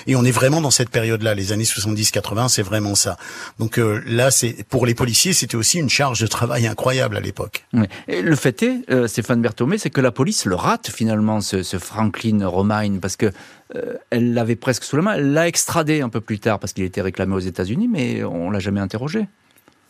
Et 0.07 0.15
on 0.15 0.23
est 0.23 0.31
vraiment 0.31 0.61
dans 0.61 0.71
cette 0.71 0.89
période-là, 0.89 1.35
les 1.35 1.51
années 1.51 1.63
70-80, 1.63 2.49
c'est 2.49 2.61
vraiment 2.61 2.95
ça. 2.95 3.17
Donc 3.59 3.77
euh, 3.77 4.01
là, 4.05 4.31
c'est 4.31 4.65
pour 4.69 4.85
les 4.85 4.95
policiers, 4.95 5.33
c'était 5.33 5.55
aussi 5.55 5.79
une 5.79 5.89
charge 5.89 6.21
de 6.21 6.27
travail 6.27 6.67
incroyable 6.67 7.17
à 7.17 7.19
l'époque. 7.19 7.65
Le 8.07 8.35
fait 8.35 8.63
est, 8.63 8.89
euh, 8.89 9.07
Stéphane 9.07 9.41
Berthomé, 9.41 9.77
c'est 9.77 9.89
que 9.89 10.01
la 10.01 10.11
police 10.11 10.45
le 10.45 10.55
rate 10.55 10.89
finalement, 10.89 11.41
ce, 11.41 11.63
Franklin 11.77 12.45
Romine, 12.47 12.99
parce 12.99 13.15
que 13.15 13.31
euh, 13.75 13.95
elle 14.09 14.33
l'avait 14.33 14.55
presque 14.55 14.83
sous 14.83 14.95
la 14.95 15.01
main. 15.01 15.13
Elle 15.15 15.33
l'a 15.33 15.47
extradé 15.47 16.01
un 16.01 16.09
peu 16.09 16.21
plus 16.21 16.39
tard 16.39 16.59
parce 16.59 16.73
qu'il 16.73 16.83
était 16.83 17.01
réclamé 17.01 17.35
aux 17.35 17.39
États-Unis, 17.39 17.87
mais 17.87 18.23
on 18.23 18.49
l'a 18.49 18.59
jamais 18.59 18.79
interrogé. 18.79 19.27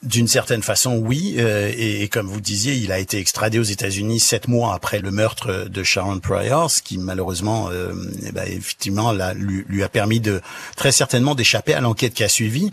D'une 0.03 0.27
certaine 0.27 0.61
façon, 0.61 0.97
oui. 0.97 1.37
Euh, 1.39 1.71
et, 1.75 2.07
comme 2.07 2.27
vous 2.27 2.39
disiez, 2.39 2.75
il 2.75 2.91
a 2.91 2.99
été 2.99 3.17
extradé 3.17 3.57
aux 3.57 3.63
États-Unis 3.63 4.19
sept 4.19 4.47
mois 4.47 4.75
après 4.75 4.99
le 4.99 5.09
meurtre 5.09 5.67
de 5.67 5.83
Sharon 5.83 6.19
Pryor, 6.19 6.69
ce 6.69 6.83
qui 6.83 6.99
malheureusement, 6.99 7.69
euh, 7.71 7.93
eh 8.23 8.31
ben, 8.31 8.43
effectivement, 8.47 9.11
lui, 9.33 9.83
a 9.83 9.89
permis 9.89 10.19
de 10.19 10.39
très 10.75 10.91
certainement 10.91 11.33
d'échapper 11.33 11.73
à 11.73 11.81
l'enquête 11.81 12.13
qui 12.13 12.23
a 12.23 12.29
suivi. 12.29 12.71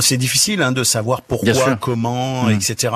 C'est 0.00 0.18
difficile 0.18 0.60
hein, 0.60 0.70
de 0.70 0.84
savoir 0.84 1.22
pourquoi, 1.22 1.76
comment, 1.76 2.44
mm. 2.44 2.50
etc. 2.50 2.94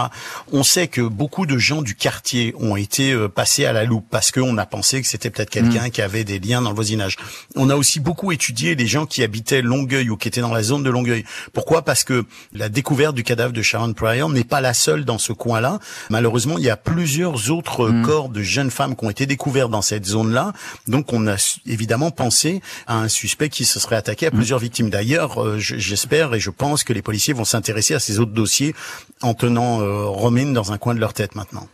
On 0.52 0.62
sait 0.62 0.88
que 0.88 1.00
beaucoup 1.00 1.46
de 1.46 1.56
gens 1.56 1.80
du 1.80 1.94
quartier 1.94 2.54
ont 2.58 2.76
été 2.76 3.12
euh, 3.12 3.28
passés 3.28 3.64
à 3.64 3.72
la 3.72 3.84
loupe 3.84 4.06
parce 4.10 4.30
qu'on 4.30 4.58
a 4.58 4.66
pensé 4.66 5.00
que 5.00 5.08
c'était 5.08 5.30
peut-être 5.30 5.50
quelqu'un 5.50 5.86
mm. 5.86 5.90
qui 5.90 6.02
avait 6.02 6.24
des 6.24 6.38
liens 6.38 6.60
dans 6.60 6.70
le 6.70 6.76
voisinage. 6.76 7.16
On 7.56 7.70
a 7.70 7.76
aussi 7.76 7.98
beaucoup 7.98 8.30
étudié 8.30 8.74
les 8.74 8.86
gens 8.86 9.06
qui 9.06 9.22
habitaient 9.22 9.62
Longueuil 9.62 10.10
ou 10.10 10.18
qui 10.18 10.28
étaient 10.28 10.42
dans 10.42 10.52
la 10.52 10.62
zone 10.62 10.82
de 10.82 10.90
Longueuil. 10.90 11.24
Pourquoi? 11.54 11.82
Parce 11.82 12.04
que 12.04 12.26
la 12.52 12.68
découverte 12.68 13.14
du 13.14 13.24
cadavre 13.24 13.54
de 13.54 13.62
Sharon 13.70 13.92
Pryor 13.92 14.28
n'est 14.28 14.42
pas 14.42 14.60
la 14.60 14.74
seule 14.74 15.04
dans 15.04 15.18
ce 15.18 15.32
coin-là. 15.32 15.78
Malheureusement, 16.08 16.58
il 16.58 16.64
y 16.64 16.70
a 16.70 16.76
plusieurs 16.76 17.52
autres 17.52 17.88
mm. 17.88 18.02
corps 18.02 18.28
de 18.28 18.42
jeunes 18.42 18.72
femmes 18.72 18.96
qui 18.96 19.04
ont 19.04 19.10
été 19.10 19.26
découverts 19.26 19.68
dans 19.68 19.80
cette 19.80 20.06
zone-là. 20.06 20.52
Donc, 20.88 21.12
on 21.12 21.28
a 21.28 21.36
évidemment 21.66 22.10
pensé 22.10 22.62
à 22.88 22.98
un 22.98 23.06
suspect 23.06 23.48
qui 23.48 23.64
se 23.64 23.78
serait 23.78 23.94
attaqué 23.94 24.26
à 24.26 24.30
mm. 24.30 24.34
plusieurs 24.34 24.58
victimes. 24.58 24.90
D'ailleurs, 24.90 25.40
euh, 25.40 25.58
j'espère 25.60 26.34
et 26.34 26.40
je 26.40 26.50
pense 26.50 26.82
que 26.82 26.92
les 26.92 27.00
policiers 27.00 27.32
vont 27.32 27.44
s'intéresser 27.44 27.94
à 27.94 28.00
ces 28.00 28.18
autres 28.18 28.32
dossiers 28.32 28.74
en 29.22 29.34
tenant 29.34 29.80
euh, 29.82 30.04
Romine 30.06 30.52
dans 30.52 30.72
un 30.72 30.78
coin 30.78 30.96
de 30.96 31.00
leur 31.00 31.14
tête 31.14 31.36
maintenant. 31.36 31.68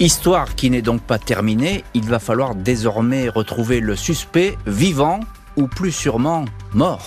Histoire 0.00 0.56
qui 0.56 0.68
n'est 0.68 0.82
donc 0.82 1.02
pas 1.02 1.20
terminée, 1.20 1.84
il 1.94 2.06
va 2.06 2.18
falloir 2.18 2.56
désormais 2.56 3.28
retrouver 3.28 3.78
le 3.78 3.94
suspect 3.94 4.58
vivant 4.66 5.20
ou 5.56 5.68
plus 5.68 5.92
sûrement 5.92 6.44
mort. 6.72 7.04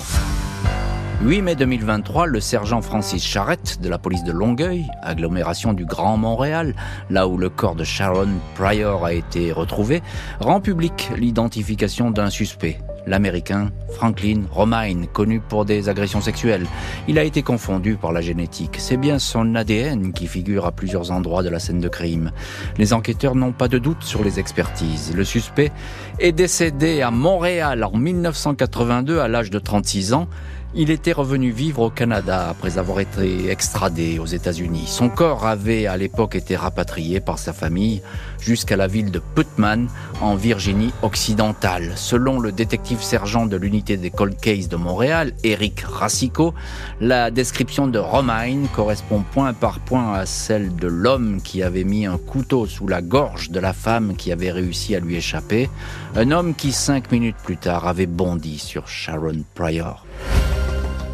8 1.24 1.44
mai 1.44 1.56
2023, 1.56 2.26
le 2.26 2.40
sergent 2.40 2.82
Francis 2.82 3.24
Charrette 3.24 3.80
de 3.80 3.90
la 3.90 4.00
police 4.00 4.24
de 4.24 4.32
Longueuil, 4.32 4.88
agglomération 5.04 5.72
du 5.72 5.86
Grand 5.86 6.18
Montréal, 6.18 6.74
là 7.12 7.28
où 7.28 7.38
le 7.38 7.50
corps 7.50 7.76
de 7.76 7.84
Sharon 7.84 8.28
Pryor 8.56 9.06
a 9.06 9.14
été 9.14 9.52
retrouvé, 9.52 10.02
rend 10.40 10.62
public 10.62 11.12
l'identification 11.16 12.10
d'un 12.10 12.32
suspect, 12.32 12.80
l'américain 13.06 13.70
Franklin 13.92 14.42
Romine, 14.50 15.06
connu 15.06 15.42
pour 15.42 15.64
des 15.64 15.90
agressions 15.90 16.22
sexuelles. 16.22 16.66
Il 17.08 17.20
a 17.20 17.24
été 17.24 17.44
confondu 17.44 17.98
par 17.98 18.14
la 18.14 18.22
génétique. 18.22 18.78
C'est 18.80 18.98
bien 18.98 19.20
son 19.20 19.54
ADN 19.54 20.14
qui 20.14 20.26
figure 20.26 20.66
à 20.66 20.72
plusieurs 20.72 21.12
endroits 21.12 21.44
de 21.44 21.50
la 21.50 21.60
scène 21.60 21.80
de 21.80 21.88
crime. 21.88 22.32
Les 22.80 22.94
enquêteurs 22.94 23.36
n'ont 23.36 23.52
pas 23.52 23.68
de 23.68 23.78
doute 23.78 24.02
sur 24.02 24.24
les 24.24 24.40
expertises. 24.40 25.14
Le 25.16 25.24
suspect 25.24 25.72
est 26.18 26.32
décédé 26.32 27.04
à 27.04 27.12
Montréal 27.12 27.84
en 27.84 27.96
1982 27.96 29.20
à 29.20 29.28
l'âge 29.28 29.52
de 29.52 29.60
36 29.60 30.14
ans 30.14 30.28
il 30.74 30.90
était 30.90 31.12
revenu 31.12 31.52
vivre 31.52 31.82
au 31.82 31.90
Canada 31.90 32.48
après 32.50 32.78
avoir 32.78 33.02
été 33.02 33.50
extradé 33.50 34.20
aux 34.20 34.26
États-Unis. 34.26 34.86
Son 34.88 35.10
corps 35.10 35.46
avait 35.46 35.86
à 35.86 35.98
l'époque 35.98 36.36
été 36.36 36.56
rapatrié 36.56 37.20
par 37.20 37.40
sa 37.40 37.52
famille 37.52 38.02
jusqu'à 38.40 38.78
la 38.78 38.88
ville 38.88 39.12
de 39.12 39.20
Putman 39.20 39.88
en 40.22 40.36
Virginie 40.36 40.94
occidentale. 41.02 41.92
Selon 41.96 42.40
le 42.40 42.52
détective 42.52 43.02
sergent 43.02 43.46
de 43.46 43.58
l'unité 43.58 43.98
des 43.98 44.12
cold 44.12 44.40
case 44.40 44.70
de 44.70 44.78
Montréal, 44.78 45.34
Eric 45.44 45.82
Rassico, 45.82 46.54
la 47.02 47.32
description 47.32 47.88
de 47.88 48.00
Romain 48.00 48.66
correspond 48.74 49.24
point 49.34 49.54
par 49.54 49.80
point 49.80 50.14
à 50.14 50.26
celle 50.26 50.74
de 50.76 50.88
l'homme 50.88 51.42
qui 51.42 51.64
avait 51.64 51.84
mis 51.84 52.06
un 52.06 52.18
couteau 52.18 52.66
sous 52.66 52.88
la 52.88 53.02
gorge 53.02 53.50
de 53.50 53.60
la 53.60 53.74
femme 53.74 54.16
qui 54.16 54.32
avait 54.32 54.52
réussi 54.52 54.96
à 54.96 55.00
lui 55.00 55.18
échapper, 55.18 55.70
un 56.16 56.32
homme 56.32 56.56
qui 56.56 56.72
cinq 56.72 57.12
minutes 57.12 57.38
plus 57.44 57.58
tard 57.58 57.88
avait 57.88 58.06
bondi 58.06 58.58
sur 58.58 58.88
Sharon 58.88 59.44
Pryor. 59.54 60.06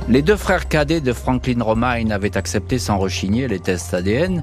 Les 0.09 0.21
deux 0.21 0.37
frères 0.37 0.69
cadets 0.69 1.01
de 1.01 1.11
Franklin 1.11 1.61
Romine 1.61 2.13
avaient 2.13 2.37
accepté 2.37 2.79
sans 2.79 2.97
rechigner 2.97 3.49
les 3.49 3.59
tests 3.59 3.93
ADN, 3.93 4.41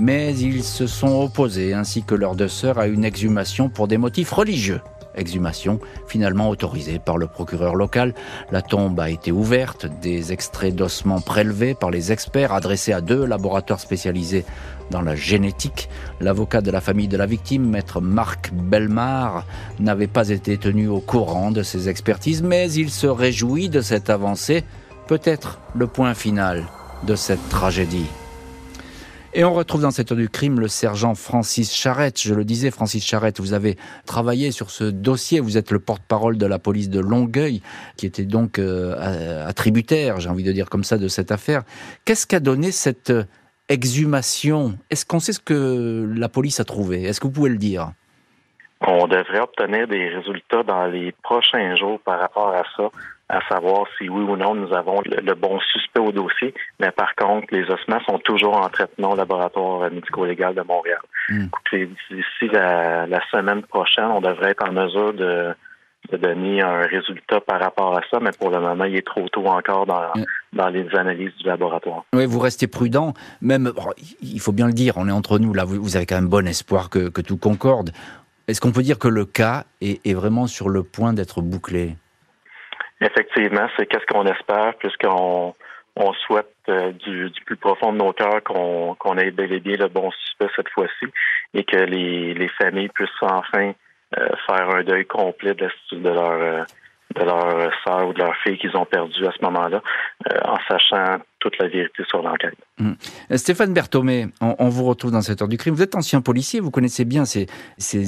mais 0.00 0.34
ils 0.34 0.64
se 0.64 0.86
sont 0.86 1.20
opposés, 1.20 1.74
ainsi 1.74 2.02
que 2.02 2.14
leurs 2.14 2.34
deux 2.34 2.48
sœurs, 2.48 2.78
à 2.78 2.86
une 2.86 3.04
exhumation 3.04 3.68
pour 3.68 3.88
des 3.88 3.98
motifs 3.98 4.32
religieux. 4.32 4.80
Exhumation 5.14 5.80
finalement 6.08 6.48
autorisée 6.48 6.98
par 6.98 7.18
le 7.18 7.26
procureur 7.26 7.74
local. 7.74 8.14
La 8.50 8.62
tombe 8.62 8.98
a 9.00 9.10
été 9.10 9.32
ouverte, 9.32 9.84
des 10.00 10.32
extraits 10.32 10.74
d'ossements 10.74 11.20
prélevés 11.20 11.74
par 11.74 11.90
les 11.90 12.10
experts 12.10 12.54
adressés 12.54 12.94
à 12.94 13.02
deux 13.02 13.26
laboratoires 13.26 13.80
spécialisés 13.80 14.46
dans 14.90 15.02
la 15.02 15.14
génétique. 15.14 15.90
L'avocat 16.20 16.62
de 16.62 16.70
la 16.70 16.80
famille 16.80 17.08
de 17.08 17.18
la 17.18 17.26
victime, 17.26 17.68
maître 17.68 18.00
Marc 18.00 18.50
Belmar, 18.54 19.44
n'avait 19.78 20.06
pas 20.06 20.30
été 20.30 20.56
tenu 20.56 20.88
au 20.88 21.00
courant 21.00 21.50
de 21.50 21.62
ces 21.62 21.90
expertises, 21.90 22.42
mais 22.42 22.72
il 22.72 22.90
se 22.90 23.06
réjouit 23.06 23.68
de 23.68 23.82
cette 23.82 24.08
avancée 24.08 24.64
peut-être 25.06 25.58
le 25.74 25.86
point 25.86 26.14
final 26.14 26.64
de 27.04 27.14
cette 27.14 27.48
tragédie. 27.48 28.08
Et 29.34 29.44
on 29.44 29.54
retrouve 29.54 29.80
dans 29.80 29.90
cette 29.90 30.12
heure 30.12 30.18
du 30.18 30.28
crime 30.28 30.60
le 30.60 30.68
sergent 30.68 31.14
Francis 31.14 31.74
Charrette. 31.74 32.20
Je 32.20 32.34
le 32.34 32.44
disais, 32.44 32.70
Francis 32.70 33.02
Charrette, 33.02 33.40
vous 33.40 33.54
avez 33.54 33.78
travaillé 34.04 34.50
sur 34.50 34.70
ce 34.70 34.84
dossier. 34.84 35.40
Vous 35.40 35.56
êtes 35.56 35.70
le 35.70 35.78
porte-parole 35.78 36.36
de 36.36 36.44
la 36.44 36.58
police 36.58 36.90
de 36.90 37.00
Longueuil, 37.00 37.62
qui 37.96 38.04
était 38.04 38.26
donc 38.26 38.58
euh, 38.58 39.48
attributaire, 39.48 40.20
j'ai 40.20 40.28
envie 40.28 40.44
de 40.44 40.52
dire 40.52 40.68
comme 40.68 40.84
ça, 40.84 40.98
de 40.98 41.08
cette 41.08 41.32
affaire. 41.32 41.62
Qu'est-ce 42.04 42.26
qu'a 42.26 42.40
donné 42.40 42.72
cette 42.72 43.08
euh, 43.08 43.24
exhumation? 43.70 44.78
Est-ce 44.90 45.06
qu'on 45.06 45.18
sait 45.18 45.32
ce 45.32 45.40
que 45.40 46.06
la 46.14 46.28
police 46.28 46.60
a 46.60 46.64
trouvé? 46.64 47.04
Est-ce 47.04 47.18
que 47.18 47.26
vous 47.26 47.32
pouvez 47.32 47.50
le 47.50 47.56
dire? 47.56 47.92
On 48.82 49.06
devrait 49.06 49.40
obtenir 49.40 49.88
des 49.88 50.08
résultats 50.10 50.62
dans 50.62 50.86
les 50.86 51.12
prochains 51.22 51.74
jours 51.76 52.00
par 52.04 52.20
rapport 52.20 52.48
à 52.48 52.64
ça 52.76 52.90
à 53.32 53.40
savoir 53.48 53.86
si 53.96 54.08
oui 54.10 54.22
ou 54.22 54.36
non 54.36 54.54
nous 54.54 54.72
avons 54.74 55.00
le, 55.06 55.34
bon 55.34 55.58
suspect 55.60 56.00
au 56.00 56.12
dossier. 56.12 56.54
Mais 56.78 56.90
par 56.90 57.14
contre, 57.14 57.46
les 57.50 57.64
ossements 57.64 58.00
sont 58.06 58.18
toujours 58.18 58.58
en 58.58 58.68
traitement 58.68 59.12
au 59.12 59.16
laboratoire 59.16 59.90
médico-légal 59.90 60.54
de 60.54 60.60
Montréal. 60.60 61.00
Hmm. 61.30 61.46
D'ici 61.72 62.48
la, 62.52 63.20
semaine 63.30 63.62
prochaine, 63.62 64.04
on 64.04 64.20
devrait 64.20 64.50
être 64.50 64.68
en 64.68 64.72
mesure 64.72 65.14
de, 65.14 65.54
donner 66.12 66.60
un 66.60 66.82
résultat 66.82 67.40
par 67.40 67.58
rapport 67.58 67.96
à 67.96 68.02
ça, 68.10 68.18
mais 68.20 68.32
pour 68.38 68.50
le 68.50 68.60
moment, 68.60 68.84
il 68.84 68.96
est 68.96 69.06
trop 69.06 69.26
tôt 69.30 69.46
encore 69.46 69.86
dans, 69.86 70.08
hmm. 70.14 70.24
dans 70.52 70.68
les 70.68 70.86
analyses 70.94 71.34
du 71.36 71.46
laboratoire. 71.46 72.04
Oui, 72.12 72.26
vous 72.26 72.38
restez 72.38 72.66
prudent. 72.66 73.14
Même, 73.40 73.72
il 74.20 74.40
faut 74.40 74.52
bien 74.52 74.66
le 74.66 74.74
dire, 74.74 74.98
on 74.98 75.08
est 75.08 75.12
entre 75.12 75.38
nous 75.38 75.54
là. 75.54 75.64
Vous, 75.64 75.96
avez 75.96 76.04
quand 76.04 76.16
même 76.16 76.28
bon 76.28 76.46
espoir 76.46 76.90
que, 76.90 77.08
tout 77.22 77.38
concorde. 77.38 77.92
Est-ce 78.46 78.60
qu'on 78.60 78.72
peut 78.72 78.82
dire 78.82 78.98
que 78.98 79.08
le 79.08 79.24
cas 79.24 79.64
est 79.80 80.12
vraiment 80.12 80.46
sur 80.46 80.68
le 80.68 80.82
point 80.82 81.14
d'être 81.14 81.40
bouclé? 81.40 81.96
Effectivement, 83.02 83.68
c'est 83.76 83.86
qu'est-ce 83.86 84.06
qu'on 84.06 84.26
espère, 84.26 84.74
puisqu'on 84.78 85.54
on 85.96 86.12
souhaite 86.14 86.54
euh, 86.68 86.92
du, 86.92 87.30
plus 87.44 87.56
profond 87.56 87.92
de 87.92 87.98
nos 87.98 88.12
cœurs 88.12 88.42
qu'on 88.44 88.94
qu'on 88.94 89.18
ait 89.18 89.30
bel 89.30 89.52
et 89.52 89.60
bien 89.60 89.76
le 89.76 89.88
bon 89.88 90.10
suspect 90.10 90.48
cette 90.56 90.68
fois-ci 90.70 91.06
et 91.52 91.64
que 91.64 91.76
les, 91.76 92.32
les 92.32 92.48
familles 92.48 92.88
puissent 92.88 93.10
enfin 93.20 93.72
euh, 94.16 94.28
faire 94.46 94.70
un 94.70 94.82
deuil 94.84 95.04
complet 95.04 95.54
de, 95.54 95.68
de 95.92 96.08
leur 96.08 96.30
euh, 96.30 96.62
de 97.14 97.24
leur 97.24 97.70
sœur 97.84 98.08
ou 98.08 98.12
de 98.12 98.18
leur 98.18 98.34
fille 98.36 98.58
qu'ils 98.58 98.76
ont 98.76 98.84
perdu 98.84 99.26
à 99.26 99.32
ce 99.32 99.44
moment-là, 99.44 99.82
euh, 100.30 100.38
en 100.44 100.56
sachant 100.68 101.18
toute 101.38 101.58
la 101.58 101.68
vérité 101.68 102.04
sur 102.08 102.22
l'enquête. 102.22 102.56
Hum. 102.80 102.96
Euh, 103.30 103.36
Stéphane 103.36 103.72
Berthomé, 103.72 104.28
on, 104.40 104.68
vous 104.68 104.84
retrouve 104.84 105.10
dans 105.10 105.20
cette 105.22 105.42
heure 105.42 105.48
du 105.48 105.56
crime. 105.56 105.74
Vous 105.74 105.82
êtes 105.82 105.94
ancien 105.94 106.20
policier, 106.20 106.60
vous 106.60 106.70
connaissez 106.70 107.04
bien 107.04 107.24
ces, 107.24 107.46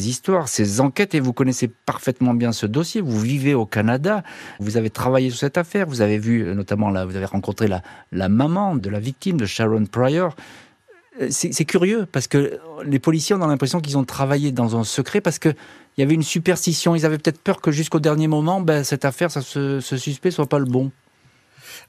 histoires, 0.08 0.48
ces 0.48 0.80
enquêtes 0.80 1.14
et 1.14 1.20
vous 1.20 1.32
connaissez 1.32 1.68
parfaitement 1.68 2.34
bien 2.34 2.52
ce 2.52 2.66
dossier. 2.66 3.00
Vous 3.00 3.18
vivez 3.18 3.54
au 3.54 3.66
Canada, 3.66 4.22
vous 4.60 4.76
avez 4.76 4.90
travaillé 4.90 5.30
sur 5.30 5.38
cette 5.38 5.58
affaire, 5.58 5.86
vous 5.86 6.00
avez 6.00 6.18
vu 6.18 6.42
euh, 6.42 6.54
notamment 6.54 6.90
vous 6.90 7.16
avez 7.16 7.24
rencontré 7.24 7.66
la, 7.66 7.82
la 8.12 8.28
maman 8.28 8.76
de 8.76 8.88
la 8.88 9.00
victime 9.00 9.36
de 9.36 9.46
Sharon 9.46 9.86
Pryor. 9.86 10.34
C'est 11.30 11.64
curieux 11.64 12.06
parce 12.10 12.26
que 12.26 12.58
les 12.84 12.98
policiers 12.98 13.36
ont 13.36 13.46
l'impression 13.46 13.80
qu'ils 13.80 13.96
ont 13.96 14.04
travaillé 14.04 14.50
dans 14.50 14.76
un 14.76 14.82
secret 14.82 15.20
parce 15.20 15.38
que 15.38 15.50
il 15.96 16.00
y 16.00 16.04
avait 16.04 16.14
une 16.14 16.22
superstition. 16.22 16.94
Ils 16.94 17.06
avaient 17.06 17.18
peut-être 17.18 17.40
peur 17.40 17.60
que 17.60 17.70
jusqu'au 17.70 18.00
dernier 18.00 18.28
moment, 18.28 18.60
ben, 18.60 18.84
cette 18.84 19.04
affaire, 19.04 19.30
ça, 19.30 19.42
ce, 19.42 19.80
ce 19.80 19.96
suspect 19.96 20.30
soit 20.30 20.48
pas 20.48 20.58
le 20.58 20.64
bon. 20.64 20.90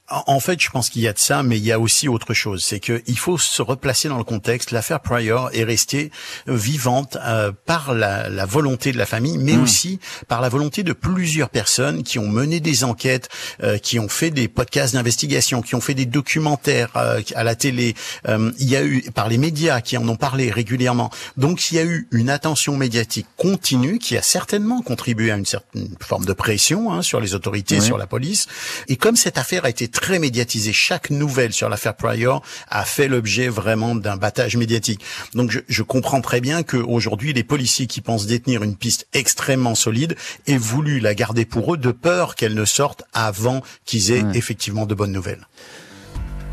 En 0.08 0.40
fait, 0.40 0.62
je 0.62 0.70
pense 0.70 0.92
qu'il 0.92 1.02
y 1.02 1.08
a 1.08 1.14
de 1.14 1.20
ça, 1.20 1.42
mais 1.42 1.58
il 1.58 1.64
y 1.64 1.72
a 1.72 1.80
aussi 1.80 2.08
autre 2.08 2.36
chose. 2.36 2.64
C'est 2.64 2.80
qu'il 2.80 3.18
faut 3.18 3.40
se 3.40 3.64
replacer 3.64 4.08
dans 4.08 4.20
le 4.20 4.24
contexte. 4.24 4.70
L'affaire 4.70 5.00
Pryor 5.00 5.50
est 5.52 5.64
restée 5.64 6.12
euh, 6.48 6.56
vivante 6.56 7.18
euh, 7.26 7.52
par 7.66 7.96
la, 7.96 8.30
la, 8.30 8.46
volonté 8.46 8.92
de 8.92 9.00
la 9.00 9.08
famille, 9.08 9.40
mais 9.40 9.54
mmh. 9.54 9.64
aussi 9.64 10.00
par 10.28 10.42
la 10.42 10.50
volonté 10.50 10.84
de 10.84 10.94
plusieurs 10.94 11.50
personnes 11.50 12.04
qui 12.04 12.20
ont 12.20 12.28
mené 12.28 12.60
des 12.60 12.84
enquêtes, 12.84 13.30
euh, 13.64 13.80
qui 13.80 13.98
ont 13.98 14.08
fait 14.08 14.30
des 14.30 14.48
podcasts 14.48 14.94
d'investigation, 14.94 15.64
qui 15.64 15.74
ont 15.74 15.82
fait 15.82 15.96
des 15.96 16.06
documentaires 16.06 16.92
à 16.94 17.44
la 17.44 17.56
télé. 17.56 17.96
il 18.28 18.70
y 18.70 18.76
a 18.76 18.84
eu 18.84 19.02
par 19.14 19.28
les 19.28 19.40
médias 19.40 19.82
qui 19.82 19.98
en 19.98 20.08
ont 20.08 20.16
parlé 20.16 20.52
régulièrement. 20.52 21.10
Donc, 21.36 21.72
il 21.72 21.76
y 21.76 21.80
a 21.80 21.84
eu 21.84 22.08
une 22.12 22.30
attention 22.30 22.78
médiatique 22.78 23.26
continue 23.38 23.98
qui 23.98 24.18
a 24.18 24.22
certainement 24.22 24.84
contribué 24.84 25.32
à 25.32 25.36
une 25.36 25.46
certaine 25.46 25.90
forme 26.00 26.26
de 26.26 26.34
pression 26.34 26.94
hein, 26.94 27.02
sur 27.02 27.20
les 27.20 27.34
autorités, 27.34 27.82
sur 27.82 27.98
la 27.98 28.06
police. 28.06 28.48
Et 28.88 28.98
comme 28.98 29.16
cette 29.16 29.40
affaire 29.40 29.66
a 29.66 29.70
été 29.76 29.90
très 29.90 30.20
médiatisé. 30.20 30.72
Chaque 30.72 31.10
nouvelle 31.10 31.52
sur 31.52 31.68
l'affaire 31.68 31.96
Pryor 31.96 32.42
a 32.70 32.86
fait 32.86 33.10
l'objet 33.10 33.50
vraiment 33.50 33.94
d'un 33.94 34.16
battage 34.16 34.56
médiatique. 34.56 35.04
Donc 35.34 35.52
je, 35.52 35.60
je 35.68 35.84
comprends 35.84 36.22
très 36.22 36.40
bien 36.40 36.64
qu'aujourd'hui, 36.64 37.34
les 37.34 37.44
policiers 37.44 37.88
qui 37.88 38.00
pensent 38.00 38.26
détenir 38.26 38.64
une 38.64 38.78
piste 38.78 39.08
extrêmement 39.12 39.76
solide 39.76 40.16
aient 40.48 40.56
voulu 40.56 41.02
la 41.02 41.14
garder 41.14 41.44
pour 41.44 41.74
eux 41.74 41.78
de 41.78 41.92
peur 41.92 42.36
qu'elle 42.36 42.54
ne 42.54 42.64
sorte 42.64 43.04
avant 43.14 43.62
qu'ils 43.84 44.12
aient 44.12 44.24
effectivement 44.34 44.86
de 44.86 44.96
bonnes 44.96 45.12
nouvelles. 45.12 45.46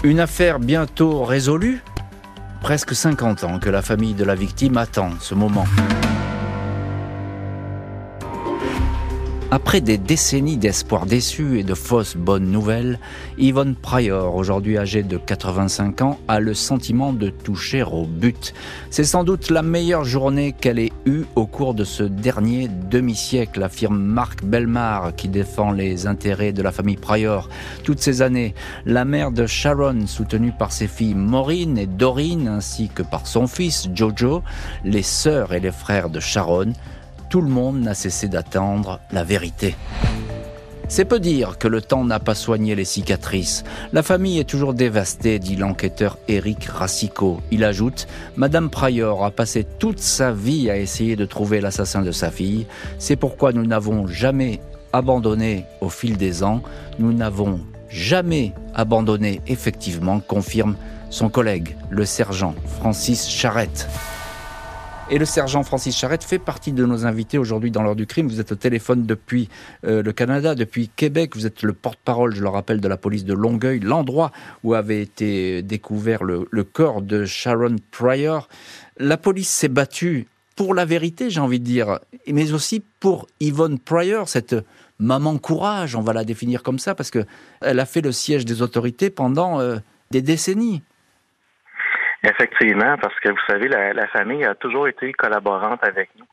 Une 0.02 0.18
affaire 0.18 0.58
bientôt 0.58 1.22
résolue 1.22 1.80
Presque 2.60 2.94
50 2.94 3.44
ans 3.44 3.58
que 3.58 3.70
la 3.70 3.82
famille 3.82 4.14
de 4.14 4.24
la 4.24 4.34
victime 4.34 4.76
attend 4.76 5.10
ce 5.20 5.34
moment. 5.34 5.64
Après 9.54 9.82
des 9.82 9.98
décennies 9.98 10.56
d'espoir 10.56 11.04
déçus 11.04 11.58
et 11.58 11.62
de 11.62 11.74
fausses 11.74 12.16
bonnes 12.16 12.50
nouvelles, 12.50 12.98
Yvonne 13.36 13.74
Pryor, 13.74 14.34
aujourd'hui 14.34 14.78
âgée 14.78 15.02
de 15.02 15.18
85 15.18 16.00
ans, 16.00 16.18
a 16.26 16.40
le 16.40 16.54
sentiment 16.54 17.12
de 17.12 17.28
toucher 17.28 17.82
au 17.82 18.06
but. 18.06 18.54
C'est 18.88 19.04
sans 19.04 19.24
doute 19.24 19.50
la 19.50 19.60
meilleure 19.60 20.04
journée 20.04 20.54
qu'elle 20.58 20.78
ait 20.78 20.92
eue 21.04 21.24
au 21.36 21.44
cours 21.44 21.74
de 21.74 21.84
ce 21.84 22.02
dernier 22.02 22.70
demi-siècle, 22.90 23.62
affirme 23.62 23.98
Marc 23.98 24.42
Belmar, 24.42 25.14
qui 25.16 25.28
défend 25.28 25.70
les 25.70 26.06
intérêts 26.06 26.54
de 26.54 26.62
la 26.62 26.72
famille 26.72 26.96
Pryor. 26.96 27.50
Toutes 27.84 28.00
ces 28.00 28.22
années, 28.22 28.54
la 28.86 29.04
mère 29.04 29.32
de 29.32 29.44
Sharon, 29.44 30.06
soutenue 30.06 30.52
par 30.58 30.72
ses 30.72 30.88
filles 30.88 31.14
Maureen 31.14 31.76
et 31.76 31.86
Doreen, 31.86 32.48
ainsi 32.48 32.88
que 32.88 33.02
par 33.02 33.26
son 33.26 33.46
fils 33.46 33.90
Jojo, 33.94 34.42
les 34.82 35.02
sœurs 35.02 35.52
et 35.52 35.60
les 35.60 35.72
frères 35.72 36.08
de 36.08 36.20
Sharon, 36.20 36.72
tout 37.32 37.40
le 37.40 37.48
monde 37.48 37.80
n'a 37.80 37.94
cessé 37.94 38.28
d'attendre 38.28 39.00
la 39.10 39.24
vérité. 39.24 39.74
C'est 40.86 41.06
peu 41.06 41.18
dire 41.18 41.56
que 41.56 41.66
le 41.66 41.80
temps 41.80 42.04
n'a 42.04 42.20
pas 42.20 42.34
soigné 42.34 42.74
les 42.74 42.84
cicatrices. 42.84 43.64
La 43.94 44.02
famille 44.02 44.38
est 44.38 44.44
toujours 44.44 44.74
dévastée, 44.74 45.38
dit 45.38 45.56
l'enquêteur 45.56 46.18
Eric 46.28 46.66
Rassico. 46.66 47.40
Il 47.50 47.64
ajoute, 47.64 48.06
Madame 48.36 48.68
Pryor 48.68 49.24
a 49.24 49.30
passé 49.30 49.64
toute 49.78 49.98
sa 49.98 50.30
vie 50.30 50.68
à 50.68 50.76
essayer 50.76 51.16
de 51.16 51.24
trouver 51.24 51.62
l'assassin 51.62 52.02
de 52.02 52.12
sa 52.12 52.30
fille. 52.30 52.66
C'est 52.98 53.16
pourquoi 53.16 53.54
nous 53.54 53.64
n'avons 53.64 54.06
jamais 54.06 54.60
abandonné 54.92 55.64
au 55.80 55.88
fil 55.88 56.18
des 56.18 56.42
ans. 56.42 56.60
Nous 56.98 57.14
n'avons 57.14 57.60
jamais 57.88 58.52
abandonné 58.74 59.40
effectivement, 59.46 60.20
confirme 60.20 60.76
son 61.08 61.30
collègue, 61.30 61.78
le 61.88 62.04
sergent 62.04 62.54
Francis 62.66 63.26
Charette. 63.26 63.88
Et 65.10 65.18
le 65.18 65.24
sergent 65.24 65.62
Francis 65.62 65.96
Charette 65.96 66.24
fait 66.24 66.38
partie 66.38 66.72
de 66.72 66.86
nos 66.86 67.04
invités 67.04 67.36
aujourd'hui 67.36 67.70
dans 67.70 67.82
l'heure 67.82 67.96
du 67.96 68.06
crime. 68.06 68.28
Vous 68.28 68.40
êtes 68.40 68.52
au 68.52 68.56
téléphone 68.56 69.04
depuis 69.04 69.48
euh, 69.84 70.02
le 70.02 70.12
Canada, 70.12 70.54
depuis 70.54 70.88
Québec. 70.88 71.34
Vous 71.34 71.46
êtes 71.46 71.62
le 71.62 71.72
porte-parole, 71.72 72.34
je 72.34 72.42
le 72.42 72.48
rappelle, 72.48 72.80
de 72.80 72.88
la 72.88 72.96
police 72.96 73.24
de 73.24 73.34
Longueuil, 73.34 73.80
l'endroit 73.80 74.30
où 74.64 74.74
avait 74.74 75.02
été 75.02 75.62
découvert 75.62 76.24
le, 76.24 76.46
corps 76.64 77.02
de 77.02 77.24
Sharon 77.24 77.76
Pryor. 77.90 78.48
La 78.96 79.16
police 79.16 79.50
s'est 79.50 79.68
battue 79.68 80.28
pour 80.56 80.74
la 80.74 80.84
vérité, 80.84 81.30
j'ai 81.30 81.40
envie 81.40 81.60
de 81.60 81.64
dire, 81.64 81.98
mais 82.26 82.52
aussi 82.52 82.82
pour 83.00 83.26
Yvonne 83.40 83.78
Pryor, 83.78 84.28
cette 84.28 84.54
maman 84.98 85.36
courage, 85.38 85.96
on 85.96 86.02
va 86.02 86.12
la 86.12 86.24
définir 86.24 86.62
comme 86.62 86.78
ça, 86.78 86.94
parce 86.94 87.10
que 87.10 87.24
elle 87.60 87.80
a 87.80 87.86
fait 87.86 88.02
le 88.02 88.12
siège 88.12 88.44
des 88.44 88.62
autorités 88.62 89.10
pendant 89.10 89.60
euh, 89.60 89.78
des 90.10 90.22
décennies. 90.22 90.82
Effectivement, 92.24 92.96
parce 92.98 93.18
que 93.20 93.30
vous 93.30 93.44
savez, 93.48 93.68
la, 93.68 94.06
famille 94.08 94.44
a 94.44 94.54
toujours 94.54 94.86
été 94.86 95.12
collaborante 95.12 95.82
avec 95.82 96.10
nous. 96.18 96.26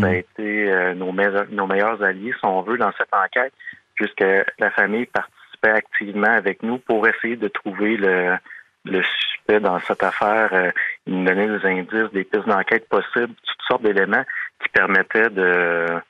Ça 0.00 0.06
a 0.06 0.10
hmm. 0.10 0.14
été 0.14 0.72
euh, 0.72 0.94
nos, 0.94 1.12
nos 1.12 1.66
meilleurs 1.66 2.02
alliés, 2.02 2.32
si 2.32 2.44
on 2.44 2.62
veut, 2.62 2.78
dans 2.78 2.92
cette 2.92 3.12
enquête, 3.12 3.52
puisque 3.94 4.24
la 4.58 4.70
famille 4.70 5.06
participait 5.06 5.70
activement 5.70 6.32
avec 6.32 6.62
nous 6.62 6.78
pour 6.78 7.06
essayer 7.06 7.36
de 7.36 7.48
trouver 7.48 7.96
le, 7.96 8.36
le 8.84 9.02
suspect 9.02 9.60
dans 9.60 9.78
cette 9.80 10.02
affaire. 10.02 10.48
Euh, 10.52 10.70
il 11.06 11.18
nous 11.18 11.24
donnait 11.24 11.58
des 11.58 11.66
indices, 11.66 12.12
des 12.12 12.24
pistes 12.24 12.46
d'enquête 12.46 12.88
possibles, 12.88 13.34
toutes 13.34 13.66
sortes 13.68 13.82
d'éléments 13.82 14.24
qui 14.62 14.68
permettaient 14.68 15.30
de, 15.30 16.00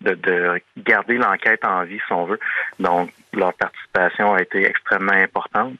de, 0.00 0.14
de 0.14 0.60
garder 0.78 1.16
l'enquête 1.16 1.64
en 1.64 1.84
vie, 1.84 2.00
si 2.06 2.12
on 2.12 2.24
veut. 2.24 2.40
Donc, 2.78 3.10
leur 3.32 3.54
participation 3.54 4.34
a 4.34 4.42
été 4.42 4.66
extrêmement 4.66 5.12
importante. 5.12 5.74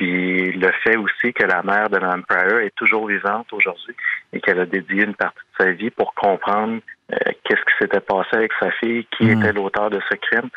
Puis 0.00 0.52
le 0.52 0.72
fait 0.82 0.96
aussi 0.96 1.34
que 1.34 1.44
la 1.44 1.62
mère 1.62 1.90
de 1.90 1.98
Mme 1.98 2.24
Pryor 2.26 2.60
est 2.60 2.74
toujours 2.74 3.06
vivante 3.06 3.52
aujourd'hui 3.52 3.94
et 4.32 4.40
qu'elle 4.40 4.58
a 4.58 4.64
dédié 4.64 5.04
une 5.04 5.14
partie 5.14 5.36
de 5.36 5.64
sa 5.64 5.72
vie 5.72 5.90
pour 5.90 6.14
comprendre 6.14 6.80
euh, 7.12 7.16
qu'est-ce 7.44 7.60
qui 7.60 7.78
s'était 7.78 8.00
passé 8.00 8.28
avec 8.32 8.50
sa 8.58 8.70
fille, 8.70 9.06
qui 9.18 9.24
hmm. 9.24 9.42
était 9.42 9.52
l'auteur 9.52 9.90
de 9.90 10.00
ce 10.10 10.16
crime. 10.16 10.48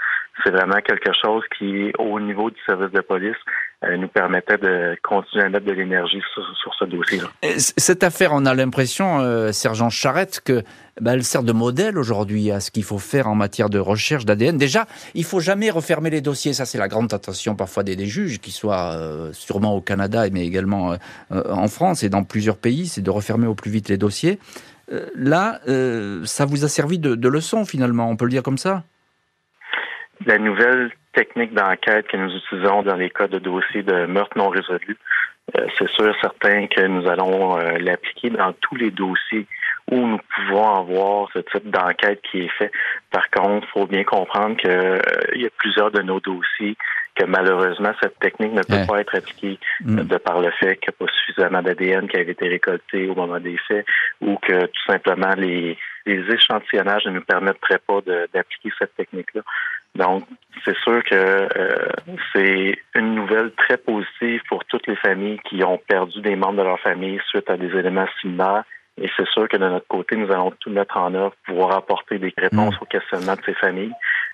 C'est 0.44 0.50
vraiment 0.50 0.82
quelque 0.84 1.12
chose 1.22 1.44
qui, 1.58 1.92
au 2.00 2.20
niveau 2.20 2.50
du 2.50 2.60
service 2.66 2.92
de 2.92 3.02
police, 3.02 3.36
euh, 3.84 3.98
nous 3.98 4.08
permettait 4.08 4.58
de 4.58 4.98
continuer 5.04 5.46
à 5.46 5.50
mettre 5.50 5.66
de 5.66 5.74
l'énergie 5.74 6.22
sur, 6.34 6.74
ce 6.74 6.86
dossier-là. 6.86 7.28
Cette 7.58 8.04
affaire, 8.04 8.32
on 8.34 8.46
a 8.48 8.56
l'impression, 8.56 9.20
euh, 9.20 9.52
sergent 9.52 9.92
Charrette, 9.92 10.42
que 10.44 10.64
bah, 11.00 11.14
elle 11.14 11.24
sert 11.24 11.44
de 11.44 11.52
modèle 11.52 12.00
aujourd'hui 12.00 12.50
à 12.50 12.60
ce 12.62 12.72
qu'il 12.72 12.84
faut 12.84 12.98
faire 12.98 13.28
en 13.28 13.36
matière 13.36 13.70
de 13.70 13.78
recherche 13.78 14.26
d'ADN. 14.26 14.58
Déjà, 14.58 14.88
il 15.14 15.24
faut 15.24 15.40
jamais 15.40 15.70
refermer 15.70 16.10
les 16.10 16.22
dossiers. 16.22 16.54
Ça, 16.54 16.66
c'est 16.66 16.80
la 16.80 16.88
grande 16.88 17.10
tentation 17.10 17.56
parfois 17.56 17.84
des, 17.84 18.06
juges, 18.06 18.40
qui 18.40 18.52
soient 18.52 18.94
euh, 18.94 19.32
sûrement 19.34 19.76
au 19.76 19.82
Canada, 19.82 20.24
mais 20.32 20.46
également 20.46 20.96
en 21.30 21.68
France 21.68 22.04
et 22.04 22.10
dans 22.10 22.24
plusieurs 22.24 22.58
pays, 22.58 22.88
c'est 22.88 23.02
de 23.02 23.12
refermer 23.12 23.46
au 23.46 23.56
plus 23.56 23.70
vite 23.70 23.90
les 23.90 23.98
dossiers. 23.98 24.40
là, 25.16 25.60
ça 26.26 26.46
vous 26.46 26.66
a 26.66 26.68
servi 26.68 26.98
de 27.00 27.28
leçon 27.28 27.66
finalement, 27.66 28.10
on 28.10 28.16
peut 28.16 28.26
le 28.26 28.32
dire 28.32 28.44
comme 28.44 28.58
ça? 28.58 28.84
La 30.26 30.38
nouvelle 30.38 30.91
technique 31.14 31.53
d'enquête 31.53 32.07
que 32.07 32.18
nous 32.18 32.36
utilisons 32.36 32.84
dans 32.84 32.95
les 32.95 33.09
cas 33.09 33.28
de 33.28 33.39
dossiers 33.39 33.84
de 33.84 34.05
meurtre 34.05 34.38
non 34.38 34.49
résolu, 34.49 34.97
euh, 35.57 35.68
c'est 35.78 35.89
sûr 35.89 36.16
certain 36.22 36.68
que 36.68 36.82
nous 36.82 37.07
allons 37.07 37.57
euh, 37.57 37.78
l'appliquer 37.80 38.30
dans 38.30 38.53
tous 38.53 38.76
les 38.76 38.91
dossiers 38.91 39.45
où 39.92 39.96
nous 39.96 40.20
pouvons 40.36 40.76
avoir 40.76 41.30
ce 41.34 41.40
type 41.40 41.70
d'enquête 41.70 42.22
qui 42.30 42.42
est 42.42 42.58
fait. 42.58 42.72
Par 43.12 43.30
contre, 43.30 43.68
il 43.68 43.72
faut 43.72 43.86
bien 43.86 44.04
comprendre 44.04 44.56
qu'il 44.58 44.70
euh, 44.70 45.00
y 45.36 45.46
a 45.46 45.50
plusieurs 45.58 45.92
de 45.92 46.02
nos 46.02 46.20
dossiers 46.20 46.78
que 47.16 47.26
malheureusement 47.26 47.92
cette 48.02 48.18
technique 48.20 48.54
ne 48.54 48.64
peut 48.64 48.88
pas 48.88 49.02
être 49.02 49.16
appliquée 49.16 49.60
mm. 49.82 50.04
de 50.04 50.18
par 50.18 50.42
le 50.42 50.50
fait 50.52 50.78
qu'il 50.78 50.90
n'y 50.90 50.96
a 50.96 51.06
pas 51.06 51.14
suffisamment 51.14 51.62
d'ADN 51.62 52.08
qui 52.08 52.18
avait 52.18 52.32
été 52.32 52.48
récolté 52.48 53.08
au 53.08 53.14
moment 53.14 53.40
des 53.40 53.58
faits 53.68 53.86
ou 54.22 54.38
que 54.38 54.66
tout 54.66 54.84
simplement 54.88 55.34
les, 55.38 55.78
les 56.06 56.34
échantillonnages 56.34 57.06
ne 57.06 57.12
nous 57.12 57.22
permettraient 57.22 57.82
pas 57.86 58.02
d'appliquer 58.02 58.70
cette 58.80 58.96
technique-là. 58.96 59.42
Donc, 59.96 60.24
c'est 60.66 60.76
sûr 60.78 61.04
que 61.04 61.14
euh, 61.14 61.90
c'est 62.34 62.76
une 62.96 63.14
nouvelle 63.14 63.52
très 63.52 63.78
positive 63.78 64.42
pour 64.50 64.66
toutes 64.66 64.88
les 64.88 64.96
familles 64.96 65.40
qui 65.48 65.64
ont 65.64 65.78
perdu 65.78 66.20
des 66.22 66.36
membres 66.36 66.58
de 66.58 66.64
leur 66.64 66.80
famille 66.80 67.20
suite 67.30 67.50
à 67.50 67.58
des 67.58 67.70
éléments 67.78 68.08
similaires. 68.20 68.64
Et 69.02 69.10
c'est 69.18 69.28
sûr 69.30 69.48
que 69.48 69.58
de 69.58 69.68
notre 69.68 69.88
côté, 69.88 70.16
nous 70.16 70.32
allons 70.32 70.52
tout 70.60 70.70
mettre 70.70 70.98
en 70.98 71.14
œuvre 71.14 71.34
pour 71.46 71.56
pouvoir 71.56 71.78
apporter 71.78 72.20
des 72.20 72.34
réponses 72.38 72.76
mm. 72.76 72.80
aux 72.84 72.86
questionnements 72.86 73.36
de 73.36 73.41
ces 73.46 73.56
familles. 73.56 73.94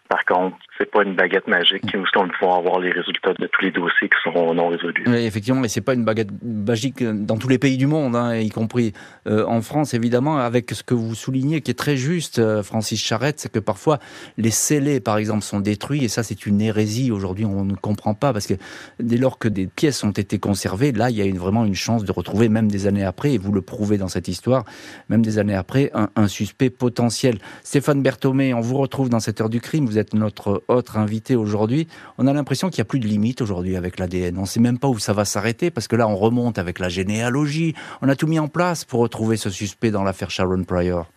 Par 0.09 0.25
contre, 0.25 0.57
c'est 0.79 0.89
pas 0.89 1.03
une 1.03 1.15
baguette 1.15 1.47
magique 1.47 1.85
où 1.93 2.19
on 2.19 2.47
va 2.47 2.55
avoir 2.55 2.79
les 2.79 2.91
résultats 2.91 3.33
de 3.33 3.45
tous 3.45 3.61
les 3.61 3.71
dossiers 3.71 4.09
qui 4.09 4.17
seront 4.23 4.55
non 4.55 4.69
résolus. 4.69 5.03
Oui, 5.05 5.25
effectivement, 5.25 5.61
mais 5.61 5.67
c'est 5.67 5.81
pas 5.81 5.93
une 5.93 6.03
baguette 6.03 6.29
magique 6.41 7.03
dans 7.03 7.37
tous 7.37 7.47
les 7.47 7.59
pays 7.59 7.77
du 7.77 7.85
monde, 7.85 8.15
hein, 8.15 8.35
y 8.35 8.49
compris 8.49 8.93
euh, 9.27 9.45
en 9.45 9.61
France, 9.61 9.93
évidemment, 9.93 10.37
avec 10.37 10.71
ce 10.71 10.81
que 10.81 10.95
vous 10.95 11.13
soulignez 11.13 11.61
qui 11.61 11.69
est 11.69 11.75
très 11.75 11.95
juste, 11.95 12.39
euh, 12.39 12.63
Francis 12.63 12.99
Charette, 12.99 13.39
c'est 13.39 13.51
que 13.51 13.59
parfois 13.59 13.99
les 14.37 14.49
scellés, 14.49 14.99
par 14.99 15.17
exemple, 15.17 15.43
sont 15.43 15.59
détruits, 15.59 16.03
et 16.03 16.07
ça, 16.07 16.23
c'est 16.23 16.45
une 16.45 16.59
hérésie. 16.59 17.11
Aujourd'hui, 17.11 17.45
on 17.45 17.63
ne 17.63 17.75
comprend 17.75 18.15
pas, 18.15 18.33
parce 18.33 18.47
que 18.47 18.55
dès 18.99 19.17
lors 19.17 19.37
que 19.37 19.47
des 19.47 19.67
pièces 19.67 20.03
ont 20.03 20.11
été 20.11 20.39
conservées, 20.39 20.91
là, 20.91 21.11
il 21.11 21.17
y 21.17 21.21
a 21.21 21.39
vraiment 21.39 21.65
une 21.65 21.75
chance 21.75 22.03
de 22.03 22.11
retrouver, 22.11 22.49
même 22.49 22.67
des 22.67 22.87
années 22.87 23.05
après, 23.05 23.33
et 23.33 23.37
vous 23.37 23.51
le 23.51 23.61
prouvez 23.61 23.97
dans 23.97 24.07
cette 24.07 24.27
histoire, 24.27 24.63
même 25.09 25.21
des 25.21 25.37
années 25.37 25.55
après, 25.55 25.91
un, 25.93 26.27
suspect 26.27 26.69
potentiel. 26.69 27.37
Stéphane 27.63 28.01
Berthomé, 28.01 28.53
on 28.53 28.61
vous 28.61 28.77
retrouve 28.77 29.09
dans 29.09 29.19
cette 29.19 29.41
heure 29.41 29.49
du 29.49 29.61
crime. 29.61 29.87
Notre 30.13 30.63
autre 30.67 30.97
invité 30.97 31.35
aujourd'hui. 31.35 31.87
On 32.17 32.27
a 32.27 32.33
l'impression 32.33 32.69
qu'il 32.69 32.79
n'y 32.79 32.87
a 32.87 32.91
plus 32.91 32.99
de 32.99 33.07
limite 33.07 33.41
aujourd'hui 33.41 33.75
avec 33.75 33.99
l'ADN. 33.99 34.37
On 34.37 34.41
ne 34.41 34.47
sait 34.47 34.59
même 34.59 34.79
pas 34.79 34.87
où 34.87 34.99
ça 34.99 35.13
va 35.13 35.25
s'arrêter 35.25 35.71
parce 35.71 35.87
que 35.87 35.95
là, 35.95 36.07
on 36.07 36.15
remonte 36.15 36.57
avec 36.57 36.79
la 36.79 36.89
généalogie. 36.89 37.75
On 38.01 38.09
a 38.09 38.15
tout 38.15 38.27
mis 38.27 38.39
en 38.39 38.47
place 38.47 38.85
pour 38.85 39.01
retrouver 39.01 39.37
ce 39.37 39.49
suspect 39.49 39.91
dans 39.91 40.03
l'affaire 40.03 40.31
Sharon 40.31 40.63
Pryor. 40.63 41.07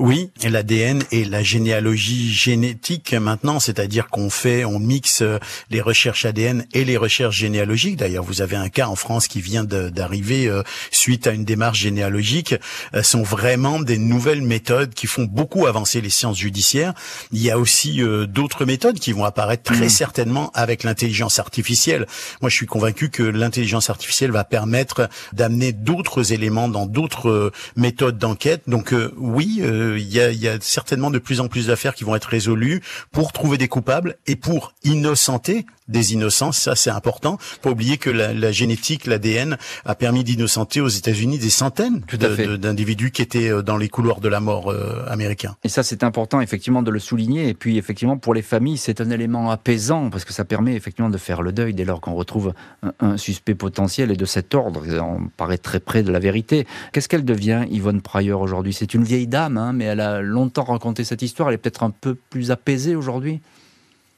Oui, 0.00 0.30
l'ADN 0.42 1.02
et 1.12 1.26
la 1.26 1.42
généalogie 1.42 2.32
génétique 2.32 3.12
maintenant, 3.12 3.60
c'est-à-dire 3.60 4.08
qu'on 4.08 4.30
fait, 4.30 4.64
on 4.64 4.78
mixe 4.78 5.20
euh, 5.20 5.38
les 5.68 5.82
recherches 5.82 6.24
ADN 6.24 6.64
et 6.72 6.86
les 6.86 6.96
recherches 6.96 7.36
généalogiques. 7.36 7.96
D'ailleurs, 7.96 8.24
vous 8.24 8.40
avez 8.40 8.56
un 8.56 8.70
cas 8.70 8.86
en 8.86 8.96
France 8.96 9.28
qui 9.28 9.42
vient 9.42 9.62
d'arriver 9.62 10.48
euh, 10.48 10.62
suite 10.90 11.26
à 11.26 11.32
une 11.32 11.44
démarche 11.44 11.80
généalogique. 11.80 12.54
Euh, 12.94 13.02
sont 13.02 13.22
vraiment 13.22 13.78
des 13.78 13.98
nouvelles 13.98 14.40
méthodes 14.40 14.94
qui 14.94 15.06
font 15.06 15.24
beaucoup 15.24 15.66
avancer 15.66 16.00
les 16.00 16.08
sciences 16.08 16.38
judiciaires. 16.38 16.94
Il 17.30 17.42
y 17.42 17.50
a 17.50 17.58
aussi 17.58 18.00
d'autres 18.26 18.64
méthodes 18.64 18.98
qui 18.98 19.12
vont 19.12 19.24
apparaître 19.24 19.64
très 19.64 19.86
mmh. 19.86 19.90
certainement 19.90 20.50
avec 20.54 20.82
l'intelligence 20.82 21.38
artificielle. 21.38 22.06
Moi, 22.40 22.48
je 22.48 22.54
suis 22.54 22.66
convaincu 22.66 23.10
que 23.10 23.22
l'intelligence 23.22 23.90
artificielle 23.90 24.30
va 24.30 24.44
permettre 24.44 25.10
d'amener 25.34 25.72
d'autres 25.72 26.32
éléments 26.32 26.68
dans 26.68 26.86
d'autres 26.86 27.52
méthodes 27.76 28.16
d'enquête. 28.16 28.62
Donc 28.66 28.94
oui 29.18 29.60
il 29.98 30.12
y 30.12 30.48
a, 30.48 30.60
certainement 30.60 31.10
de 31.10 31.18
plus 31.18 31.40
en 31.40 31.48
plus 31.48 31.66
d'affaires 31.66 31.94
qui 31.94 32.04
vont 32.04 32.14
être 32.14 32.26
résolues 32.26 32.82
pour 33.12 33.32
trouver 33.32 33.58
des 33.58 33.68
coupables 33.68 34.16
et 34.26 34.36
pour 34.36 34.74
innocenter 34.84 35.66
des 35.90 36.14
innocents. 36.14 36.52
Ça, 36.52 36.74
c'est 36.74 36.90
important. 36.90 37.38
Pas 37.62 37.70
oublier 37.70 37.98
que 37.98 38.10
la, 38.10 38.52
génétique, 38.52 39.06
l'ADN, 39.06 39.58
a 39.84 39.94
permis 39.94 40.24
d'innocenter 40.24 40.80
aux 40.80 40.88
États-Unis 40.88 41.38
des 41.38 41.50
centaines 41.50 42.02
d'individus 42.58 43.10
qui 43.10 43.22
étaient 43.22 43.50
euh, 43.50 43.62
dans 43.62 43.76
les 43.76 43.88
couloirs 43.88 44.20
de 44.20 44.28
la 44.28 44.40
mort 44.40 44.70
euh, 44.70 45.04
américains. 45.08 45.56
Et 45.64 45.68
ça, 45.68 45.82
c'est 45.82 46.04
important 46.04 46.40
effectivement 46.40 46.82
de 46.82 46.90
le 46.90 46.98
souligner. 46.98 47.48
Et 47.48 47.54
puis 47.54 47.78
effectivement, 47.78 48.16
pour 48.16 48.34
les 48.34 48.42
familles, 48.42 48.78
c'est 48.78 49.00
un 49.00 49.10
élément 49.10 49.50
apaisant 49.50 50.10
parce 50.10 50.24
que 50.24 50.32
ça 50.32 50.44
permet 50.44 50.74
effectivement 50.74 51.10
de 51.10 51.18
faire 51.18 51.42
le 51.42 51.52
deuil 51.52 51.74
dès 51.74 51.84
lors 51.84 52.00
qu'on 52.00 52.14
retrouve 52.14 52.54
un, 53.00 53.16
suspect 53.16 53.54
potentiel 53.54 54.10
et 54.10 54.16
de 54.16 54.24
cet 54.24 54.54
ordre. 54.54 54.82
On 55.00 55.28
paraît 55.36 55.58
très 55.58 55.80
près 55.80 56.02
de 56.02 56.12
la 56.12 56.18
vérité. 56.18 56.66
Qu'est-ce 56.92 57.08
qu'elle 57.08 57.24
devient, 57.24 57.64
Yvonne 57.70 58.00
Pryor, 58.00 58.40
aujourd'hui? 58.40 58.72
C'est 58.72 58.94
une 58.94 59.04
vieille 59.04 59.26
dame, 59.26 59.56
hein, 59.56 59.72
mais 59.72 59.84
elle 59.84 60.00
a 60.00 60.20
longtemps 60.20 60.64
raconté 60.64 61.04
cette 61.04 61.22
histoire. 61.22 61.48
Elle 61.48 61.56
est 61.56 61.58
peut-être 61.58 61.82
un 61.82 61.90
peu 61.90 62.14
plus 62.14 62.50
apaisée 62.50 62.94
aujourd'hui? 62.94 63.40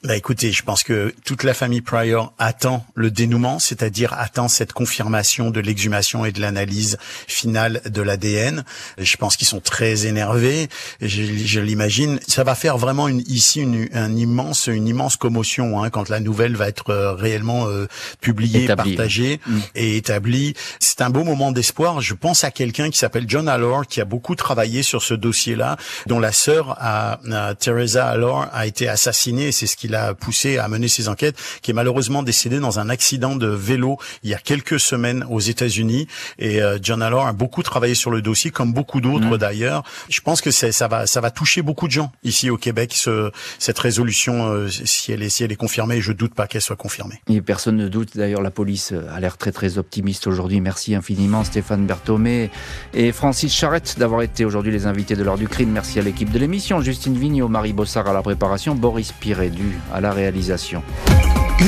Bah 0.05 0.17
écoutez, 0.17 0.51
je 0.51 0.65
pense 0.65 0.83
que 0.83 1.15
toute 1.25 1.45
la 1.45 1.55
famille 1.55 1.81
Pryor 1.81 2.33
attend 2.37 2.85
le 2.95 3.13
dénouement, 3.13 3.61
c'est-à-dire 3.61 4.13
attend 4.15 4.49
cette 4.49 4.73
confirmation 4.73 5.51
de 5.51 5.61
l'exhumation 5.61 6.25
et 6.25 6.33
de 6.33 6.41
l'analyse 6.41 6.99
finale 7.29 7.81
de 7.89 8.03
l'ADN. 8.03 8.65
Je 8.99 9.17
pense 9.17 9.37
qu'ils 9.37 9.47
sont 9.47 9.61
très 9.61 10.07
énervés. 10.07 10.69
Je, 11.01 11.23
je 11.23 11.61
l'imagine. 11.61 12.19
Ça 12.27 12.43
va 12.43 12.57
faire 12.57 12.79
vraiment 12.79 13.07
une, 13.07 13.21
ici 13.29 13.61
une, 13.61 13.89
un 13.93 14.17
immense, 14.17 14.67
une 14.67 14.89
immense 14.89 15.15
commotion 15.17 15.81
hein, 15.81 15.91
quand 15.91 16.09
la 16.09 16.19
nouvelle 16.19 16.57
va 16.57 16.67
être 16.67 16.91
euh, 16.91 17.13
réellement 17.15 17.69
euh, 17.69 17.87
publiée, 18.21 18.67
partagée 18.67 19.39
mm. 19.47 19.59
et 19.77 19.97
établie. 19.97 20.55
C'est 20.81 21.01
un 21.01 21.11
beau 21.11 21.23
moment 21.23 21.53
d'espoir. 21.53 22.01
Je 22.01 22.15
pense 22.15 22.43
à 22.43 22.51
quelqu'un 22.51 22.91
qui 22.91 22.99
s'appelle 22.99 23.27
John 23.29 23.49
Allor, 23.49 23.87
qui 23.87 24.01
a 24.01 24.05
beaucoup 24.05 24.35
travaillé 24.35 24.83
sur 24.83 25.01
ce 25.01 25.15
dossier-là, 25.15 25.77
dont 26.07 26.19
la 26.19 26.33
sœur 26.33 26.77
à, 26.81 27.21
à 27.31 27.55
Teresa 27.55 28.09
Allor 28.09 28.49
a 28.53 28.67
été 28.67 28.89
assassinée. 28.89 29.53
C'est 29.53 29.69
ce 29.69 29.77
qu'il 29.77 29.92
l'a 29.93 30.15
poussé 30.15 30.59
à 30.59 30.69
mener 30.69 30.89
ses 30.89 31.09
enquêtes, 31.09 31.37
qui 31.63 31.71
est 31.71 31.75
malheureusement 31.75 32.23
décédé 32.23 32.59
dans 32.59 32.79
un 32.79 32.89
accident 32.89 33.37
de 33.37 33.47
vélo 33.47 33.99
il 34.23 34.31
y 34.31 34.35
a 34.35 34.39
quelques 34.39 34.81
semaines 34.81 35.25
aux 35.31 35.41
États-Unis. 35.41 36.09
Et 36.39 36.61
John 36.83 37.03
Allor 37.03 37.27
a 37.27 37.33
beaucoup 37.33 37.63
travaillé 37.63 37.95
sur 37.95 38.11
le 38.11 38.23
dossier, 38.23 38.51
comme 38.51 38.73
beaucoup 38.73 39.01
d'autres 39.01 39.37
mmh. 39.37 39.39
d'ailleurs. 39.39 39.83
Je 40.09 40.21
pense 40.21 40.41
que 40.41 40.51
ça 40.51 40.89
va, 40.89 41.07
ça 41.07 41.21
va 41.21 41.31
toucher 41.31 41.63
beaucoup 41.63 41.87
de 41.87 41.93
gens 41.93 42.13
ici 42.25 42.51
au 42.51 42.57
Québec. 42.57 42.93
Ce, 42.95 43.31
cette 43.59 43.79
résolution, 43.79 44.69
si 44.69 45.13
elle 45.13 45.23
est, 45.23 45.29
si 45.29 45.45
elle 45.45 45.53
est 45.53 45.57
confirmée, 45.57 46.01
je 46.01 46.13
doute 46.13 46.35
pas 46.35 46.47
qu'elle 46.47 46.63
soit 46.63 46.77
confirmée. 46.77 47.21
Et 47.29 47.41
personne 47.41 47.77
ne 47.77 47.89
doute. 47.89 48.17
D'ailleurs, 48.17 48.43
la 48.43 48.51
police 48.51 48.93
a 48.93 49.21
l'air 49.21 49.37
très 49.37 49.53
très 49.53 49.79
optimiste 49.79 50.27
aujourd'hui. 50.27 50.61
Merci 50.61 50.95
infiniment 50.95 51.45
Stéphane 51.45 51.87
Berthomé 51.87 52.51
et 52.95 53.13
Francis 53.13 53.53
Charrette 53.55 53.99
d'avoir 53.99 54.23
été 54.23 54.45
aujourd'hui 54.45 54.73
les 54.73 54.87
invités 54.87 55.17
de 55.17 55.23
l'heure 55.23 55.39
du 55.39 55.49
crime. 55.49 55.71
Merci 55.71 55.99
à 55.99 56.03
l'équipe 56.03 56.31
de 56.31 56.39
l'émission, 56.39 56.81
Justine 56.81 57.17
Vignot, 57.19 57.49
Marie 57.49 57.73
Bossard 57.73 58.09
à 58.09 58.13
la 58.13 58.23
préparation, 58.23 58.75
Boris 58.75 59.13
Pirédu 59.13 59.79
à 59.93 60.01
la 60.01 60.13
réalisation. 60.13 60.83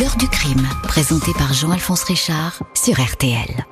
L'heure 0.00 0.16
du 0.16 0.28
crime, 0.28 0.66
présenté 0.82 1.32
par 1.38 1.52
Jean-Alphonse 1.52 2.04
Richard 2.04 2.62
sur 2.74 3.00
RTL. 3.00 3.64